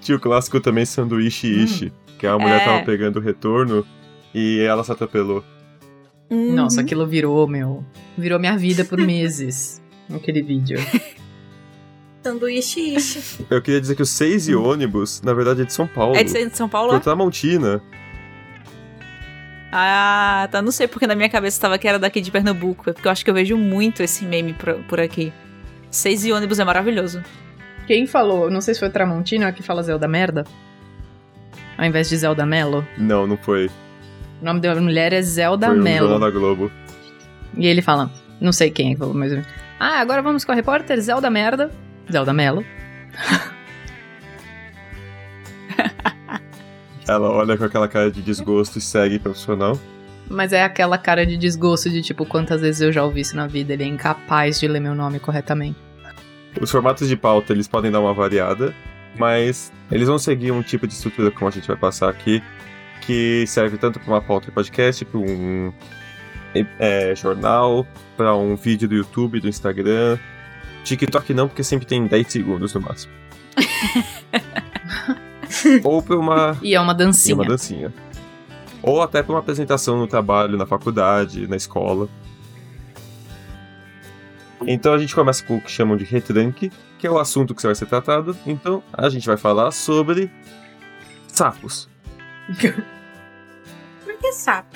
Tinha 0.01 0.15
o 0.17 0.19
clássico 0.19 0.59
também 0.59 0.85
sanduíche 0.85 1.47
ishi, 1.47 1.93
que 2.19 2.27
a 2.27 2.37
mulher 2.37 2.61
É. 2.61 2.65
tava 2.65 2.83
pegando 2.83 3.17
o 3.17 3.21
retorno 3.21 3.85
e 4.33 4.59
ela 4.59 4.83
se 4.83 4.91
atropelou. 4.91 5.43
Uhum. 6.29 6.53
Nossa, 6.55 6.81
aquilo 6.81 7.05
virou, 7.07 7.47
meu. 7.47 7.83
Virou 8.17 8.39
minha 8.39 8.57
vida 8.57 8.85
por 8.85 8.99
meses. 8.99 9.81
Aquele 10.13 10.41
vídeo. 10.41 10.77
Sanduíche 12.23 12.79
ishi. 12.95 13.45
Eu 13.49 13.61
queria 13.61 13.81
dizer 13.81 13.95
que 13.95 14.03
o 14.03 14.05
6 14.05 14.49
e 14.49 14.55
ônibus, 14.55 15.21
na 15.23 15.33
verdade, 15.33 15.63
é 15.63 15.65
de 15.65 15.73
São 15.73 15.87
Paulo. 15.87 16.15
É 16.15 16.23
de 16.23 16.55
São 16.55 16.69
Paulo? 16.69 16.91
Por 16.91 16.99
Tramontina. 16.99 17.81
Ah, 19.71 20.47
tá. 20.51 20.61
Não 20.61 20.71
sei 20.71 20.87
porque 20.87 21.07
na 21.07 21.15
minha 21.15 21.29
cabeça 21.29 21.61
tava 21.61 21.77
que 21.77 21.87
era 21.87 21.97
daqui 21.97 22.19
de 22.19 22.29
Pernambuco. 22.29 22.89
É 22.89 22.93
porque 22.93 23.07
eu 23.07 23.11
acho 23.11 23.23
que 23.23 23.29
eu 23.29 23.35
vejo 23.35 23.57
muito 23.57 24.03
esse 24.03 24.25
meme 24.25 24.53
por, 24.53 24.75
por 24.83 24.99
aqui. 24.99 25.31
Seis 25.89 26.25
e 26.25 26.31
ônibus 26.31 26.59
é 26.59 26.63
maravilhoso. 26.63 27.23
Quem 27.87 28.05
falou, 28.05 28.49
não 28.49 28.61
sei 28.61 28.73
se 28.73 28.79
foi 28.79 28.89
o 28.89 28.91
Tramontino 28.91 29.45
é 29.45 29.51
que 29.51 29.63
fala 29.63 29.83
Zelda 29.83 30.07
Merda, 30.07 30.45
ao 31.77 31.85
invés 31.85 32.07
de 32.07 32.15
Zelda 32.15 32.45
Melo. 32.45 32.87
Não, 32.97 33.25
não 33.27 33.37
foi. 33.37 33.67
O 34.41 34.45
nome 34.45 34.59
da 34.59 34.73
mulher 34.75 35.11
é 35.13 35.21
Zelda 35.21 35.67
foi 35.67 35.77
Mello. 35.77 36.09
Jornal 36.09 36.31
da 36.31 36.37
Globo. 36.37 36.71
E 37.57 37.67
ele 37.67 37.81
fala, 37.81 38.09
não 38.39 38.51
sei 38.51 38.71
quem 38.71 38.95
falou, 38.95 39.13
mas. 39.13 39.33
Ah, 39.79 39.99
agora 39.99 40.21
vamos 40.21 40.45
com 40.45 40.51
a 40.51 40.55
repórter 40.55 40.99
Zelda 41.01 41.29
Merda. 41.29 41.69
Zelda 42.09 42.31
Mello. 42.31 42.63
Ela 47.11 47.29
olha 47.29 47.57
com 47.57 47.63
aquela 47.63 47.87
cara 47.87 48.11
de 48.11 48.21
desgosto 48.21 48.77
e 48.77 48.81
segue 48.81 49.19
profissional. 49.19 49.79
Mas 50.29 50.53
é 50.53 50.63
aquela 50.63 50.97
cara 50.97 51.25
de 51.25 51.35
desgosto 51.35 51.89
de 51.89 52.01
tipo, 52.01 52.25
quantas 52.25 52.61
vezes 52.61 52.81
eu 52.81 52.91
já 52.91 53.03
ouvi 53.03 53.21
isso 53.21 53.35
na 53.35 53.47
vida, 53.47 53.73
ele 53.73 53.83
é 53.83 53.87
incapaz 53.87 54.59
de 54.59 54.67
ler 54.67 54.79
meu 54.79 54.95
nome 54.95 55.19
corretamente. 55.19 55.77
Os 56.59 56.71
formatos 56.71 57.07
de 57.07 57.15
pauta, 57.15 57.51
eles 57.53 57.67
podem 57.67 57.91
dar 57.91 57.99
uma 57.99 58.13
variada, 58.13 58.73
mas 59.17 59.71
eles 59.91 60.07
vão 60.07 60.17
seguir 60.17 60.51
um 60.51 60.61
tipo 60.61 60.87
de 60.87 60.93
estrutura 60.93 61.31
como 61.31 61.49
a 61.49 61.51
gente 61.51 61.67
vai 61.67 61.75
passar 61.75 62.09
aqui, 62.09 62.41
que 63.01 63.45
serve 63.47 63.77
tanto 63.77 63.99
para 63.99 64.09
uma 64.09 64.21
pauta 64.21 64.45
de 64.47 64.51
podcast, 64.51 65.03
para 65.03 65.19
um 65.19 65.73
é, 66.79 67.13
jornal, 67.15 67.85
para 68.15 68.35
um 68.35 68.55
vídeo 68.55 68.87
do 68.87 68.95
YouTube, 68.95 69.39
do 69.39 69.49
Instagram. 69.49 70.17
TikTok 70.83 71.33
não, 71.33 71.47
porque 71.47 71.63
sempre 71.63 71.85
tem 71.85 72.05
10 72.05 72.27
segundos 72.27 72.73
no 72.73 72.81
máximo. 72.81 73.13
Ou 75.83 76.01
para 76.01 76.17
uma 76.17 76.57
E 76.61 76.75
é 76.75 76.79
uma 76.79 76.93
e 76.93 76.97
dancinha. 76.97 77.35
uma 77.35 77.45
dancinha. 77.45 77.93
Ou 78.81 79.01
até 79.01 79.21
para 79.21 79.33
uma 79.33 79.39
apresentação 79.39 79.97
no 79.97 80.07
trabalho, 80.07 80.57
na 80.57 80.65
faculdade, 80.65 81.47
na 81.47 81.55
escola. 81.55 82.09
Então 84.65 84.93
a 84.93 84.97
gente 84.97 85.13
começa 85.15 85.43
com 85.43 85.57
o 85.57 85.61
que 85.61 85.71
chamam 85.71 85.97
de 85.97 86.03
retranque, 86.03 86.71
que 86.97 87.07
é 87.07 87.11
o 87.11 87.17
assunto 87.17 87.53
que 87.55 87.63
vai 87.63 87.73
ser 87.75 87.85
tratado. 87.87 88.35
Então 88.45 88.83
a 88.93 89.09
gente 89.09 89.25
vai 89.25 89.37
falar 89.37 89.71
sobre 89.71 90.31
sapos. 91.27 91.89
Por 94.03 94.17
que 94.19 94.31
sapo? 94.33 94.75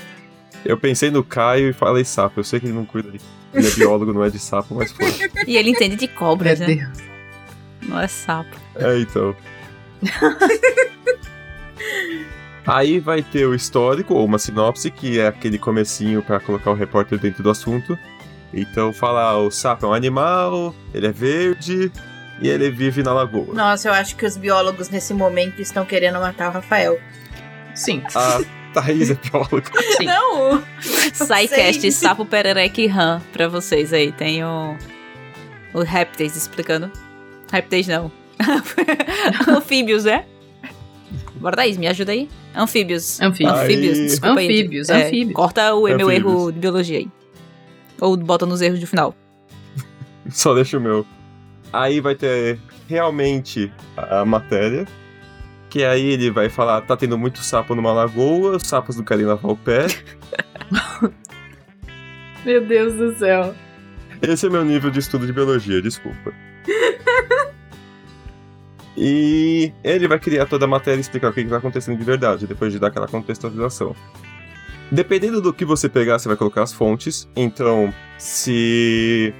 Eu 0.63 0.77
pensei 0.77 1.11
no 1.11 1.23
Caio 1.23 1.69
e 1.69 1.73
falei 1.73 2.03
sapo. 2.03 2.39
Eu 2.39 2.43
sei 2.43 2.59
que 2.59 2.65
ele 2.65 2.73
não 2.73 2.85
cuida 2.85 3.11
de. 3.11 3.19
Ele 3.53 3.67
é 3.67 3.71
biólogo, 3.71 4.11
não 4.11 4.23
é 4.23 4.29
de 4.29 4.39
sapo, 4.39 4.73
mas 4.75 4.91
foi. 4.93 5.07
E 5.47 5.55
ele 5.57 5.69
entende 5.69 5.95
de 5.95 6.07
Meu 6.07 6.15
cobras, 6.15 6.59
né? 6.59 6.65
Deus. 6.65 6.97
Não 7.83 7.99
é 7.99 8.07
sapo. 8.07 8.55
É, 8.75 8.99
então. 8.99 9.35
Aí 12.65 12.99
vai 12.99 13.21
ter 13.21 13.45
o 13.45 13.53
histórico, 13.53 14.15
ou 14.15 14.25
uma 14.25 14.39
sinopse, 14.39 14.89
que 14.89 15.19
é 15.19 15.27
aquele 15.27 15.59
comecinho 15.59 16.23
para 16.23 16.39
colocar 16.39 16.71
o 16.71 16.73
repórter 16.73 17.19
dentro 17.19 17.43
do 17.43 17.49
assunto. 17.49 17.97
Então 18.51 18.91
fala, 18.91 19.37
o 19.37 19.51
sapo 19.51 19.85
é 19.85 19.89
um 19.89 19.93
animal, 19.93 20.73
ele 20.93 21.07
é 21.07 21.11
verde 21.11 21.91
e 22.41 22.47
ele 22.47 22.71
vive 22.71 23.03
na 23.03 23.13
lagoa. 23.13 23.53
Nossa, 23.53 23.89
eu 23.89 23.93
acho 23.93 24.15
que 24.15 24.25
os 24.25 24.35
biólogos 24.35 24.89
nesse 24.89 25.13
momento 25.13 25.61
estão 25.61 25.85
querendo 25.85 26.19
matar 26.19 26.49
o 26.49 26.53
Rafael. 26.53 26.99
Sim, 27.75 28.01
A 28.15 28.41
Thaís 28.73 29.11
é 29.11 29.15
bióloga. 29.15 29.69
sim. 29.97 30.05
Não! 30.05 30.63
Psycast, 30.79 31.91
sapo, 31.91 32.25
perereca 32.25 32.81
e 32.81 32.87
rã 32.87 33.21
pra 33.31 33.47
vocês 33.47 33.93
aí. 33.93 34.11
Tem 34.11 34.43
o. 34.43 34.75
O 35.73 35.81
Répteis 35.81 36.35
explicando. 36.35 36.91
Répteis 37.51 37.87
não. 37.87 38.11
Anfíbios, 39.47 40.03
né? 40.05 40.25
Bora, 41.35 41.55
Thaís, 41.55 41.77
me 41.77 41.87
ajuda 41.87 42.11
aí. 42.11 42.29
Anfíbios. 42.55 43.19
Anfíbios. 43.21 43.53
Anfíbios, 43.59 43.97
Aí. 43.97 44.05
desculpa 44.05 44.39
aí. 44.39 44.45
Anfíbios, 44.45 44.89
É, 44.89 45.07
anfíbios. 45.07 45.33
Corta 45.35 45.73
o 45.75 45.83
meu 45.83 46.09
erro 46.11 46.51
de 46.51 46.59
biologia 46.59 46.97
aí. 46.99 47.07
Ou 47.99 48.15
bota 48.17 48.45
nos 48.45 48.61
erros 48.61 48.79
do 48.79 48.87
final. 48.87 49.15
Só 50.29 50.53
deixa 50.53 50.77
o 50.77 50.81
meu. 50.81 51.05
Aí 51.71 51.99
vai 51.99 52.15
ter 52.15 52.59
realmente 52.87 53.71
a 53.97 54.21
a 54.21 54.25
matéria. 54.25 54.85
Que 55.69 55.83
aí 55.83 56.05
ele 56.13 56.31
vai 56.31 56.47
falar, 56.47 56.81
tá 56.81 56.95
tendo 56.95 57.17
muito 57.17 57.39
sapo 57.39 57.75
numa 57.75 57.91
lagoa, 57.91 58.55
os 58.55 58.63
sapos 58.63 58.95
não 58.95 59.03
querem 59.03 59.25
lavar 59.25 59.51
o 59.51 59.57
pé. 59.57 59.87
Meu 62.45 62.65
Deus 62.65 62.93
do 62.93 63.13
céu. 63.17 63.53
Esse 64.21 64.45
é 64.45 64.49
meu 64.49 64.63
nível 64.63 64.89
de 64.89 64.99
estudo 64.99 65.25
de 65.25 65.33
biologia, 65.33 65.81
desculpa. 65.81 66.33
E 68.97 69.73
ele 69.83 70.07
vai 70.07 70.19
criar 70.19 70.45
toda 70.45 70.65
a 70.65 70.67
matéria 70.67 70.97
e 70.97 71.01
explicar 71.01 71.29
o 71.29 71.33
que 71.33 71.41
está 71.41 71.57
acontecendo 71.57 71.97
de 71.97 72.03
verdade, 72.03 72.47
depois 72.47 72.71
de 72.71 72.79
dar 72.79 72.87
aquela 72.87 73.07
contextualização. 73.07 73.95
Dependendo 74.91 75.41
do 75.41 75.51
que 75.51 75.65
você 75.65 75.89
pegar, 75.89 76.19
você 76.19 76.27
vai 76.27 76.37
colocar 76.37 76.63
as 76.63 76.71
fontes. 76.71 77.27
Então, 77.35 77.93
se 78.17 79.33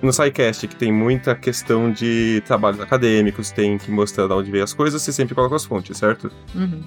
no 0.00 0.12
SciCast, 0.12 0.68
que 0.68 0.76
tem 0.76 0.92
muita 0.92 1.34
questão 1.34 1.90
de 1.90 2.42
trabalhos 2.46 2.80
acadêmicos, 2.80 3.50
tem 3.50 3.78
que 3.78 3.90
mostrar 3.90 4.26
de 4.26 4.32
onde 4.32 4.50
veio 4.50 4.64
as 4.64 4.72
coisas, 4.72 5.02
você 5.02 5.12
sempre 5.12 5.34
coloca 5.34 5.56
as 5.56 5.64
fontes, 5.64 5.96
certo? 5.96 6.30
Uhum. 6.54 6.82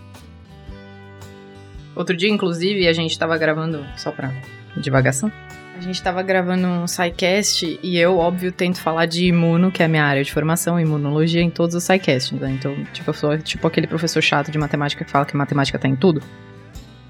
Outro 1.95 2.15
dia, 2.15 2.29
inclusive, 2.29 2.87
a 2.87 2.93
gente 2.93 3.17
tava 3.19 3.37
gravando, 3.37 3.85
só 3.97 4.11
pra 4.11 4.31
divagação, 4.77 5.31
a 5.79 5.81
gente 5.81 6.01
tava 6.03 6.21
gravando 6.21 6.67
um 6.67 6.85
SciCast 6.87 7.79
e 7.81 7.97
eu, 7.97 8.17
óbvio, 8.17 8.51
tento 8.51 8.79
falar 8.81 9.05
de 9.05 9.25
imuno, 9.25 9.71
que 9.71 9.81
é 9.81 9.85
a 9.85 9.89
minha 9.89 10.03
área 10.03 10.23
de 10.23 10.31
formação, 10.31 10.79
imunologia, 10.79 11.41
em 11.41 11.49
todos 11.49 11.73
os 11.75 11.83
SciCasts, 11.83 12.31
né? 12.39 12.51
Então, 12.51 12.75
tipo, 12.93 13.09
eu 13.09 13.13
sou 13.13 13.37
tipo 13.37 13.65
aquele 13.67 13.87
professor 13.87 14.21
chato 14.21 14.51
de 14.51 14.57
matemática 14.57 15.03
que 15.05 15.11
fala 15.11 15.25
que 15.25 15.35
matemática 15.37 15.79
tá 15.79 15.87
em 15.87 15.95
tudo. 15.95 16.21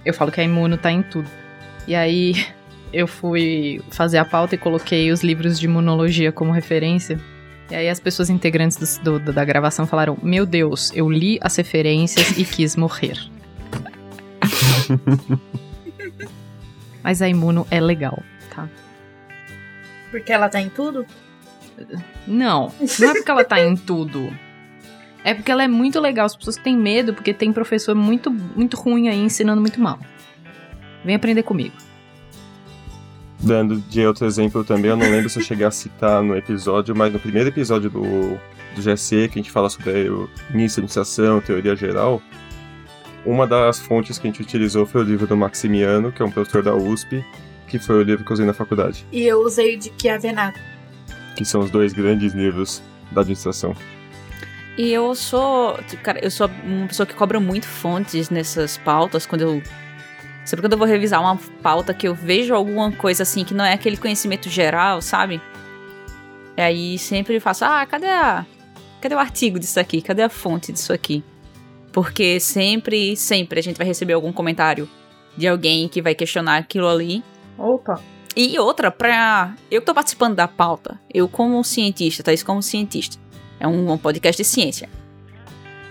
Eu 0.05 0.13
falo 0.13 0.32
que 0.32 0.39
a 0.39 0.43
imuno 0.43 0.77
tá 0.77 0.91
em 0.91 1.01
tudo. 1.01 1.27
E 1.88 1.95
aí, 1.95 2.34
eu 2.93 3.08
fui 3.08 3.82
fazer 3.89 4.17
a 4.19 4.25
pauta 4.25 4.55
e 4.55 4.58
coloquei 4.58 5.12
os 5.12 5.21
livros 5.23 5.60
de 5.60 5.65
imunologia 5.65 6.32
como 6.32 6.51
referência. 6.51 7.19
E 7.71 7.75
aí 7.75 7.89
as 7.89 7.99
pessoas 7.99 8.29
integrantes 8.29 8.97
do- 8.97 9.19
do- 9.19 9.34
da 9.34 9.43
gravação 9.45 9.86
falaram: 9.88 10.17
Meu 10.23 10.45
Deus, 10.45 10.91
eu 10.95 11.10
li 11.10 11.38
as 11.41 11.55
referências 11.55 12.38
e 12.38 12.43
quis 12.45 12.75
morrer. 12.75 13.17
Mas 17.03 17.21
a 17.21 17.29
imuno 17.29 17.65
é 17.71 17.79
legal? 17.79 18.21
Porque 20.12 20.32
ela 20.32 20.50
tá 20.50 20.62
em 20.62 20.69
tudo? 20.69 21.06
Não, 22.28 22.72
não 23.00 23.10
é 23.10 23.13
porque 23.13 23.32
ela 23.32 23.43
tá 23.43 23.60
em 23.62 23.76
tudo. 23.76 24.34
É 25.24 25.34
porque 25.34 25.52
ela 25.52 25.63
é 25.63 25.67
muito 25.67 26.00
legal. 26.00 26.26
As 26.26 26.36
pessoas 26.36 26.58
têm 26.58 26.78
medo 26.78 27.13
porque 27.13 27.34
tem 27.34 27.52
professor 27.52 27.95
muito, 27.95 28.32
muito 28.32 28.78
ruim 28.78 29.10
aí 29.10 29.19
ensinando 29.19 29.62
muito 29.62 29.80
mal. 29.80 30.00
Vem 31.04 31.15
aprender 31.15 31.43
comigo. 31.43 31.76
Dando 33.41 33.78
de 33.78 34.06
outro 34.06 34.26
exemplo 34.26 34.65
também, 34.65 34.91
eu 34.91 34.98
não 34.98 35.10
lembro 35.10 35.30
se 35.30 35.39
eu 35.39 35.43
cheguei 35.43 35.65
a 35.65 35.72
citar 35.72 36.22
no 36.22 36.36
episódio, 36.36 36.93
mas 36.93 37.13
no 37.13 37.19
primeiro 37.19 37.48
episódio 37.48 37.89
do, 37.89 38.02
do 38.02 38.82
GSE, 38.82 39.30
que 39.30 39.39
a 39.39 39.41
gente 39.41 39.52
fala 39.52 39.69
sobre 39.69 40.10
o 40.10 40.30
início, 40.54 40.82
iniciação, 40.82 41.39
teoria 41.39 41.74
geral, 41.74 42.22
uma 43.26 43.48
das 43.48 43.80
fontes 43.80 44.17
que 44.17 44.28
a 44.28 44.30
gente 44.32 44.41
utilizou 44.41 44.86
foi 44.86 45.02
o 45.02 45.04
livro 45.06 45.26
do 45.26 45.38
Maximiano, 45.38 46.12
que 46.12 46.22
é 46.22 46.26
um 46.26 46.32
professor 46.32 46.62
da 46.62 46.76
USP, 46.76 47.24
que 47.69 47.79
foi 47.79 47.95
o 47.97 48.03
livro 48.03 48.25
que 48.25 48.32
eu 48.32 48.34
usei 48.34 48.45
na 48.45 48.53
faculdade, 48.53 49.05
E 49.12 49.23
eu 49.23 49.39
usei 49.41 49.75
o 49.75 49.79
de 49.79 49.91
Chiavenato. 50.01 50.60
que 51.36 51.45
são 51.45 51.62
os 51.62 51.69
dois 51.71 51.93
grandes 51.93 52.34
livros 52.34 52.82
da 53.12 53.21
administração. 53.21 53.73
E 54.77 54.91
eu 54.91 55.13
sou. 55.15 55.77
Cara, 56.03 56.19
eu 56.23 56.32
sou 56.32 56.49
uma 56.63 56.88
pessoa 56.88 57.05
que 57.05 57.13
cobra 57.13 57.39
muito 57.39 57.67
fontes 57.67 58.29
nessas 58.29 58.77
pautas 58.77 59.25
quando 59.25 59.41
eu. 59.41 59.63
Sempre 60.45 60.63
quando 60.63 60.73
eu 60.73 60.77
vou 60.79 60.88
revisar 60.88 61.21
uma 61.21 61.38
pauta 61.62 61.93
que 61.93 62.08
eu 62.08 62.15
vejo 62.15 62.53
alguma 62.55 62.91
coisa 62.91 63.23
assim 63.23 63.43
que 63.43 63.53
não 63.53 63.63
é 63.65 63.73
aquele 63.73 63.97
conhecimento 63.97 64.49
geral, 64.49 65.01
sabe? 65.01 65.41
E 66.58 66.62
aí 66.62 66.97
sempre 66.97 67.39
faço, 67.39 67.65
ah, 67.65 67.86
cadê 67.86 68.08
a. 68.08 68.45
Cadê 69.01 69.15
o 69.15 69.19
artigo 69.19 69.60
disso 69.60 69.79
aqui? 69.79 70.01
Cadê 70.01 70.23
a 70.23 70.29
fonte 70.29 70.72
disso 70.72 70.91
aqui? 70.91 71.24
Porque 71.91 72.39
sempre, 72.39 73.15
sempre 73.15 73.59
a 73.59 73.63
gente 73.63 73.78
vai 73.78 73.88
receber 73.88 74.13
algum 74.13 74.32
comentário 74.32 74.89
de 75.38 75.47
alguém 75.47 75.88
que 75.88 76.01
vai 76.01 76.13
questionar 76.15 76.57
aquilo 76.57 76.88
ali. 76.88 77.24
Opa! 77.60 78.01
E 78.36 78.57
outra, 78.57 78.89
pra. 78.89 79.53
Eu 79.70 79.82
que 79.82 79.86
tô 79.86 79.93
participando 79.93 80.36
da 80.36 80.47
pauta, 80.47 80.99
eu 81.14 81.28
como 81.28 81.64
cientista, 81.64 82.24
Thaís 82.24 82.41
como 82.41 82.64
cientista. 82.64 83.18
É 83.60 83.68
um, 83.68 83.91
um 83.91 83.97
podcast 83.97 84.41
de 84.41 84.47
ciência. 84.47 84.89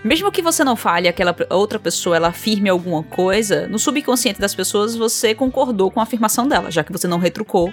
Mesmo 0.03 0.31
que 0.31 0.41
você 0.41 0.63
não 0.63 0.75
fale, 0.75 1.07
aquela 1.07 1.35
outra 1.49 1.77
pessoa 1.77 2.15
ela 2.15 2.29
afirme 2.29 2.69
alguma 2.69 3.03
coisa, 3.03 3.67
no 3.67 3.77
subconsciente 3.77 4.39
das 4.39 4.55
pessoas 4.55 4.95
você 4.95 5.35
concordou 5.35 5.91
com 5.91 5.99
a 5.99 6.03
afirmação 6.03 6.47
dela, 6.47 6.71
já 6.71 6.83
que 6.83 6.91
você 6.91 7.05
não 7.05 7.19
retrucou 7.19 7.71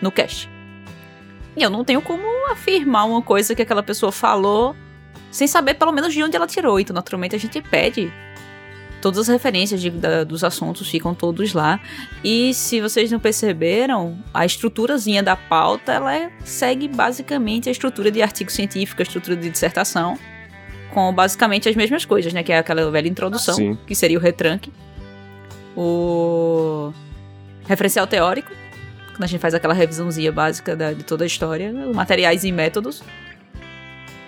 no 0.00 0.12
cast. 0.12 0.48
E 1.56 1.62
eu 1.62 1.70
não 1.70 1.82
tenho 1.82 2.02
como 2.02 2.22
afirmar 2.52 3.06
uma 3.06 3.22
coisa 3.22 3.54
que 3.54 3.62
aquela 3.62 3.82
pessoa 3.82 4.12
falou 4.12 4.76
sem 5.30 5.48
saber 5.48 5.74
pelo 5.74 5.90
menos 5.90 6.12
de 6.12 6.22
onde 6.22 6.36
ela 6.36 6.46
tirou. 6.46 6.78
Então, 6.78 6.94
naturalmente, 6.94 7.34
a 7.34 7.38
gente 7.38 7.60
pede. 7.62 8.12
Todas 9.04 9.18
as 9.20 9.28
referências 9.28 9.82
de- 9.82 9.90
da- 9.90 10.24
dos 10.24 10.42
assuntos 10.42 10.88
ficam 10.88 11.14
todos 11.14 11.52
lá. 11.52 11.78
E 12.24 12.54
se 12.54 12.80
vocês 12.80 13.10
não 13.12 13.20
perceberam, 13.20 14.16
a 14.32 14.46
estruturazinha 14.46 15.22
da 15.22 15.36
pauta, 15.36 15.92
ela 15.92 16.16
é- 16.16 16.30
segue 16.42 16.88
basicamente 16.88 17.68
a 17.68 17.72
estrutura 17.72 18.10
de 18.10 18.22
artigo 18.22 18.50
científico, 18.50 19.02
a 19.02 19.04
estrutura 19.04 19.36
de 19.36 19.50
dissertação, 19.50 20.18
com 20.94 21.12
basicamente 21.12 21.68
as 21.68 21.76
mesmas 21.76 22.06
coisas, 22.06 22.32
né? 22.32 22.42
Que 22.42 22.50
é 22.52 22.56
aquela 22.58 22.90
velha 22.90 23.06
introdução, 23.06 23.54
Sim. 23.56 23.76
que 23.86 23.94
seria 23.94 24.16
o 24.18 24.20
retranque. 24.22 24.72
o 25.76 26.92
referencial 27.66 28.06
teórico, 28.06 28.50
quando 29.10 29.24
a 29.24 29.26
gente 29.26 29.40
faz 29.40 29.54
aquela 29.54 29.74
revisãozinha 29.74 30.30
básica 30.30 30.76
da- 30.76 30.92
de 30.92 31.02
toda 31.02 31.24
a 31.24 31.26
história, 31.26 31.72
materiais 31.92 32.44
e 32.44 32.52
métodos. 32.52 33.02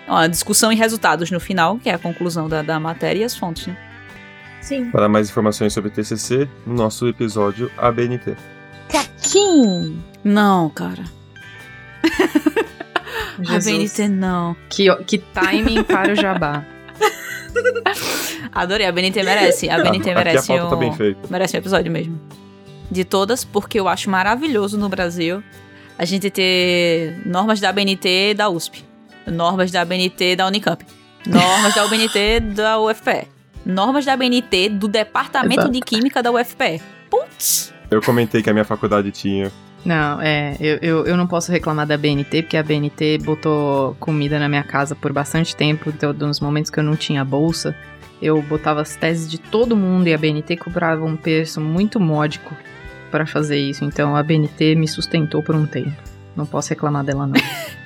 A 0.07 0.27
discussão 0.27 0.71
e 0.71 0.75
resultados 0.75 1.31
no 1.31 1.39
final, 1.39 1.77
que 1.79 1.89
é 1.89 1.93
a 1.93 1.97
conclusão 1.97 2.47
da, 2.49 2.61
da 2.61 2.79
matéria 2.79 3.21
e 3.21 3.23
as 3.23 3.35
fontes, 3.35 3.67
né? 3.67 3.77
Sim. 4.67 4.91
Para 4.91 5.07
mais 5.07 5.29
informações 5.29 5.71
sobre 5.71 5.89
TCC, 5.89 6.45
no 6.65 6.73
nosso 6.73 7.07
episódio 7.07 7.71
ABNT. 7.77 8.35
Caquim! 8.89 10.03
Não, 10.25 10.69
cara. 10.69 11.05
A 13.47 13.59
Jesus. 13.59 13.93
BNT 13.97 14.07
não. 14.09 14.57
Que, 14.69 14.93
que 15.05 15.19
timing 15.19 15.83
para 15.83 16.11
o 16.11 16.15
jabá. 16.15 16.65
Adorei, 18.51 18.87
a 18.87 18.91
BNT 18.91 19.23
merece. 19.23 19.69
A 19.69 19.77
BNT 19.77 20.09
a 20.11 20.15
merece 20.15 20.47
pauta 20.47 20.69
tá 20.69 20.75
um, 20.75 20.79
bem 20.79 20.93
feita. 20.93 21.19
merece 21.29 21.55
um 21.55 21.59
episódio 21.59 21.91
mesmo. 21.91 22.19
De 22.91 23.05
todas, 23.05 23.45
porque 23.45 23.79
eu 23.79 23.87
acho 23.87 24.09
maravilhoso 24.09 24.77
no 24.77 24.89
Brasil 24.89 25.41
a 25.97 26.03
gente 26.03 26.29
ter 26.29 27.21
normas 27.25 27.59
da 27.61 27.71
BNT 27.71 28.33
da 28.33 28.49
USP, 28.49 28.83
normas 29.27 29.71
da 29.71 29.85
BNT 29.85 30.35
da 30.35 30.47
Unicamp, 30.47 30.83
normas 31.25 31.73
da 31.73 31.85
UBNT 31.85 32.39
da 32.55 32.79
UFPE, 32.79 33.27
normas 33.67 34.05
da 34.05 34.15
BNT 34.15 34.69
do 34.69 34.87
Departamento 34.87 35.61
Exato. 35.61 35.71
de 35.71 35.81
Química 35.81 36.23
da 36.23 36.31
UFPE. 36.31 36.81
Putz! 37.09 37.73
Eu 37.91 38.01
comentei 38.01 38.41
que 38.41 38.49
a 38.49 38.53
minha 38.53 38.65
faculdade 38.65 39.11
tinha. 39.11 39.51
Não, 39.85 40.21
é, 40.21 40.57
eu, 40.59 40.77
eu, 40.81 41.05
eu 41.05 41.17
não 41.17 41.27
posso 41.27 41.51
reclamar 41.51 41.85
da 41.85 41.97
BNT, 41.97 42.43
porque 42.43 42.57
a 42.57 42.63
BNT 42.63 43.19
botou 43.19 43.95
comida 43.99 44.39
na 44.39 44.49
minha 44.49 44.63
casa 44.63 44.95
por 44.95 45.13
bastante 45.13 45.55
tempo, 45.55 45.89
então 45.89 46.11
nos 46.13 46.39
momentos 46.39 46.71
que 46.71 46.79
eu 46.79 46.83
não 46.83 46.95
tinha 46.95 47.23
bolsa, 47.23 47.75
eu 48.21 48.41
botava 48.41 48.81
as 48.81 48.95
teses 48.95 49.29
de 49.29 49.37
todo 49.37 49.77
mundo 49.77 50.07
e 50.07 50.13
a 50.13 50.17
BNT 50.17 50.57
cobrava 50.57 51.05
um 51.05 51.15
preço 51.15 51.61
muito 51.61 51.99
módico 51.99 52.55
pra 53.11 53.25
fazer 53.25 53.59
isso, 53.59 53.85
então 53.85 54.15
a 54.15 54.23
BNT 54.23 54.75
me 54.75 54.87
sustentou 54.87 55.41
por 55.41 55.55
um 55.55 55.65
tempo. 55.65 55.95
Não 56.35 56.45
posso 56.45 56.69
reclamar 56.69 57.03
dela 57.03 57.27
não. 57.27 57.35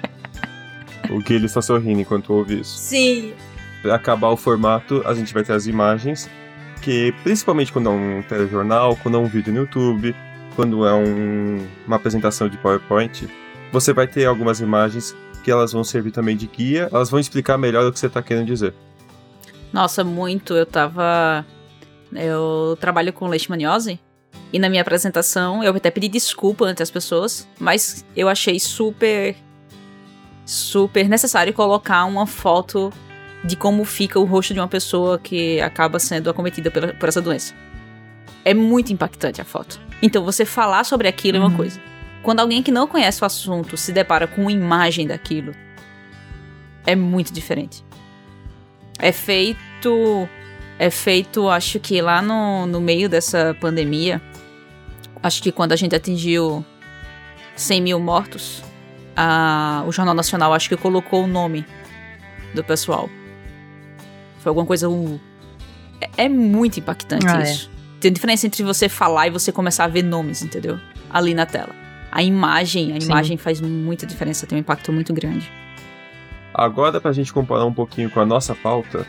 O 1.10 1.20
Guilherme 1.20 1.46
está 1.46 1.62
sorrindo 1.62 2.00
enquanto 2.00 2.32
ouve 2.32 2.62
isso. 2.62 2.78
Sim. 2.78 3.34
Acabar 3.90 4.30
o 4.30 4.38
formato, 4.38 5.02
a 5.06 5.14
gente 5.14 5.34
vai 5.34 5.44
ter 5.44 5.54
as 5.54 5.66
imagens, 5.68 6.30
que 6.82 7.14
principalmente 7.24 7.72
quando 7.72 7.90
é 7.90 7.92
um 7.92 8.22
telejornal, 8.22 8.96
quando 8.98 9.18
é 9.18 9.20
um 9.20 9.26
vídeo 9.26 9.52
no 9.54 9.60
YouTube, 9.62 10.16
quando 10.56 10.86
é 10.86 10.94
um- 10.94 11.66
uma 11.88 11.96
apresentação 11.96 12.48
de 12.50 12.58
PowerPoint, 12.58 13.28
você 13.72 13.94
vai 13.94 14.08
ter 14.08 14.26
algumas 14.26 14.60
imagens 14.60 15.16
que 15.44 15.50
elas 15.50 15.72
vão 15.72 15.84
servir 15.84 16.12
também 16.12 16.36
de 16.38 16.46
guia, 16.46 16.90
elas 16.92 17.10
vão 17.10 17.20
explicar 17.20 17.58
melhor 17.58 17.86
o 17.88 17.92
que 17.92 18.00
você 18.00 18.08
está 18.08 18.22
querendo 18.22 18.46
dizer. 18.46 18.74
Nossa, 19.74 20.04
muito. 20.04 20.54
Eu 20.54 20.66
tava. 20.66 21.46
Eu 22.14 22.78
trabalho 22.80 23.14
com 23.14 23.28
leishmaniose. 23.28 24.00
E 24.54 24.60
na 24.60 24.70
minha 24.70 24.82
apresentação, 24.82 25.64
eu 25.64 25.74
até 25.74 25.90
pedi 25.90 26.10
desculpa 26.10 26.66
ante 26.66 26.84
as 26.84 26.92
pessoas, 26.92 27.48
mas 27.60 28.06
eu 28.16 28.28
achei 28.30 28.60
super. 28.60 29.36
super 30.46 31.08
necessário 31.08 31.54
colocar 31.54 32.04
uma 32.06 32.28
foto 32.28 32.92
de 33.44 33.56
como 33.56 33.84
fica 33.86 34.20
o 34.20 34.24
rosto 34.24 34.54
de 34.54 34.60
uma 34.60 34.68
pessoa 34.68 35.18
que 35.18 35.60
acaba 35.62 36.00
sendo 36.00 36.30
acometida 36.30 36.70
pela- 36.70 36.94
por 36.94 37.10
essa 37.10 37.22
doença. 37.22 37.54
É 38.46 38.54
muito 38.54 38.92
impactante 38.94 39.42
a 39.42 39.46
foto. 39.46 39.80
Então, 40.02 40.24
você 40.24 40.46
falar 40.46 40.84
sobre 40.84 41.08
aquilo 41.08 41.38
é 41.38 41.40
uma 41.40 41.50
Uhum. 41.50 41.58
coisa. 41.58 41.80
Quando 42.24 42.40
alguém 42.40 42.62
que 42.62 42.72
não 42.72 42.88
conhece 42.88 43.22
o 43.22 43.26
assunto 43.26 43.76
se 43.78 43.92
depara 43.92 44.28
com 44.28 44.42
uma 44.44 44.52
imagem 44.52 45.08
daquilo, 45.08 45.54
é 46.86 46.96
muito 46.96 47.32
diferente. 47.34 47.84
É 49.00 49.12
feito. 49.12 50.28
É 50.78 50.90
feito, 50.90 51.48
acho 51.50 51.80
que 51.80 52.02
lá 52.02 52.22
no, 52.22 52.66
no 52.66 52.82
meio 52.82 53.08
dessa 53.08 53.56
pandemia. 53.60 54.20
Acho 55.22 55.42
que 55.44 55.52
quando 55.52 55.72
a 55.74 55.76
gente 55.76 55.96
atingiu 55.96 56.66
100 57.56 57.82
mil 57.82 58.00
mortos, 58.00 58.64
a- 59.16 59.84
o 59.88 59.92
Jornal 59.92 60.16
Nacional 60.16 60.54
acho 60.54 60.68
que 60.70 60.76
colocou 60.78 61.24
o 61.24 61.28
nome 61.28 61.66
do 62.56 62.64
pessoal. 62.64 63.08
Foi 64.42 64.50
alguma 64.50 64.66
coisa. 64.66 64.90
um- 64.90 65.20
é, 66.02 66.26
é 66.26 66.30
muito 66.30 66.80
impactante 66.80 67.26
Ah, 67.28 67.40
é. 67.42 67.44
isso. 67.44 67.70
Tem 68.00 68.12
diferença 68.12 68.48
entre 68.48 68.64
você 68.64 68.90
falar 68.90 69.28
e 69.28 69.30
você 69.30 69.52
começar 69.52 69.84
a 69.86 69.88
ver 69.88 70.04
nomes, 70.04 70.42
entendeu? 70.42 70.80
Ali 71.10 71.34
na 71.34 71.46
tela. 71.46 71.76
A 72.12 72.24
imagem, 72.24 72.96
a 72.98 73.00
Sim. 73.00 73.08
imagem 73.08 73.38
faz 73.38 73.62
muita 73.62 74.06
diferença, 74.06 74.46
tem 74.48 74.58
um 74.58 74.62
impacto 74.62 74.92
muito 74.92 75.14
grande. 75.14 75.50
Agora, 76.54 77.00
pra 77.00 77.12
gente 77.14 77.32
comparar 77.32 77.66
um 77.66 77.74
pouquinho 77.74 78.10
com 78.10 78.20
a 78.20 78.26
nossa 78.26 78.54
pauta, 78.56 79.06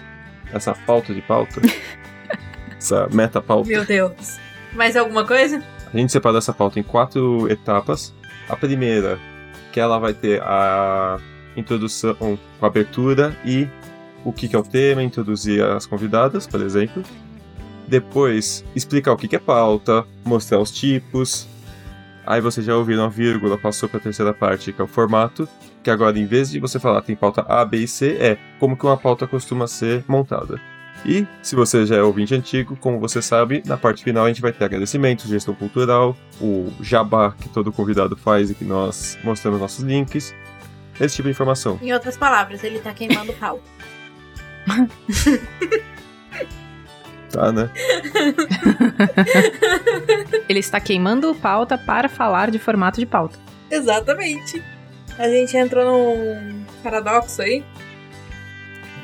essa 0.53 0.75
falta 0.75 1.13
de 1.13 1.21
pauta, 1.23 1.61
essa 2.79 3.09
meta-pauta, 3.11 3.69
Meu 3.69 3.85
Deus. 3.85 4.39
Mais 4.75 4.97
alguma 4.97 5.25
coisa? 5.27 5.63
a 5.93 5.97
gente 5.97 6.13
separou 6.13 6.39
essa 6.39 6.53
pauta 6.53 6.79
em 6.79 6.83
quatro 6.83 7.51
etapas. 7.51 8.15
A 8.49 8.57
primeira, 8.57 9.19
que 9.73 9.81
ela 9.81 9.99
vai 9.99 10.15
ter 10.15 10.41
a 10.43 11.19
introdução 11.57 12.15
com 12.15 12.39
a 12.61 12.67
abertura 12.67 13.37
e 13.45 13.67
o 14.25 14.33
que 14.33 14.49
que 14.49 14.57
é 14.57 14.59
o 14.59 14.63
tema, 14.63 15.03
introduzir 15.03 15.63
as 15.63 15.87
convidadas, 15.87 16.47
por 16.47 16.61
exemplo. 16.61 17.03
Depois, 17.87 18.65
explicar 18.75 19.13
o 19.13 19.17
que 19.17 19.29
que 19.29 19.37
é 19.37 19.39
pauta, 19.39 20.05
mostrar 20.25 20.59
os 20.59 20.71
tipos. 20.71 21.47
Aí 22.25 22.41
você 22.41 22.63
já 22.63 22.77
ouviu 22.77 22.99
uma 22.99 23.11
vírgula, 23.11 23.59
passou 23.59 23.89
para 23.89 23.99
a 23.99 24.03
terceira 24.03 24.33
parte, 24.33 24.73
que 24.73 24.81
é 24.81 24.85
o 24.85 24.89
formato, 24.89 25.49
que 25.83 25.91
agora 25.91 26.19
em 26.19 26.27
vez 26.27 26.51
de 26.51 26.61
você 26.61 26.79
falar 26.79 27.03
tem 27.03 27.17
pauta 27.17 27.45
A, 27.49 27.65
B 27.65 27.79
e 27.79 27.89
C, 27.89 28.17
é 28.21 28.39
como 28.59 28.77
que 28.77 28.87
uma 28.87 28.97
pauta 28.97 29.27
costuma 29.27 29.67
ser 29.67 30.05
montada. 30.07 30.61
E, 31.05 31.27
se 31.43 31.57
você 31.57 31.85
já 31.85 31.97
é 31.97 32.03
ouvinte 32.03 32.33
antigo, 32.33 32.77
como 32.77 33.01
você 33.01 33.21
sabe, 33.21 33.61
na 33.67 33.77
parte 33.77 34.05
final 34.05 34.25
a 34.25 34.29
gente 34.29 34.41
vai 34.41 34.53
ter 34.53 34.65
agradecimento, 34.65 35.27
gestão 35.27 35.53
cultural, 35.53 36.17
o 36.41 36.73
jabá 36.81 37.33
que 37.33 37.49
todo 37.49 37.73
convidado 37.73 38.17
faz 38.17 38.51
e 38.51 38.55
que 38.55 38.65
nós 38.65 39.19
mostramos 39.25 39.61
nossos 39.61 39.85
links, 39.85 40.33
esse 41.01 41.17
tipo 41.17 41.27
de 41.27 41.33
informação. 41.33 41.79
Em 41.83 41.93
outras 41.93 42.17
palavras, 42.17 42.63
ele 42.63 42.79
tá 42.79 42.95
queimando 42.95 43.33
pau. 43.33 43.61
Tá, 47.33 47.51
né? 47.51 47.71
Ele 50.47 50.61
está 50.61 50.79
queimando 50.79 51.35
pauta 51.35 51.79
para 51.79 52.07
falar 52.07 52.51
de 52.51 52.59
formato 52.59 53.01
de 53.01 53.07
pauta. 53.07 53.39
Exatamente. 53.71 54.63
A 55.19 55.27
gente 55.29 55.57
entrou 55.57 55.85
num 55.85 56.65
paradoxo 56.83 57.41
aí. 57.41 57.65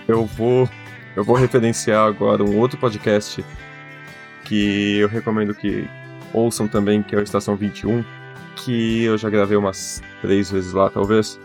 Eu 0.06 0.26
vou, 0.26 0.68
eu 1.16 1.24
vou 1.24 1.36
referenciar 1.36 2.06
agora 2.06 2.44
um 2.44 2.58
outro 2.58 2.78
podcast 2.78 3.42
que 4.44 4.98
eu 4.98 5.08
recomendo 5.08 5.54
que 5.54 5.88
ouçam 6.32 6.68
também, 6.68 7.02
que 7.02 7.14
é 7.14 7.18
o 7.18 7.22
Estação 7.22 7.56
21, 7.56 8.04
que 8.56 9.04
eu 9.04 9.16
já 9.16 9.30
gravei 9.30 9.56
umas 9.56 10.02
três 10.20 10.50
vezes 10.50 10.74
lá, 10.74 10.90
talvez. 10.90 11.40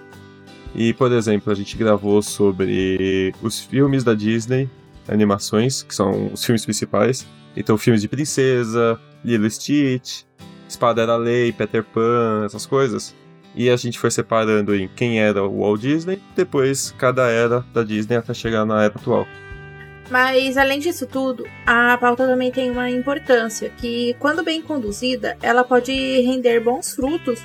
E, 0.75 0.93
por 0.93 1.11
exemplo, 1.11 1.51
a 1.51 1.55
gente 1.55 1.77
gravou 1.77 2.21
sobre 2.21 3.33
os 3.41 3.59
filmes 3.59 4.03
da 4.03 4.13
Disney, 4.13 4.69
animações, 5.07 5.83
que 5.83 5.93
são 5.93 6.31
os 6.33 6.43
filmes 6.43 6.63
principais. 6.65 7.27
Então, 7.55 7.77
filmes 7.77 8.01
de 8.01 8.07
princesa, 8.07 8.99
Lilo 9.23 9.49
Stitch, 9.49 10.23
Espada 10.67 11.03
era 11.03 11.15
Lei, 11.15 11.51
Peter 11.51 11.83
Pan, 11.83 12.43
essas 12.45 12.65
coisas. 12.65 13.13
E 13.55 13.69
a 13.69 13.75
gente 13.75 13.99
foi 13.99 14.09
separando 14.09 14.75
em 14.75 14.87
quem 14.87 15.21
era 15.21 15.43
o 15.43 15.59
Walt 15.59 15.81
Disney, 15.81 16.19
depois 16.35 16.89
cada 16.97 17.29
era 17.29 17.63
da 17.71 17.83
Disney 17.83 18.15
até 18.15 18.33
chegar 18.33 18.65
na 18.65 18.83
era 18.83 18.95
atual. 18.95 19.27
Mas 20.09 20.57
além 20.57 20.79
disso 20.79 21.05
tudo, 21.05 21.45
a 21.65 21.95
pauta 21.97 22.25
também 22.25 22.51
tem 22.51 22.71
uma 22.71 22.89
importância 22.89 23.69
que, 23.69 24.15
quando 24.19 24.43
bem 24.43 24.61
conduzida, 24.61 25.37
ela 25.39 25.63
pode 25.63 25.91
render 25.91 26.59
bons 26.59 26.95
frutos, 26.95 27.41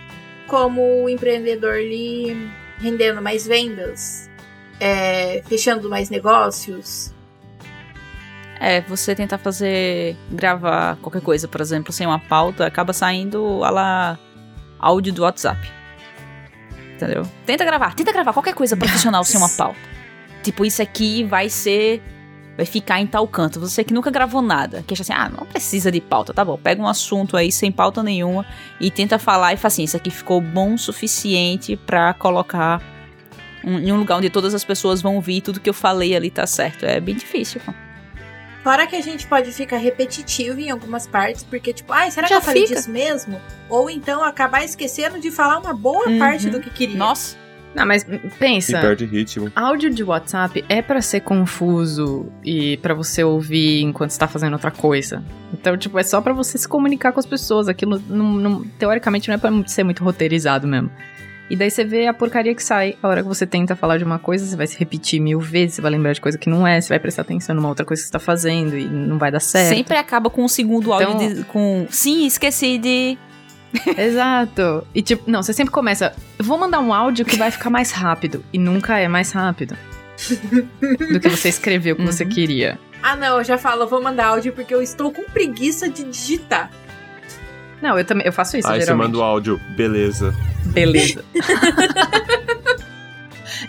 como 0.47 1.05
o 1.05 1.09
empreendedor 1.11 1.77
lhe 1.77 2.35
rendendo 2.79 3.21
mais 3.21 3.47
vendas, 3.47 4.31
é, 4.81 5.43
fechando 5.47 5.89
mais 5.89 6.11
negócios. 6.11 7.13
É, 8.61 8.81
você 8.83 9.15
tentar 9.15 9.39
fazer. 9.39 10.17
gravar 10.31 10.97
qualquer 10.97 11.23
coisa, 11.23 11.47
por 11.47 11.61
exemplo, 11.61 11.93
sem 11.93 12.07
uma 12.07 12.19
pauta, 12.19 12.67
acaba 12.67 12.93
saindo 12.93 13.63
a 13.63 13.71
lá 13.71 14.19
áudio 14.79 15.13
do 15.13 15.23
WhatsApp. 15.23 15.61
Entendeu? 16.95 17.23
Tenta 17.47 17.65
gravar, 17.65 17.95
tenta 17.95 18.13
gravar 18.13 18.33
qualquer 18.33 18.55
coisa 18.55 18.77
profissional 18.77 19.23
sem 19.23 19.39
uma 19.39 19.49
pauta. 19.49 19.79
Tipo, 20.43 20.65
isso 20.65 20.83
aqui 20.83 21.25
vai 21.25 21.49
ser. 21.49 22.03
Vai 22.59 22.67
ficar 22.67 23.01
em 23.01 23.07
tal 23.07 23.27
canto. 23.27 23.59
Você 23.61 23.83
que 23.85 23.95
nunca 23.95 24.11
gravou 24.11 24.43
nada, 24.43 24.83
que 24.87 24.93
acha 24.93 25.03
assim, 25.03 25.13
ah, 25.15 25.29
não 25.31 25.47
precisa 25.47 25.91
de 25.93 26.01
pauta, 26.01 26.35
tá 26.35 26.45
bom. 26.45 26.59
Pega 26.59 26.83
um 26.83 26.89
assunto 26.89 27.37
aí 27.37 27.51
sem 27.53 27.71
pauta 27.73 28.03
nenhuma 28.03 28.45
e 28.81 28.91
tenta 28.91 29.17
falar 29.19 29.55
e 29.55 29.57
fala 29.57 29.69
assim: 29.69 29.85
isso 29.85 29.97
aqui 29.97 30.11
ficou 30.11 30.41
bom 30.41 30.75
o 30.75 30.79
suficiente 30.79 31.77
pra 31.77 32.13
colocar 32.15 32.83
um- 33.65 33.79
em 33.79 33.93
um 33.93 33.97
lugar 33.97 34.17
onde 34.19 34.29
todas 34.29 34.55
as 34.55 34.65
pessoas 34.65 35.01
vão 35.01 35.15
ouvir 35.15 35.41
tudo 35.41 35.61
que 35.61 35.71
eu 35.71 35.75
falei 35.75 36.15
ali 36.17 36.31
tá 36.31 36.47
certo. 36.47 36.85
É 36.85 36.99
bem 37.01 37.15
difícil, 37.15 37.61
pô. 37.65 37.73
Fora 38.65 38.87
que 38.89 38.97
a 38.97 39.01
gente 39.01 39.25
pode 39.27 39.51
ficar 39.53 39.77
repetitivo 39.79 40.59
em 40.61 40.69
algumas 40.69 41.07
partes, 41.07 41.45
porque, 41.45 41.73
tipo, 41.73 41.93
ai, 41.93 42.11
será 42.11 42.27
Já 42.27 42.35
que 42.37 42.41
eu 42.43 42.45
falei 42.45 42.63
fica. 42.67 42.75
disso 42.75 42.91
mesmo? 42.91 43.41
Ou 43.69 43.89
então 43.89 44.23
acabar 44.23 44.65
esquecendo 44.65 45.19
de 45.21 45.31
falar 45.31 45.59
uma 45.61 45.73
boa 45.73 46.09
Uhum. 46.09 46.19
parte 46.19 46.51
do 46.51 46.61
que 46.61 46.69
queria. 46.71 46.97
Nossa, 46.97 47.37
Não, 47.75 47.87
mas 47.87 48.03
E 48.03 48.19
pensa. 48.39 48.81
perde 48.81 49.05
ritmo. 49.05 49.53
Áudio 49.55 49.91
de 49.91 50.03
WhatsApp 50.03 50.65
é 50.69 50.81
pra 50.83 51.01
ser 51.01 51.21
confuso 51.21 52.27
e 52.45 52.77
pra 52.79 52.95
você 52.95 53.23
ouvir 53.23 53.83
enquanto 53.83 54.11
está 54.11 54.27
fazendo 54.27 54.55
outra 54.55 54.71
coisa. 54.71 55.23
Então, 55.53 55.77
tipo, 55.77 55.99
é 55.99 56.03
só 56.03 56.21
pra 56.21 56.33
você 56.33 56.59
se 56.59 56.67
comunicar 56.69 57.13
com 57.13 57.21
as 57.21 57.27
pessoas. 57.27 57.69
Aquilo, 57.69 58.03
não- 58.09 58.33
não- 58.33 58.65
teoricamente, 58.79 59.29
não 59.29 59.35
é 59.35 59.39
pra 59.39 59.51
ser 59.67 59.85
muito 59.85 60.03
roteirizado 60.03 60.67
mesmo. 60.67 60.91
E 61.51 61.57
daí 61.57 61.71
você 61.71 61.83
vê 61.83 62.07
a 62.07 62.13
porcaria 62.13 62.55
que 62.55 62.63
sai. 62.63 62.95
A 63.03 63.09
hora 63.09 63.23
que 63.23 63.29
você 63.29 63.47
tenta 63.47 63.75
falar 63.75 63.97
de 63.97 64.05
uma 64.05 64.19
coisa, 64.19 64.45
você 64.45 64.55
vai 64.55 64.67
se 64.67 64.79
repetir 64.79 65.19
mil 65.19 65.41
vezes, 65.41 65.77
você 65.77 65.81
vai 65.83 65.91
lembrar 65.91 66.13
de 66.13 66.21
coisa 66.21 66.37
que 66.37 66.49
não 66.51 66.67
é, 66.67 66.79
você 66.79 66.91
vai 66.91 66.99
prestar 66.99 67.23
atenção 67.23 67.55
numa 67.57 67.69
outra 67.71 67.87
coisa 67.87 68.03
que 68.03 68.07
você 68.07 68.13
tá 68.13 68.19
fazendo 68.19 68.77
e 68.77 68.85
não 68.85 69.17
vai 69.19 69.31
dar 69.31 69.41
certo. 69.41 69.75
Sempre 69.75 69.97
acaba 69.97 70.29
com 70.29 70.45
um 70.45 70.49
segundo 70.49 70.93
áudio 70.93 71.09
Então- 71.09 71.35
de- 71.35 71.45
com. 71.45 71.87
Sim, 71.89 72.27
esqueci 72.27 72.77
de. 72.77 73.17
Exato. 73.97 74.87
E 74.95 75.03
tipo, 75.03 75.31
não, 75.31 75.43
você 75.43 75.53
sempre 75.53 75.73
começa. 75.73 76.15
Vou 76.39 76.59
mandar 76.59 76.81
um 76.81 76.93
áudio 76.93 77.25
que 77.25 77.37
vai 77.37 77.51
ficar 77.51 77.71
mais 77.71 77.93
rápido. 77.93 78.45
E 78.53 78.59
nunca 78.59 78.99
é 78.99 79.09
mais 79.09 79.33
rápido. 79.33 79.77
do 81.13 81.21
que 81.21 81.29
você 81.29 81.49
escreveu 81.49 81.95
o 81.95 81.99
que 81.99 82.05
você 82.05 82.25
Uhum. 82.25 82.31
queria. 82.31 82.79
Ah, 83.03 83.15
não, 83.15 83.39
eu 83.39 83.45
já 83.45 83.57
falo, 83.57 83.83
eu 83.83 83.89
vou 83.89 84.03
mandar 84.03 84.27
áudio 84.29 84.53
porque 84.53 84.75
eu 84.75 84.83
estou 84.83 85.13
com 85.13 85.23
preguiça 85.25 85.89
de 85.89 86.03
digitar. 86.03 86.71
Não, 87.81 87.97
eu 87.97 88.05
também 88.05 88.27
eu 88.27 88.33
faço 88.33 88.57
isso, 88.57 88.67
Aí 88.67 88.81
você 88.81 88.87
geralmente. 88.87 89.07
manda 89.13 89.19
o 89.19 89.23
áudio, 89.23 89.61
beleza. 89.77 90.35
Beleza. 90.67 91.25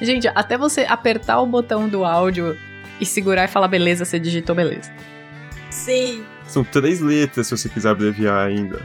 Gente, 0.02 0.28
até 0.30 0.58
você 0.58 0.82
apertar 0.82 1.40
o 1.42 1.46
botão 1.46 1.88
do 1.88 2.04
áudio 2.04 2.58
e 3.00 3.06
segurar 3.06 3.46
e 3.46 3.48
falar 3.48 3.68
beleza, 3.68 4.06
você 4.06 4.20
digitou 4.20 4.56
beleza. 4.56 4.92
Sim. 5.70 6.24
São 6.48 6.64
três 6.64 7.00
letras 7.00 7.48
se 7.48 7.58
você 7.58 7.70
quiser 7.70 7.90
abreviar 7.90 8.48
ainda. 8.48 8.80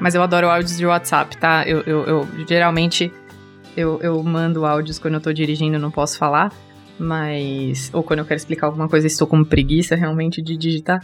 Mas 0.00 0.14
eu 0.14 0.22
adoro 0.22 0.48
áudios 0.50 0.76
de 0.76 0.84
WhatsApp, 0.86 1.36
tá? 1.38 1.64
Eu, 1.66 1.80
eu, 1.86 2.04
eu- 2.04 2.28
geralmente 2.48 3.12
eu, 3.76 3.98
eu 4.02 4.22
mando 4.22 4.64
áudios 4.66 4.98
quando 4.98 5.14
eu 5.14 5.20
tô 5.20 5.32
dirigindo, 5.32 5.78
não 5.78 5.90
posso 5.90 6.18
falar. 6.18 6.52
Mas. 6.98 7.90
Ou 7.92 8.02
quando 8.02 8.20
eu 8.20 8.24
quero 8.24 8.36
explicar 8.38 8.66
alguma 8.66 8.88
coisa, 8.88 9.06
estou 9.06 9.26
com 9.26 9.42
preguiça 9.44 9.94
realmente 9.96 10.40
de 10.42 10.56
digitar. 10.56 11.02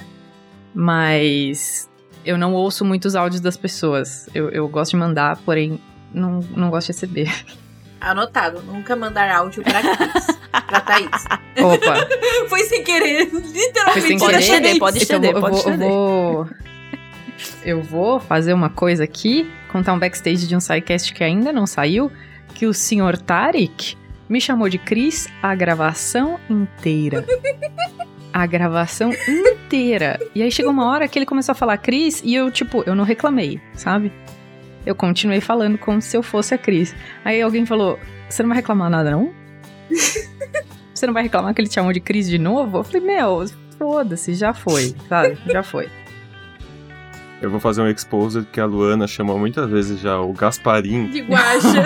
Mas. 0.74 1.88
Eu 2.24 2.38
não 2.38 2.54
ouço 2.54 2.84
muitos 2.84 3.16
áudios 3.16 3.40
das 3.40 3.56
pessoas. 3.56 4.28
Eu, 4.34 4.48
eu 4.50 4.68
gosto 4.68 4.92
de 4.92 4.96
mandar, 4.96 5.36
porém, 5.38 5.80
não, 6.14 6.38
não 6.56 6.70
gosto 6.70 6.86
de 6.88 6.92
receber. 6.92 7.32
Anotado, 8.00 8.62
nunca 8.62 8.94
mandar 8.96 9.30
áudio 9.34 9.62
pra 9.62 9.80
Cris. 9.80 10.26
pra 10.50 10.80
Thaís. 10.80 11.24
Opa! 11.62 12.08
Foi 12.48 12.60
sem 12.64 12.82
querer, 12.84 13.24
literalmente. 13.32 13.92
Foi 13.92 14.00
sem 14.00 14.18
Pode 14.18 14.32
querer. 14.32 14.42
estender, 14.44 14.78
pode 14.78 14.96
Então, 14.98 15.02
estender, 15.18 15.30
eu 15.34 15.40
pode 15.40 15.56
vou, 15.56 15.64
eu 15.64 15.70
estender. 15.72 15.88
vou. 15.88 16.48
Eu 17.64 17.82
vou 17.82 18.20
fazer 18.20 18.52
uma 18.52 18.70
coisa 18.70 19.04
aqui, 19.04 19.50
contar 19.70 19.92
um 19.92 19.98
backstage 19.98 20.46
de 20.46 20.56
um 20.56 20.60
sidecast 20.60 21.12
que 21.12 21.24
ainda 21.24 21.52
não 21.52 21.66
saiu, 21.66 22.10
que 22.54 22.66
o 22.66 22.74
senhor 22.74 23.16
Tarek 23.18 23.96
me 24.28 24.40
chamou 24.40 24.68
de 24.68 24.78
Cris 24.78 25.28
a 25.42 25.54
gravação 25.54 26.38
inteira. 26.48 27.24
A 28.34 28.46
gravação 28.46 29.12
inteira. 29.28 30.18
E 30.34 30.42
aí 30.42 30.50
chegou 30.50 30.72
uma 30.72 30.86
hora 30.86 31.06
que 31.06 31.18
ele 31.18 31.26
começou 31.26 31.52
a 31.52 31.54
falar 31.54 31.76
Cris 31.76 32.22
e 32.24 32.34
eu, 32.34 32.50
tipo, 32.50 32.82
eu 32.86 32.94
não 32.94 33.04
reclamei, 33.04 33.60
sabe? 33.74 34.10
Eu 34.86 34.94
continuei 34.94 35.38
falando 35.38 35.76
como 35.76 36.00
se 36.00 36.16
eu 36.16 36.22
fosse 36.22 36.54
a 36.54 36.58
Cris. 36.58 36.94
Aí 37.26 37.42
alguém 37.42 37.66
falou: 37.66 37.98
Você 38.30 38.42
não 38.42 38.48
vai 38.48 38.56
reclamar 38.56 38.88
nada, 38.88 39.10
não? 39.10 39.34
Você 40.94 41.06
não 41.06 41.12
vai 41.12 41.24
reclamar 41.24 41.52
que 41.52 41.60
ele 41.60 41.68
te 41.68 41.74
chamou 41.74 41.92
de 41.92 42.00
Cris 42.00 42.26
de 42.26 42.38
novo? 42.38 42.78
Eu 42.78 42.84
falei: 42.84 43.02
Meu, 43.02 43.44
foda-se, 43.78 44.32
já 44.32 44.54
foi, 44.54 44.94
sabe? 45.10 45.36
Já 45.46 45.62
foi. 45.62 45.90
Eu 47.42 47.50
vou 47.50 47.58
fazer 47.58 47.82
um 47.82 47.88
exposed 47.88 48.46
que 48.52 48.60
a 48.60 48.64
Luana 48.64 49.08
chamou 49.08 49.36
muitas 49.36 49.68
vezes 49.68 49.98
já 49.98 50.20
o 50.20 50.32
Gasparim. 50.32 51.08
De 51.10 51.22
guacha. 51.22 51.82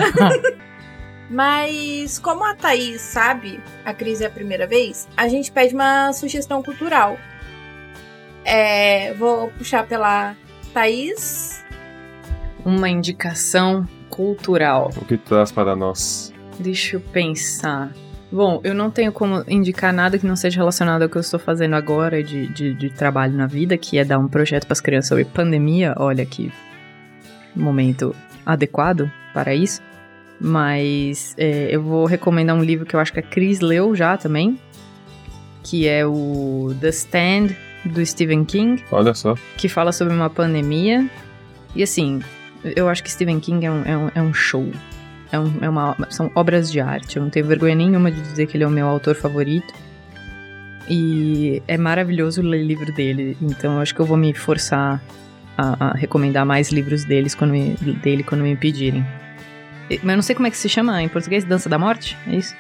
Mas 1.30 2.18
como 2.18 2.44
a 2.44 2.54
Thaís 2.54 3.00
sabe, 3.00 3.58
a 3.82 3.94
Cris 3.94 4.20
é 4.20 4.26
a 4.26 4.30
primeira 4.30 4.66
vez, 4.66 5.08
a 5.16 5.26
gente 5.28 5.50
pede 5.50 5.74
uma 5.74 6.12
sugestão 6.12 6.62
cultural. 6.62 7.16
É, 8.44 9.14
vou 9.14 9.48
puxar 9.52 9.86
pela 9.86 10.36
Thaís. 10.74 11.64
Uma 12.62 12.90
indicação 12.90 13.88
cultural. 14.10 14.90
O 14.94 15.06
que 15.06 15.16
traz 15.16 15.50
para 15.50 15.74
nós? 15.74 16.34
Deixa 16.60 16.96
eu 16.96 17.00
pensar. 17.00 17.90
Bom, 18.30 18.60
eu 18.64 18.74
não 18.74 18.90
tenho 18.90 19.12
como 19.12 19.44
indicar 19.48 19.92
nada 19.92 20.18
que 20.18 20.26
não 20.26 20.34
seja 20.34 20.58
relacionado 20.58 21.02
ao 21.02 21.08
que 21.08 21.16
eu 21.16 21.20
estou 21.20 21.38
fazendo 21.38 21.74
agora 21.74 22.22
de, 22.22 22.48
de, 22.48 22.74
de 22.74 22.90
trabalho 22.90 23.34
na 23.34 23.46
vida, 23.46 23.78
que 23.78 23.98
é 23.98 24.04
dar 24.04 24.18
um 24.18 24.26
projeto 24.26 24.66
para 24.66 24.72
as 24.72 24.80
crianças 24.80 25.08
sobre 25.08 25.24
pandemia. 25.24 25.94
Olha 25.96 26.26
que 26.26 26.52
momento 27.54 28.14
adequado 28.44 29.10
para 29.32 29.54
isso. 29.54 29.80
Mas 30.40 31.34
é, 31.38 31.68
eu 31.70 31.82
vou 31.82 32.04
recomendar 32.04 32.54
um 32.54 32.62
livro 32.62 32.84
que 32.84 32.94
eu 32.94 33.00
acho 33.00 33.12
que 33.12 33.20
a 33.20 33.22
Cris 33.22 33.60
leu 33.60 33.94
já 33.94 34.16
também, 34.18 34.60
que 35.62 35.88
é 35.88 36.04
o 36.04 36.74
The 36.80 36.88
Stand, 36.90 37.48
do 37.86 38.04
Stephen 38.04 38.44
King 38.44 38.84
Olha 38.90 39.14
só. 39.14 39.34
que 39.56 39.68
fala 39.68 39.92
sobre 39.92 40.12
uma 40.12 40.28
pandemia. 40.28 41.08
E 41.74 41.82
assim, 41.82 42.20
eu 42.64 42.88
acho 42.88 43.02
que 43.02 43.10
Stephen 43.10 43.40
King 43.40 43.64
é 43.64 43.70
um, 43.70 43.82
é 43.84 43.96
um, 43.96 44.10
é 44.16 44.22
um 44.22 44.34
show. 44.34 44.68
É 45.36 45.40
um- 45.40 45.58
é 45.62 45.68
uma, 45.68 45.96
são 46.10 46.30
obras 46.34 46.70
de 46.70 46.80
arte. 46.80 47.16
Eu 47.16 47.22
não 47.22 47.30
tenho 47.30 47.46
vergonha 47.46 47.74
nenhuma 47.74 48.10
de 48.10 48.20
dizer 48.20 48.46
que 48.46 48.56
ele 48.56 48.64
é 48.64 48.66
o 48.66 48.70
meu 48.70 48.86
autor 48.88 49.14
favorito. 49.14 49.72
E 50.88 51.62
é 51.66 51.76
maravilhoso 51.76 52.42
ler 52.42 52.62
livro 52.64 52.92
dele. 52.92 53.36
Então 53.42 53.74
eu 53.74 53.80
acho 53.80 53.94
que 53.94 54.00
eu 54.00 54.06
vou 54.06 54.16
me 54.16 54.32
forçar 54.32 55.00
a, 55.58 55.88
a 55.88 55.92
recomendar 55.94 56.46
mais 56.46 56.70
livros 56.70 57.04
deles 57.04 57.34
quando 57.34 57.50
me, 57.52 57.74
dele 58.02 58.22
quando 58.22 58.42
me 58.42 58.54
pedirem. 58.56 59.04
Mas 59.90 60.02
eu 60.10 60.16
não 60.16 60.22
sei 60.22 60.34
como 60.34 60.46
é 60.46 60.50
que 60.50 60.56
se 60.56 60.68
chama 60.68 61.02
em 61.02 61.08
português, 61.08 61.44
Dança 61.44 61.68
da 61.68 61.78
Morte? 61.78 62.16
É 62.26 62.36
isso? 62.36 62.54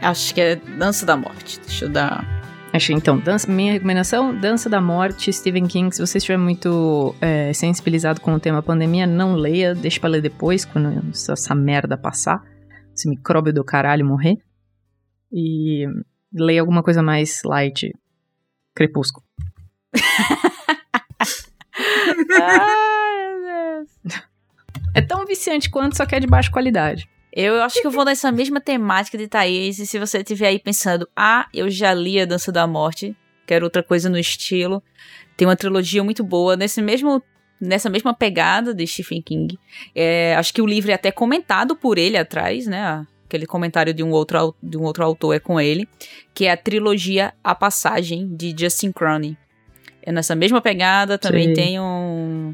Acho 0.00 0.34
que 0.34 0.40
é 0.40 0.56
Dança 0.56 1.04
da 1.06 1.16
Morte. 1.16 1.58
Deixa 1.60 1.84
eu 1.86 1.88
dar. 1.88 2.24
Achei, 2.72 2.94
então, 2.94 3.18
dança, 3.18 3.50
minha 3.50 3.72
recomendação, 3.72 4.34
Dança 4.38 4.68
da 4.68 4.80
Morte, 4.80 5.32
Stephen 5.32 5.66
King. 5.66 5.94
Se 5.94 6.06
você 6.06 6.18
estiver 6.18 6.36
muito 6.36 7.14
é, 7.20 7.52
sensibilizado 7.52 8.20
com 8.20 8.34
o 8.34 8.40
tema 8.40 8.62
pandemia, 8.62 9.06
não 9.06 9.34
leia, 9.34 9.74
deixa 9.74 9.98
pra 9.98 10.10
ler 10.10 10.20
depois, 10.20 10.64
quando 10.64 11.08
essa, 11.08 11.54
merda 11.54 11.96
passar, 11.96 12.42
esse 12.94 13.08
micróbio 13.08 13.52
do 13.52 13.64
caralho 13.64 14.04
morrer. 14.04 14.36
E 15.32 15.86
leia 16.32 16.60
alguma 16.60 16.82
coisa 16.82 17.02
mais 17.02 17.42
light, 17.44 17.92
Crepúsculo. 18.74 19.24
É 24.94 25.00
tão 25.00 25.24
viciante 25.24 25.70
quanto, 25.70 25.96
só 25.96 26.04
que 26.04 26.16
é 26.16 26.20
de 26.20 26.26
baixa 26.26 26.50
qualidade. 26.50 27.08
Eu 27.40 27.62
acho 27.62 27.80
que 27.80 27.86
eu 27.86 27.90
vou 27.92 28.04
nessa 28.04 28.32
mesma 28.32 28.60
temática 28.60 29.16
de 29.16 29.28
Thaís. 29.28 29.78
E 29.78 29.86
se 29.86 29.96
você 29.96 30.18
estiver 30.18 30.48
aí 30.48 30.58
pensando, 30.58 31.08
ah, 31.14 31.46
eu 31.54 31.70
já 31.70 31.94
li 31.94 32.20
a 32.20 32.24
Dança 32.24 32.50
da 32.50 32.66
Morte, 32.66 33.16
quero 33.46 33.64
outra 33.64 33.80
coisa 33.80 34.10
no 34.10 34.18
estilo. 34.18 34.82
Tem 35.36 35.46
uma 35.46 35.54
trilogia 35.54 36.02
muito 36.02 36.24
boa 36.24 36.56
nesse 36.56 36.82
mesmo, 36.82 37.22
nessa 37.60 37.88
mesma 37.88 38.12
pegada 38.12 38.74
de 38.74 38.84
Stephen 38.88 39.22
King. 39.22 39.56
É, 39.94 40.34
acho 40.34 40.52
que 40.52 40.60
o 40.60 40.66
livro 40.66 40.90
é 40.90 40.94
até 40.94 41.12
comentado 41.12 41.76
por 41.76 41.96
ele 41.96 42.16
atrás, 42.16 42.66
né? 42.66 43.06
Aquele 43.24 43.46
comentário 43.46 43.94
de 43.94 44.02
um 44.02 44.10
outro, 44.10 44.52
de 44.60 44.76
um 44.76 44.82
outro 44.82 45.04
autor 45.04 45.36
é 45.36 45.38
com 45.38 45.60
ele. 45.60 45.88
Que 46.34 46.46
é 46.46 46.50
a 46.50 46.56
trilogia 46.56 47.32
A 47.44 47.54
Passagem, 47.54 48.34
de 48.34 48.52
Justin 48.58 48.90
Cronin. 48.90 49.36
É 50.02 50.10
nessa 50.10 50.34
mesma 50.34 50.60
pegada, 50.60 51.16
também 51.16 51.44
Sei. 51.44 51.54
tem 51.54 51.80
um, 51.80 52.52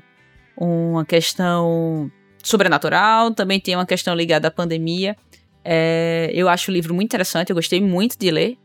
uma 0.59 1.07
questão 1.07 2.12
sobrenatural, 2.45 3.32
também 3.32 3.59
tem 3.59 3.74
uma 3.74 3.86
questão 3.86 4.14
ligada 4.14 4.49
à 4.49 4.51
pandemia. 4.51 5.16
É, 5.64 6.30
eu 6.32 6.49
acho 6.49 6.70
o 6.70 6.74
livro 6.74 6.95
muito 6.95 7.09
interessante, 7.09 7.51
eu 7.51 7.57
gostei 7.57 7.80
muito 7.80 8.18
de 8.18 8.30
ler. 8.30 8.59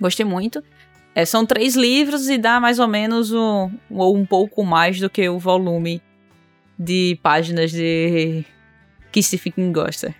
Gostei 0.00 0.24
muito. 0.24 0.62
É, 1.14 1.24
são 1.24 1.44
três 1.44 1.74
livros 1.74 2.28
e 2.28 2.38
dá 2.38 2.60
mais 2.60 2.78
ou 2.78 2.86
menos 2.86 3.32
um, 3.32 3.70
ou 3.90 4.16
um 4.16 4.24
pouco 4.24 4.62
mais 4.62 5.00
do 5.00 5.10
que 5.10 5.28
o 5.28 5.38
volume 5.38 6.00
de 6.78 7.18
páginas 7.22 7.72
de 7.72 8.44
que 9.10 9.22
Stephen 9.22 9.52
King 9.52 9.72
gosta. 9.72 10.14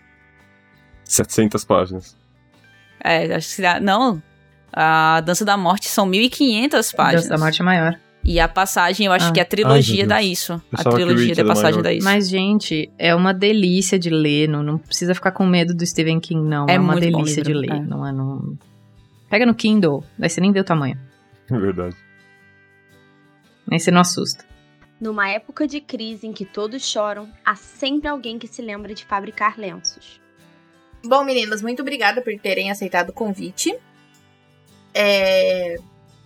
700 1.04 1.64
páginas. 1.64 2.16
É, 3.04 3.32
acho 3.34 3.56
que 3.56 3.62
dá, 3.62 3.78
não. 3.78 4.20
A 4.72 5.20
Dança 5.20 5.44
da 5.44 5.56
Morte 5.56 5.86
são 5.86 6.06
1500 6.06 6.92
páginas. 6.92 7.22
Dança 7.24 7.36
da 7.36 7.38
Morte 7.38 7.60
é 7.60 7.64
maior. 7.64 8.05
E 8.28 8.40
a 8.40 8.48
passagem, 8.48 9.06
eu 9.06 9.12
acho 9.12 9.28
Ah. 9.28 9.32
que 9.32 9.38
a 9.38 9.44
Ai, 9.44 9.48
trilogia 9.48 9.96
meu 9.98 10.08
dá 10.08 10.20
isso. 10.22 10.54
A 10.54 10.76
Pensava 10.78 10.96
trilogia 10.96 11.34
da 11.34 11.44
passagem 11.44 11.80
dá 11.80 11.92
isso. 11.92 12.04
Mas, 12.04 12.28
gente, 12.28 12.90
é 12.98 13.14
uma 13.14 13.32
delícia 13.32 13.96
de 13.98 14.10
ler. 14.10 14.48
Não, 14.48 14.62
não 14.64 14.78
precisa 14.78 15.14
ficar 15.14 15.30
com 15.30 15.46
medo 15.46 15.72
do 15.72 15.86
Stephen 15.86 16.18
King, 16.18 16.42
não. 16.48 16.66
É 16.68 16.74
É, 16.74 16.80
uma 16.80 16.98
delícia 16.98 17.42
de 17.42 17.54
ler. 17.54 17.70
é. 17.70 17.80
Não 17.80 18.04
é, 18.06 18.10
não... 18.12 18.58
Pega 19.30 19.46
no 19.46 19.54
Kindle, 19.54 20.02
daí 20.18 20.28
você 20.28 20.40
nem 20.40 20.50
vê 20.52 20.60
o 20.60 20.64
tamanho. 20.64 20.98
É 21.48 21.56
verdade. 21.56 21.94
Aí 23.70 23.78
você 23.78 23.90
não 23.92 24.00
assusta. 24.00 24.44
Numa 25.00 25.28
época 25.28 25.66
de 25.66 25.80
crise 25.80 26.26
em 26.26 26.32
que 26.32 26.44
todos 26.44 26.84
choram, 26.84 27.28
há 27.44 27.54
sempre 27.54 28.08
alguém 28.08 28.38
que 28.38 28.48
se 28.48 28.60
lembra 28.62 28.92
de 28.94 29.04
fabricar 29.04 29.56
lenços. 29.58 30.20
Bom, 31.04 31.22
meninas, 31.24 31.62
muito 31.62 31.82
obrigada 31.82 32.20
por 32.22 32.32
terem 32.40 32.70
aceitado 32.70 33.10
o 33.10 33.12
convite. 33.12 33.76
É, 34.94 35.76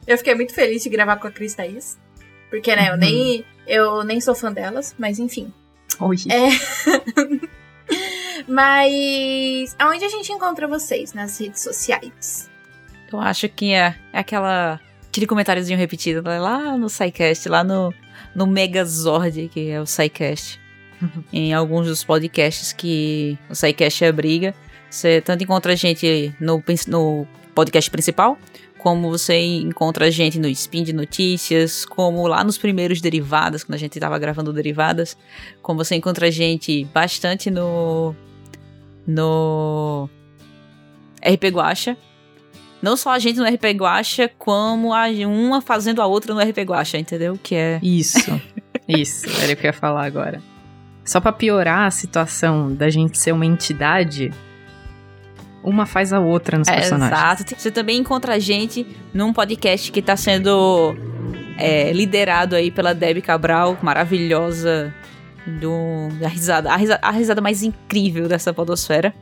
Eu 0.06 0.16
fiquei 0.18 0.34
muito 0.34 0.54
feliz 0.54 0.82
de 0.82 0.88
gravar 0.88 1.16
com 1.16 1.26
a 1.28 1.30
Cris 1.30 1.54
Thaís. 1.54 1.98
Porque, 2.48 2.74
né, 2.74 2.88
eu, 2.88 2.92
Uhum. 2.94 2.98
nem, 2.98 3.44
eu 3.66 4.04
nem 4.04 4.20
sou 4.20 4.34
fã 4.34 4.52
delas, 4.52 4.94
mas 4.98 5.18
enfim. 5.18 5.52
Oi. 6.00 6.16
É. 6.28 7.50
Mas 8.48 9.76
aonde 9.78 10.04
a 10.04 10.08
gente 10.08 10.32
encontra 10.32 10.66
vocês 10.66 11.12
nas 11.12 11.38
redes 11.38 11.62
sociais? 11.62 12.50
Eu 13.12 13.20
acho 13.20 13.48
que 13.48 13.72
é, 13.72 13.94
é 14.12 14.18
aquela. 14.18 14.80
Aquele 15.08 15.26
comentáriozinho 15.26 15.76
repetido 15.78 16.22
né? 16.22 16.38
lá 16.38 16.76
no 16.78 16.88
SciCast, 16.88 17.48
lá 17.48 17.64
no, 17.64 17.92
no 18.34 18.46
Megazord, 18.46 19.48
que 19.52 19.68
é 19.70 19.80
o 19.80 19.86
SciCast. 19.86 20.60
em 21.32 21.52
alguns 21.52 21.86
dos 21.88 22.04
podcasts 22.04 22.72
que 22.72 23.36
o 23.48 23.54
SciCast 23.54 24.04
abriga. 24.04 24.54
Você 24.88 25.20
tanto 25.20 25.42
encontra 25.42 25.72
a 25.72 25.76
gente 25.76 26.34
no, 26.40 26.62
no 26.86 27.26
podcast 27.54 27.90
principal, 27.90 28.38
como 28.82 29.10
você 29.10 29.38
encontra 29.38 30.06
a 30.06 30.10
gente 30.10 30.38
no 30.38 30.48
Spin 30.48 30.82
de 30.82 30.92
Notícias, 30.92 31.84
como 31.84 32.26
lá 32.26 32.42
nos 32.42 32.56
primeiros 32.56 33.00
Derivadas, 33.00 33.62
quando 33.62 33.74
a 33.74 33.78
gente 33.78 33.96
estava 33.96 34.18
gravando 34.18 34.52
Derivadas, 34.52 35.16
como 35.60 35.84
você 35.84 35.96
encontra 35.96 36.28
a 36.28 36.30
gente 36.30 36.84
bastante 36.86 37.50
no 37.50 38.14
no 39.06 40.08
RP 41.22 41.50
Guacha. 41.52 41.96
Não 42.80 42.96
só 42.96 43.10
a 43.10 43.18
gente 43.18 43.38
no 43.38 43.44
RP 43.44 43.64
Guacha, 43.76 44.30
como 44.38 44.94
a 44.94 45.08
uma 45.26 45.60
fazendo 45.60 46.00
a 46.00 46.06
outra 46.06 46.32
no 46.32 46.40
RP 46.40 46.60
Guacha, 46.60 46.96
entendeu? 46.96 47.38
Que 47.42 47.54
é 47.54 47.80
Isso. 47.82 48.40
Isso, 48.88 49.26
era 49.42 49.52
o 49.52 49.56
que 49.56 49.66
eu 49.66 49.68
ia 49.68 49.72
falar 49.72 50.06
agora. 50.06 50.42
Só 51.04 51.20
para 51.20 51.32
piorar 51.32 51.86
a 51.86 51.90
situação 51.90 52.74
da 52.74 52.88
gente 52.88 53.18
ser 53.18 53.32
uma 53.32 53.44
entidade, 53.44 54.32
uma 55.62 55.86
faz 55.86 56.12
a 56.12 56.20
outra 56.20 56.58
nos 56.58 56.68
É, 56.68 56.76
personagens. 56.76 57.40
Exato. 57.40 57.54
Você 57.56 57.70
também 57.70 57.98
encontra 57.98 58.34
a 58.34 58.38
gente 58.38 58.86
num 59.12 59.32
podcast 59.32 59.90
que 59.92 60.00
tá 60.00 60.16
sendo 60.16 60.94
é, 61.58 61.92
liderado 61.92 62.56
aí 62.56 62.70
pela 62.70 62.94
Debbie 62.94 63.22
Cabral, 63.22 63.78
maravilhosa, 63.82 64.94
do, 65.46 66.08
da 66.18 66.28
risada, 66.28 66.72
a, 66.72 66.76
risada, 66.76 67.00
a 67.02 67.10
risada 67.10 67.40
mais 67.40 67.62
incrível 67.62 68.28
dessa 68.28 68.52
podosfera. 68.52 69.14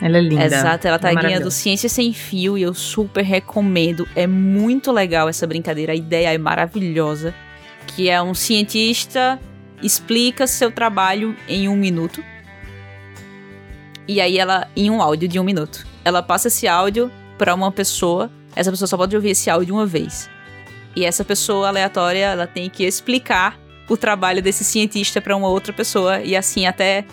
Ela 0.00 0.18
é 0.18 0.20
linda. 0.20 0.44
Exato, 0.44 0.88
ela 0.88 0.98
tá 0.98 1.12
é 1.12 1.14
guiando. 1.14 1.50
Ciência 1.50 1.88
Sem 1.88 2.12
Fio 2.12 2.58
e 2.58 2.62
eu 2.62 2.74
super 2.74 3.22
recomendo. 3.22 4.08
É 4.16 4.26
muito 4.26 4.90
legal 4.90 5.28
essa 5.28 5.46
brincadeira, 5.46 5.92
a 5.92 5.96
ideia 5.96 6.34
é 6.34 6.38
maravilhosa. 6.38 7.32
Que 7.86 8.08
é 8.08 8.20
um 8.20 8.34
cientista 8.34 9.38
explica 9.82 10.46
seu 10.46 10.70
trabalho 10.70 11.36
em 11.48 11.68
um 11.68 11.76
minuto. 11.76 12.22
E 14.06 14.20
aí 14.20 14.38
ela, 14.38 14.68
em 14.76 14.90
um 14.90 15.00
áudio 15.00 15.28
de 15.28 15.38
um 15.38 15.44
minuto. 15.44 15.86
Ela 16.04 16.22
passa 16.22 16.48
esse 16.48 16.66
áudio 16.66 17.10
pra 17.38 17.54
uma 17.54 17.70
pessoa. 17.70 18.30
Essa 18.54 18.70
pessoa 18.70 18.88
só 18.88 18.96
pode 18.96 19.14
ouvir 19.14 19.30
esse 19.30 19.48
áudio 19.48 19.74
uma 19.74 19.86
vez. 19.86 20.28
E 20.94 21.04
essa 21.04 21.24
pessoa 21.24 21.68
aleatória, 21.68 22.26
ela 22.26 22.46
tem 22.46 22.68
que 22.68 22.84
explicar 22.84 23.58
o 23.88 23.96
trabalho 23.96 24.42
desse 24.42 24.64
cientista 24.64 25.20
pra 25.20 25.36
uma 25.36 25.48
outra 25.48 25.72
pessoa. 25.72 26.20
E 26.20 26.36
assim 26.36 26.66
até 26.66 27.04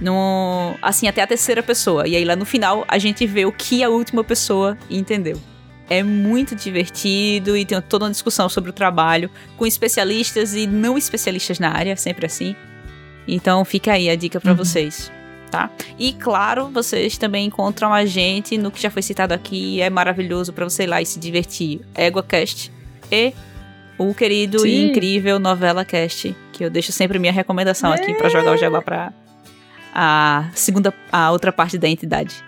no 0.00 0.74
assim 0.80 1.08
até 1.08 1.22
a 1.22 1.26
terceira 1.26 1.62
pessoa. 1.62 2.06
E 2.06 2.16
aí 2.16 2.24
lá 2.24 2.36
no 2.36 2.44
final 2.44 2.84
a 2.88 2.98
gente 2.98 3.26
vê 3.26 3.44
o 3.44 3.52
que 3.52 3.82
a 3.82 3.88
última 3.88 4.22
pessoa 4.22 4.78
entendeu. 4.88 5.40
É 5.90 6.02
muito 6.02 6.54
divertido 6.54 7.56
e 7.56 7.64
tem 7.64 7.80
toda 7.80 8.04
uma 8.04 8.10
discussão 8.10 8.48
sobre 8.48 8.70
o 8.70 8.72
trabalho 8.74 9.30
com 9.56 9.66
especialistas 9.66 10.54
e 10.54 10.66
não 10.66 10.98
especialistas 10.98 11.58
na 11.58 11.70
área, 11.70 11.96
sempre 11.96 12.26
assim. 12.26 12.54
Então 13.26 13.64
fica 13.64 13.92
aí 13.92 14.10
a 14.10 14.14
dica 14.14 14.38
pra 14.38 14.52
vocês, 14.52 15.10
tá? 15.48 15.70
E 15.98 16.12
claro, 16.12 16.68
vocês 16.68 17.18
também 17.18 17.46
encontram 17.46 17.92
a 17.92 18.04
gente 18.04 18.56
no 18.58 18.70
que 18.70 18.80
já 18.80 18.90
foi 18.90 19.02
citado 19.02 19.34
aqui, 19.34 19.80
é 19.80 19.90
maravilhoso 19.90 20.52
pra 20.52 20.64
você 20.64 20.84
ir 20.84 20.86
lá 20.86 21.00
e 21.02 21.06
se 21.06 21.18
divertir. 21.18 21.80
EguaCast 21.96 22.72
e 23.10 23.32
o 23.98 24.14
querido 24.14 24.58
e 24.66 24.70
Sim. 24.70 24.90
incrível 24.90 25.38
Novela 25.38 25.84
Cast, 25.84 26.34
que 26.52 26.64
eu 26.64 26.70
deixo 26.70 26.92
sempre 26.92 27.18
minha 27.18 27.32
recomendação 27.32 27.92
aqui 27.92 28.14
pra 28.14 28.28
jogar 28.28 28.52
o 28.52 28.56
jabá 28.56 28.80
pra 28.80 29.12
a 29.94 30.48
segunda, 30.54 30.94
a 31.10 31.32
outra 31.32 31.50
parte 31.50 31.76
da 31.76 31.88
entidade. 31.88 32.44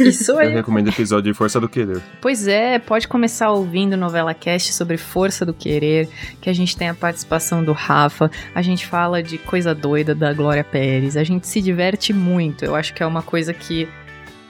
Isso 0.00 0.32
Eu 0.32 0.38
aí. 0.38 0.54
recomendo 0.54 0.86
o 0.86 0.90
episódio 0.90 1.32
de 1.32 1.36
Força 1.36 1.60
do 1.60 1.68
Querer. 1.68 2.00
Pois 2.20 2.46
é, 2.48 2.78
pode 2.78 3.06
começar 3.06 3.50
ouvindo 3.50 3.96
Novela 3.96 4.34
Cast 4.34 4.72
sobre 4.72 4.96
Força 4.96 5.46
do 5.46 5.54
Querer, 5.54 6.08
que 6.40 6.50
a 6.50 6.52
gente 6.52 6.76
tem 6.76 6.88
a 6.88 6.94
participação 6.94 7.62
do 7.62 7.72
Rafa, 7.72 8.30
a 8.54 8.62
gente 8.62 8.86
fala 8.86 9.22
de 9.22 9.38
coisa 9.38 9.74
doida 9.74 10.14
da 10.14 10.32
Glória 10.32 10.64
Pérez, 10.64 11.16
a 11.16 11.24
gente 11.24 11.46
se 11.46 11.60
diverte 11.62 12.12
muito. 12.12 12.64
Eu 12.64 12.74
acho 12.74 12.92
que 12.94 13.02
é 13.02 13.06
uma 13.06 13.22
coisa 13.22 13.52
que 13.54 13.88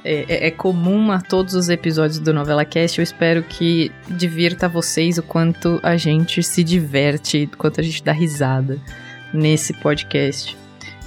é, 0.05 0.25
é- 0.29 0.47
é 0.47 0.51
comum 0.51 1.11
a 1.13 1.21
todos 1.21 1.55
os 1.55 1.69
episódios 1.69 2.19
do 2.19 2.33
Novela 2.33 2.65
Cast. 2.65 2.99
Eu 2.99 3.03
espero 3.03 3.43
que 3.43 3.91
divirta 4.09 4.69
vocês 4.69 5.19
o 5.19 5.23
quanto 5.23 5.79
a 5.83 5.97
gente 5.97 6.43
se 6.43 6.63
diverte, 6.65 7.49
o 7.53 7.57
quanto 7.57 7.81
a 7.81 7.83
gente 7.83 8.03
dá 8.03 8.13
risada 8.13 8.79
nesse 9.35 9.75
podcast. 9.75 10.57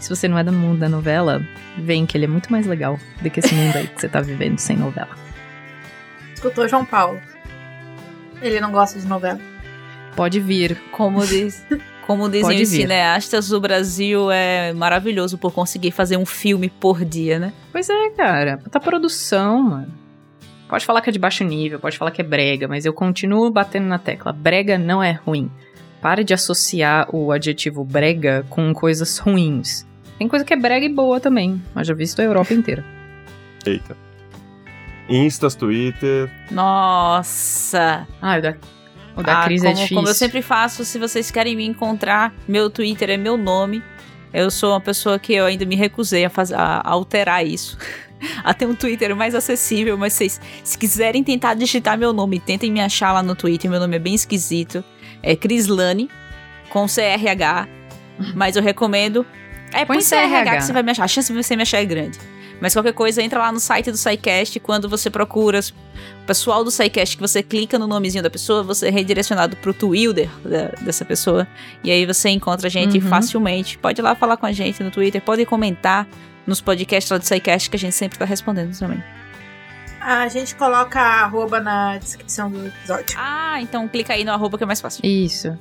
Se 0.01 0.09
você 0.09 0.27
não 0.27 0.37
é 0.37 0.43
do 0.43 0.51
mundo 0.51 0.79
da 0.79 0.89
novela, 0.89 1.45
vem 1.77 2.07
que 2.07 2.17
ele 2.17 2.25
é 2.25 2.27
muito 2.27 2.51
mais 2.51 2.65
legal 2.65 2.99
do 3.21 3.29
que 3.29 3.39
esse 3.39 3.53
mundo 3.53 3.77
aí 3.77 3.87
que 3.87 4.01
você 4.01 4.09
tá 4.09 4.19
vivendo 4.19 4.57
sem 4.57 4.75
novela. 4.75 5.15
Escutou 6.33 6.67
João 6.67 6.83
Paulo. 6.83 7.21
Ele 8.41 8.59
não 8.59 8.71
gosta 8.71 8.99
de 8.99 9.05
novela. 9.05 9.39
Pode 10.15 10.39
vir. 10.39 10.75
Como 10.91 11.23
diz, 11.23 11.63
como 12.07 12.27
dizem 12.27 12.63
os 12.63 12.69
cineastas, 12.69 13.51
o 13.51 13.59
Brasil 13.59 14.31
é 14.31 14.73
maravilhoso 14.73 15.37
por 15.37 15.53
conseguir 15.53 15.91
fazer 15.91 16.17
um 16.17 16.25
filme 16.25 16.67
por 16.67 17.05
dia, 17.05 17.37
né? 17.37 17.53
Pois 17.71 17.87
é, 17.87 18.09
cara. 18.09 18.57
Puta 18.57 18.79
produção, 18.79 19.61
mano. 19.61 19.93
Pode 20.67 20.83
falar 20.83 21.01
que 21.01 21.09
é 21.09 21.13
de 21.13 21.19
baixo 21.19 21.43
nível, 21.43 21.79
pode 21.79 21.97
falar 21.97 22.09
que 22.09 22.21
é 22.21 22.23
brega, 22.23 22.67
mas 22.67 22.85
eu 22.85 22.93
continuo 22.93 23.51
batendo 23.51 23.85
na 23.85 23.99
tecla. 23.99 24.33
Brega 24.33 24.79
não 24.79 25.03
é 25.03 25.11
ruim. 25.11 25.51
Para 26.01 26.23
de 26.23 26.33
associar 26.33 27.07
o 27.15 27.31
adjetivo 27.31 27.83
brega 27.83 28.43
com 28.49 28.73
coisas 28.73 29.19
ruins. 29.19 29.85
Tem 30.21 30.27
coisa 30.27 30.45
que 30.45 30.53
é 30.53 30.55
brega 30.55 30.85
e 30.85 30.89
boa 30.89 31.19
também, 31.19 31.59
mas 31.73 31.87
já 31.87 31.95
visto 31.95 32.19
a 32.19 32.23
Europa 32.23 32.53
inteira. 32.53 32.85
Eita. 33.65 33.97
Instas, 35.09 35.55
Twitter. 35.55 36.29
Nossa! 36.51 38.07
Ah, 38.21 38.37
o 38.37 38.41
da, 38.43 38.55
o 39.17 39.23
da 39.23 39.41
Ah, 39.41 39.45
Cris 39.45 39.61
como, 39.61 39.71
é 39.71 39.73
difícil. 39.73 39.95
como 39.95 40.07
eu 40.07 40.13
sempre 40.13 40.43
faço, 40.43 40.85
se 40.85 40.99
vocês 40.99 41.31
querem 41.31 41.55
me 41.55 41.65
encontrar, 41.65 42.35
meu 42.47 42.69
Twitter 42.69 43.09
é 43.09 43.17
meu 43.17 43.35
nome. 43.35 43.81
Eu 44.31 44.51
sou 44.51 44.73
uma 44.73 44.79
pessoa 44.79 45.17
que 45.17 45.33
eu 45.33 45.45
ainda 45.47 45.65
me 45.65 45.75
recusei 45.75 46.23
a, 46.23 46.29
faz- 46.29 46.53
a 46.53 46.83
alterar 46.87 47.43
isso. 47.43 47.75
a 48.45 48.53
ter 48.53 48.67
um 48.67 48.75
Twitter 48.75 49.15
mais 49.15 49.33
acessível, 49.33 49.97
mas 49.97 50.13
vocês, 50.13 50.39
se 50.63 50.77
quiserem 50.77 51.23
tentar 51.23 51.55
digitar 51.55 51.97
meu 51.97 52.13
nome, 52.13 52.39
tentem 52.39 52.71
me 52.71 52.79
achar 52.79 53.11
lá 53.11 53.23
no 53.23 53.35
Twitter. 53.35 53.71
Meu 53.71 53.79
nome 53.79 53.95
é 53.95 53.99
bem 53.99 54.13
esquisito. 54.13 54.83
É 55.23 55.35
Crislane, 55.35 56.11
com 56.69 56.85
CRH. 56.85 57.67
Mas 58.35 58.55
eu 58.55 58.61
recomendo. 58.61 59.25
É, 59.73 59.85
põe, 59.85 59.97
Põe 59.97 60.03
CRH, 60.03 60.27
CRH. 60.43 60.57
que 60.57 60.61
você 60.63 60.73
vai 60.73 60.83
me 60.83 60.91
achar. 60.91 61.03
A 61.03 61.07
chance 61.07 61.31
de 61.33 61.41
você 61.43 61.55
me 61.55 61.61
achar 61.63 61.77
é 61.79 61.85
grande. 61.85 62.19
Mas 62.59 62.73
qualquer 62.73 62.93
coisa, 62.93 63.23
entra 63.23 63.39
lá 63.39 63.51
no 63.51 63.59
site 63.59 63.89
do 63.89 63.97
SciCast. 63.97 64.59
Quando 64.59 64.87
você 64.87 65.09
procura 65.09 65.59
o 65.59 66.25
pessoal 66.27 66.63
do 66.63 66.69
SciCast, 66.69 67.15
que 67.17 67.21
você 67.21 67.41
clica 67.41 67.79
no 67.79 67.87
nomezinho 67.87 68.21
da 68.23 68.29
pessoa, 68.29 68.61
você 68.61 68.87
é 68.87 68.91
redirecionado 68.91 69.55
pro 69.57 69.73
Twitter 69.73 70.29
da- 70.45 70.67
dessa 70.81 71.03
pessoa. 71.03 71.47
E 71.83 71.89
aí 71.89 72.05
você 72.05 72.29
encontra 72.29 72.67
a 72.67 72.69
gente 72.69 72.99
Uhum. 72.99 73.09
facilmente. 73.09 73.77
Pode 73.79 73.99
ir 73.99 74.03
lá 74.03 74.13
falar 74.13 74.37
com 74.37 74.45
a 74.45 74.51
gente 74.51 74.83
no 74.83 74.91
Twitter, 74.91 75.19
pode 75.21 75.43
comentar 75.45 76.07
nos 76.45 76.61
podcasts 76.61 77.09
lá 77.09 77.17
do 77.17 77.23
SciCast, 77.25 77.67
que 77.69 77.75
a 77.77 77.79
gente 77.79 77.95
sempre 77.95 78.19
tá 78.19 78.25
respondendo 78.25 78.77
também. 78.77 79.03
A 79.99 80.27
gente 80.27 80.55
coloca 80.55 80.99
a 80.99 81.23
arroba 81.25 81.59
na 81.59 81.97
descrição 81.97 82.49
do 82.51 82.67
episódio. 82.67 83.15
Ah, 83.17 83.59
então 83.61 83.87
clica 83.87 84.13
aí 84.13 84.23
no 84.23 84.31
arroba 84.31 84.57
que 84.57 84.63
é 84.63 84.67
mais 84.67 84.81
fácil. 84.81 85.01
Isso. 85.05 85.57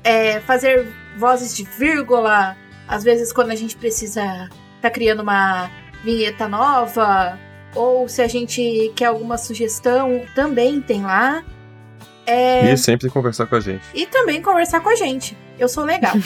é, 0.03 0.39
fazer 0.41 0.87
vozes 1.17 1.55
de 1.55 1.63
vírgula, 1.63 2.55
às 2.87 3.03
vezes 3.03 3.31
quando 3.31 3.51
a 3.51 3.55
gente 3.55 3.75
precisa 3.75 4.49
tá 4.81 4.89
criando 4.89 5.21
uma 5.21 5.69
vinheta 6.03 6.47
nova, 6.47 7.39
ou 7.73 8.07
se 8.09 8.21
a 8.21 8.27
gente 8.27 8.91
quer 8.95 9.05
alguma 9.05 9.37
sugestão, 9.37 10.21
também 10.35 10.81
tem 10.81 11.03
lá. 11.03 11.43
É, 12.25 12.71
E 12.71 12.77
sempre 12.77 13.09
conversar 13.09 13.45
com 13.47 13.55
a 13.55 13.59
gente. 13.59 13.83
e 13.93 14.05
também 14.05 14.41
conversar 14.41 14.79
com 14.81 14.89
a 14.89 14.95
gente. 14.95 15.37
Eu 15.57 15.67
sou 15.67 15.83
legal. 15.83 16.13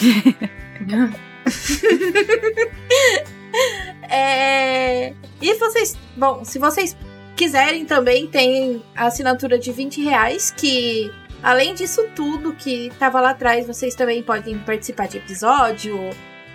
É, 4.10 5.12
E 5.40 5.54
vocês. 5.54 5.96
Bom, 6.16 6.44
se 6.44 6.58
vocês 6.58 6.96
quiserem 7.36 7.84
também, 7.84 8.26
tem 8.26 8.82
a 8.96 9.06
assinatura 9.06 9.58
de 9.58 9.70
20 9.72 10.02
reais, 10.02 10.50
que 10.50 11.10
além 11.42 11.74
disso 11.74 12.08
tudo 12.14 12.54
que 12.54 12.90
tava 12.98 13.20
lá 13.20 13.30
atrás, 13.30 13.66
vocês 13.66 13.94
também 13.94 14.22
podem 14.22 14.58
participar 14.58 15.08
de 15.08 15.18
episódio, 15.18 15.98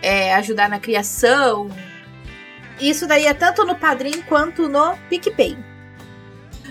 é, 0.01 0.33
ajudar 0.35 0.69
na 0.69 0.79
criação. 0.79 1.69
Isso 2.79 3.07
daí 3.07 3.25
é 3.25 3.33
tanto 3.33 3.65
no 3.65 3.75
Padrim 3.75 4.21
quanto 4.23 4.67
no 4.67 4.97
PicPay. 5.09 5.57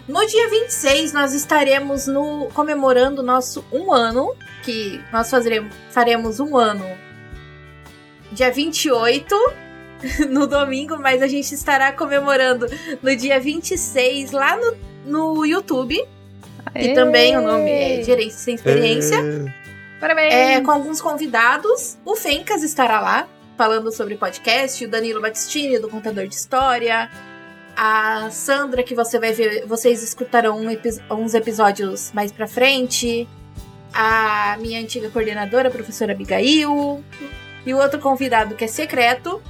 No 0.08 0.26
dia 0.26 0.50
26, 0.50 1.12
nós 1.12 1.32
estaremos 1.32 2.06
no, 2.06 2.48
comemorando 2.52 3.22
nosso 3.22 3.64
um 3.72 3.92
ano, 3.92 4.34
que 4.64 5.00
nós 5.12 5.30
fazeremos, 5.30 5.74
faremos 5.90 6.40
um 6.40 6.56
ano 6.56 6.84
dia 8.32 8.50
28, 8.50 9.36
no 10.30 10.46
domingo, 10.46 10.98
mas 10.98 11.22
a 11.22 11.28
gente 11.28 11.54
estará 11.54 11.92
comemorando 11.92 12.66
no 13.02 13.14
dia 13.14 13.38
26 13.38 14.32
lá 14.32 14.56
no, 14.56 14.76
no 15.04 15.46
YouTube. 15.46 16.02
E 16.74 16.94
também 16.94 17.36
o 17.36 17.42
nome 17.42 17.70
é 17.70 18.02
Gerência 18.02 18.38
Sem 18.38 18.54
Experiência. 18.54 19.18
Parabéns! 20.00 20.32
É, 20.34 20.60
com 20.60 20.70
alguns 20.70 21.00
convidados. 21.00 21.98
O 22.04 22.16
Fencas 22.16 22.62
estará 22.62 23.00
lá, 23.00 23.28
falando 23.56 23.92
sobre 23.92 24.16
podcast. 24.16 24.84
O 24.84 24.88
Danilo 24.88 25.20
Battistini, 25.20 25.78
do 25.78 25.88
Contador 25.88 26.26
de 26.26 26.34
História. 26.34 27.10
A 27.76 28.28
Sandra, 28.30 28.82
que 28.82 28.94
você 28.94 29.18
vai 29.18 29.32
ver, 29.32 29.64
vocês 29.66 30.02
escutarão 30.02 30.58
um 30.58 30.70
epi- 30.70 31.00
uns 31.10 31.34
episódios 31.34 32.10
mais 32.12 32.30
pra 32.32 32.46
frente. 32.46 33.28
A 33.94 34.56
minha 34.60 34.80
antiga 34.80 35.08
coordenadora, 35.10 35.68
a 35.68 35.70
professora 35.70 36.12
Abigail. 36.12 37.02
E 37.64 37.72
o 37.72 37.78
outro 37.78 37.98
convidado 38.00 38.54
que 38.54 38.64
é 38.64 38.68
secreto. 38.68 39.40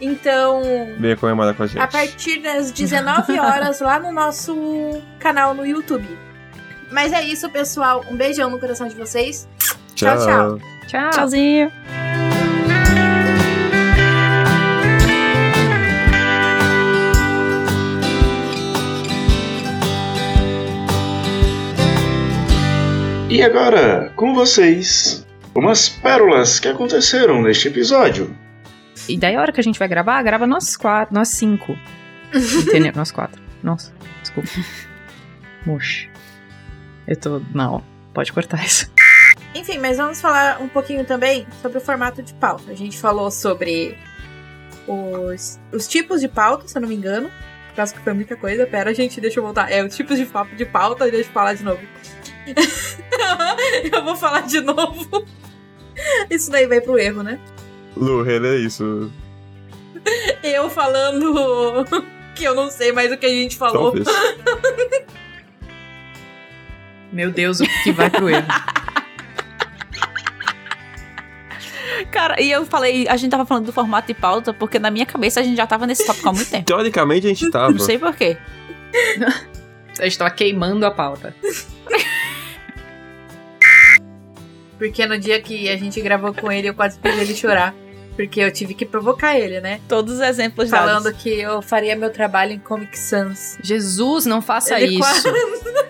Então, 0.00 0.60
Venha 0.98 1.16
comemorar 1.16 1.54
com 1.54 1.62
a 1.62 1.66
gente. 1.66 1.78
a 1.78 1.86
partir 1.86 2.38
das 2.40 2.70
19 2.72 3.38
horas 3.38 3.80
lá 3.80 4.00
no 4.00 4.12
nosso 4.12 4.54
canal 5.20 5.54
no 5.54 5.64
YouTube. 5.64 6.06
Mas 6.92 7.12
é 7.12 7.24
isso, 7.24 7.48
pessoal. 7.48 8.04
Um 8.10 8.16
beijão 8.16 8.50
no 8.50 8.60
coração 8.60 8.86
de 8.86 8.94
vocês. 8.94 9.48
Tchau, 9.94 10.16
tchau. 10.18 10.58
Tchau! 10.86 11.10
Tchauzinho. 11.10 11.72
E 23.30 23.42
agora, 23.42 24.12
com 24.14 24.34
vocês, 24.34 25.26
umas 25.54 25.88
pérolas 25.88 26.60
que 26.60 26.68
aconteceram 26.68 27.40
neste 27.40 27.68
episódio. 27.68 28.36
E 29.08 29.16
daí 29.16 29.34
a 29.34 29.40
hora 29.40 29.50
que 29.50 29.60
a 29.60 29.62
gente 29.62 29.78
vai 29.78 29.88
gravar, 29.88 30.22
grava 30.22 30.46
nós 30.46 30.76
quatro, 30.76 31.14
nós 31.14 31.28
cinco. 31.28 31.74
Entendeu? 32.34 32.92
nós 32.94 33.10
quatro. 33.10 33.40
Nossa, 33.62 33.90
desculpa. 34.22 34.50
Moxa. 35.64 36.11
Eu 37.06 37.16
tô. 37.16 37.40
Não, 37.54 37.82
pode 38.14 38.32
cortar 38.32 38.64
isso. 38.64 38.90
Enfim, 39.54 39.78
mas 39.78 39.96
vamos 39.98 40.20
falar 40.20 40.60
um 40.60 40.68
pouquinho 40.68 41.04
também 41.04 41.46
sobre 41.60 41.78
o 41.78 41.80
formato 41.80 42.22
de 42.22 42.32
pauta. 42.34 42.70
A 42.70 42.74
gente 42.74 42.98
falou 42.98 43.30
sobre 43.30 43.96
os, 44.86 45.58
os 45.72 45.86
tipos 45.86 46.20
de 46.20 46.28
pauta, 46.28 46.66
se 46.66 46.76
eu 46.76 46.82
não 46.82 46.88
me 46.88 46.94
engano. 46.94 47.30
Por 47.68 47.76
causa 47.76 47.94
que 47.94 48.00
foi 48.00 48.12
muita 48.12 48.36
coisa. 48.36 48.66
Pera, 48.66 48.94
gente, 48.94 49.20
deixa 49.20 49.40
eu 49.40 49.44
voltar. 49.44 49.70
É, 49.70 49.84
os 49.84 49.94
tipos 49.96 50.18
de, 50.18 50.26
pa- 50.26 50.44
de 50.56 50.64
pauta, 50.64 51.10
deixa 51.10 51.28
eu 51.28 51.32
falar 51.32 51.54
de 51.54 51.62
novo. 51.64 51.80
eu 53.92 54.04
vou 54.04 54.16
falar 54.16 54.42
de 54.42 54.60
novo. 54.60 55.24
Isso 56.30 56.50
daí 56.50 56.66
vai 56.66 56.80
pro 56.80 56.98
erro, 56.98 57.22
né? 57.22 57.38
Lu, 57.96 58.22
relê 58.22 58.58
isso. 58.58 59.10
Eu 60.42 60.68
falando 60.70 61.84
que 62.34 62.44
eu 62.44 62.54
não 62.54 62.70
sei 62.70 62.90
mais 62.92 63.12
o 63.12 63.16
que 63.16 63.26
a 63.26 63.30
gente 63.30 63.56
falou. 63.56 63.92
Talvez. 63.92 64.06
Meu 67.12 67.30
Deus, 67.30 67.60
o 67.60 67.64
que 67.82 67.92
vai 67.92 68.08
pro 68.08 68.28
erro? 68.28 68.46
Cara, 72.10 72.40
e 72.40 72.50
eu 72.50 72.64
falei, 72.66 73.06
a 73.08 73.16
gente 73.16 73.30
tava 73.30 73.44
falando 73.46 73.66
do 73.66 73.72
formato 73.72 74.06
de 74.06 74.14
pauta, 74.14 74.52
porque 74.52 74.78
na 74.78 74.90
minha 74.90 75.06
cabeça 75.06 75.40
a 75.40 75.42
gente 75.42 75.56
já 75.56 75.66
tava 75.66 75.86
nesse 75.86 76.06
tópico 76.06 76.28
há 76.28 76.32
muito 76.32 76.50
tempo. 76.50 76.64
Teoricamente 76.64 77.26
a 77.26 77.28
gente 77.28 77.48
tava. 77.52 77.70
Não 77.70 77.78
sei 77.78 77.98
porquê. 77.98 78.36
A 79.98 80.04
gente 80.04 80.18
tava 80.18 80.30
queimando 80.30 80.84
a 80.86 80.90
pauta. 80.90 81.34
Porque 84.78 85.06
no 85.06 85.18
dia 85.18 85.40
que 85.40 85.68
a 85.68 85.76
gente 85.76 86.00
gravou 86.00 86.34
com 86.34 86.50
ele, 86.50 86.68
eu 86.68 86.74
quase 86.74 86.98
fiz 87.00 87.16
ele 87.18 87.34
chorar. 87.34 87.74
Porque 88.16 88.40
eu 88.40 88.52
tive 88.52 88.74
que 88.74 88.84
provocar 88.84 89.38
ele, 89.38 89.60
né? 89.60 89.80
Todos 89.88 90.14
os 90.14 90.20
exemplos 90.20 90.68
Falando 90.68 91.04
dados. 91.04 91.22
que 91.22 91.30
eu 91.30 91.62
faria 91.62 91.96
meu 91.96 92.10
trabalho 92.10 92.52
em 92.52 92.58
Comic 92.58 92.98
Sans. 92.98 93.56
Jesus, 93.62 94.26
não 94.26 94.42
faça 94.42 94.78
Ele 94.78 94.98
isso. 94.98 95.32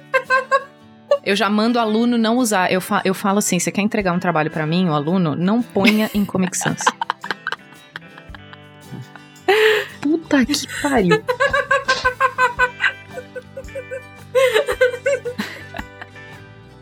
Eu 1.24 1.36
já 1.36 1.48
mando 1.48 1.78
o 1.78 1.82
aluno 1.82 2.18
não 2.18 2.36
usar. 2.38 2.72
Eu, 2.72 2.80
fa 2.80 3.00
eu 3.04 3.14
falo 3.14 3.38
assim: 3.38 3.58
você 3.58 3.70
quer 3.70 3.82
entregar 3.82 4.12
um 4.12 4.18
trabalho 4.18 4.50
pra 4.50 4.66
mim, 4.66 4.88
o 4.88 4.92
aluno, 4.92 5.36
não 5.36 5.62
ponha 5.62 6.10
em 6.12 6.24
Comic 6.24 6.56
Sans. 6.56 6.82
Puta 10.00 10.44
que 10.44 10.66
pariu. 10.80 11.22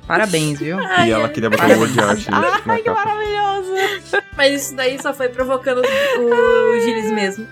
Parabéns, 0.07 0.59
viu? 0.59 0.79
E 0.81 1.11
ela 1.11 1.29
queria 1.29 1.49
botar 1.49 1.69
de 1.69 2.01
arte 2.01 2.31
na 2.31 2.61
Ai, 2.67 2.79
que 2.79 2.85
capa. 2.85 3.05
maravilhoso! 3.05 3.71
Mas 4.37 4.63
isso 4.63 4.75
daí 4.75 5.01
só 5.01 5.15
foi 5.15 5.29
provocando 5.29 5.83
o, 5.83 6.75
o 6.75 6.81
Gilles 6.81 7.13
mesmo. 7.13 7.47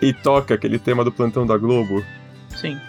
E 0.00 0.12
toca 0.12 0.54
aquele 0.54 0.78
tema 0.78 1.02
do 1.02 1.10
plantão 1.10 1.44
da 1.44 1.56
Globo. 1.56 2.04
Sim. 2.56 2.80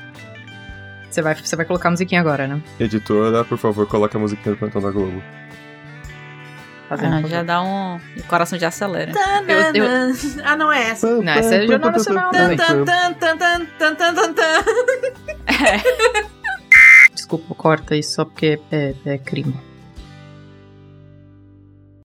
Você 1.20 1.24
vai, 1.24 1.36
você 1.36 1.56
vai 1.58 1.66
colocar 1.66 1.90
a 1.90 1.92
musiquinha 1.92 2.22
agora, 2.22 2.48
né? 2.48 2.62
Editora, 2.80 3.44
por 3.44 3.58
favor, 3.58 3.86
coloque 3.86 4.16
a 4.16 4.20
musiquinha 4.22 4.56
do 4.56 4.58
plantão 4.58 4.82
da 4.82 4.90
Globo. 4.90 5.22
Fazendo 6.88 7.26
Ah, 7.26 7.28
já 7.28 7.44
dá 7.44 7.62
um. 7.62 7.98
O 7.98 8.24
coração 8.26 8.58
já 8.58 8.70
acelera. 8.70 9.12
Eu- 9.74 10.46
Ah, 10.46 10.56
não 10.56 10.72
é 10.72 10.92
essa. 10.92 11.08
Não, 11.22 11.34
essa 11.34 11.56
é 11.56 11.68
Jornal 11.68 11.92
Nacional 11.92 12.32
tan. 12.56 12.86
Desculpa, 17.14 17.54
corta 17.54 17.98
isso 17.98 18.14
só 18.14 18.24
porque 18.24 18.58
é, 18.72 18.96
é 19.06 19.18
crime. 19.18 19.54